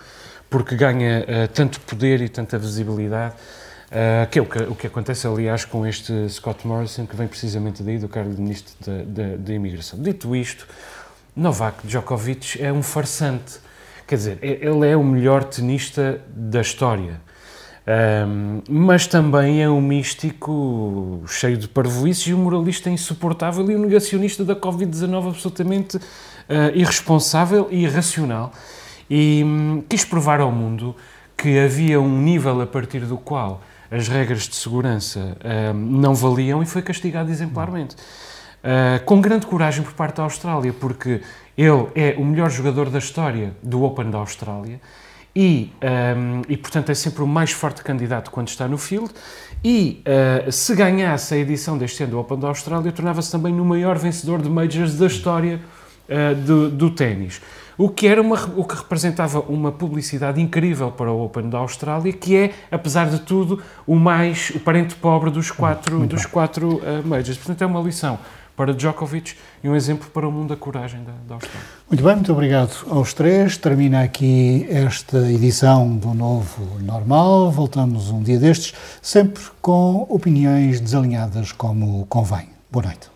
porque 0.49 0.75
ganha 0.75 1.21
uh, 1.21 1.47
tanto 1.53 1.79
poder 1.81 2.21
e 2.21 2.29
tanta 2.29 2.57
visibilidade 2.57 3.35
Uh, 3.85 4.27
que 4.29 4.39
é 4.39 4.41
o 4.41 4.45
que, 4.45 4.57
o 4.63 4.75
que 4.75 4.87
acontece, 4.87 5.27
aliás, 5.27 5.63
com 5.63 5.85
este 5.85 6.27
Scott 6.27 6.65
Morrison, 6.67 7.05
que 7.05 7.15
vem 7.15 7.27
precisamente 7.27 7.83
daí, 7.83 7.99
do 7.99 8.09
cargo 8.09 8.33
de 8.33 8.41
Ministro 8.41 8.73
da 9.37 9.53
Imigração. 9.53 10.01
Dito 10.01 10.35
isto, 10.35 10.67
Novak 11.35 11.85
Djokovic 11.85 12.61
é 12.61 12.73
um 12.73 12.81
farsante. 12.81 13.59
Quer 14.07 14.15
dizer, 14.15 14.39
ele 14.41 14.87
é 14.87 14.97
o 14.97 15.03
melhor 15.03 15.43
tenista 15.43 16.19
da 16.27 16.61
história. 16.61 17.21
Um, 17.87 18.61
mas 18.67 19.05
também 19.05 19.61
é 19.61 19.69
um 19.69 19.79
místico 19.79 21.23
cheio 21.27 21.55
de 21.55 21.67
parvoíces 21.67 22.25
e 22.25 22.33
um 22.33 22.39
moralista 22.39 22.89
insuportável 22.89 23.69
e 23.69 23.75
um 23.75 23.79
negacionista 23.79 24.43
da 24.43 24.55
Covid-19 24.55 25.29
absolutamente 25.29 25.97
uh, 25.97 26.01
irresponsável 26.73 27.67
e 27.69 27.83
irracional. 27.83 28.51
E 29.09 29.43
um, 29.43 29.83
quis 29.87 30.03
provar 30.03 30.39
ao 30.39 30.51
mundo 30.51 30.95
que 31.37 31.59
havia 31.59 31.99
um 31.99 32.21
nível 32.21 32.61
a 32.61 32.65
partir 32.65 33.01
do 33.01 33.17
qual 33.17 33.61
as 33.91 34.07
regras 34.07 34.43
de 34.43 34.55
segurança 34.55 35.37
uh, 35.41 35.73
não 35.73 36.15
valiam 36.15 36.61
e 36.63 36.65
foi 36.65 36.81
castigado 36.81 37.29
exemplarmente. 37.29 37.95
Uh, 37.95 39.03
com 39.05 39.21
grande 39.21 39.45
coragem 39.45 39.83
por 39.83 39.93
parte 39.93 40.17
da 40.17 40.23
Austrália, 40.23 40.73
porque 40.73 41.21
ele 41.57 41.87
é 41.93 42.15
o 42.17 42.25
melhor 42.25 42.49
jogador 42.49 42.89
da 42.89 42.97
história 42.97 43.53
do 43.61 43.83
Open 43.83 44.09
da 44.09 44.17
Austrália 44.17 44.79
e, 45.35 45.69
um, 46.17 46.41
e 46.47 46.55
portanto, 46.55 46.91
é 46.91 46.95
sempre 46.95 47.21
o 47.21 47.27
mais 47.27 47.51
forte 47.51 47.83
candidato 47.83 48.31
quando 48.31 48.47
está 48.47 48.67
no 48.67 48.77
field. 48.77 49.11
E 49.63 50.01
uh, 50.47 50.51
se 50.51 50.73
ganhasse 50.75 51.33
a 51.33 51.37
edição 51.37 51.77
deste 51.77 52.03
ano 52.03 52.13
do 52.13 52.19
Open 52.19 52.39
da 52.39 52.47
Austrália, 52.47 52.91
tornava-se 52.91 53.31
também 53.31 53.53
no 53.53 53.65
maior 53.65 53.97
vencedor 53.97 54.41
de 54.41 54.49
majors 54.49 54.95
da 54.95 55.07
história 55.07 55.59
uh, 56.07 56.35
do, 56.35 56.69
do 56.69 56.89
ténis. 56.89 57.41
O 57.77 57.89
que, 57.89 58.07
era 58.07 58.21
uma, 58.21 58.35
o 58.55 58.63
que 58.63 58.75
representava 58.75 59.39
uma 59.41 59.71
publicidade 59.71 60.41
incrível 60.41 60.91
para 60.91 61.11
o 61.11 61.25
Open 61.25 61.49
da 61.49 61.57
Austrália, 61.57 62.11
que 62.13 62.35
é, 62.35 62.53
apesar 62.71 63.09
de 63.09 63.19
tudo, 63.19 63.61
o 63.85 63.95
mais 63.95 64.51
o 64.55 64.59
parente 64.59 64.95
pobre 64.95 65.29
dos 65.29 65.51
quatro, 65.51 66.07
dos 66.07 66.25
quatro 66.25 66.77
uh, 66.77 67.05
majors. 67.05 67.37
Portanto, 67.37 67.61
é 67.61 67.65
uma 67.65 67.81
lição 67.81 68.17
para 68.55 68.73
Djokovic 68.73 69.35
e 69.63 69.69
um 69.69 69.75
exemplo 69.75 70.09
para 70.09 70.27
o 70.27 70.31
mundo 70.31 70.49
da 70.49 70.55
coragem 70.55 71.03
da, 71.03 71.11
da 71.27 71.35
Austrália. 71.35 71.67
Muito 71.89 72.03
bem, 72.03 72.15
muito 72.15 72.31
obrigado 72.31 72.85
aos 72.89 73.13
três. 73.13 73.57
Termina 73.57 74.01
aqui 74.01 74.65
esta 74.69 75.29
edição 75.29 75.95
do 75.97 76.13
Novo 76.13 76.79
Normal. 76.81 77.51
Voltamos 77.51 78.09
um 78.09 78.23
dia 78.23 78.39
destes, 78.39 78.73
sempre 79.01 79.43
com 79.61 80.05
opiniões 80.09 80.79
desalinhadas 80.79 81.51
como 81.51 82.05
convém. 82.05 82.47
Boa 82.71 82.85
noite. 82.85 83.09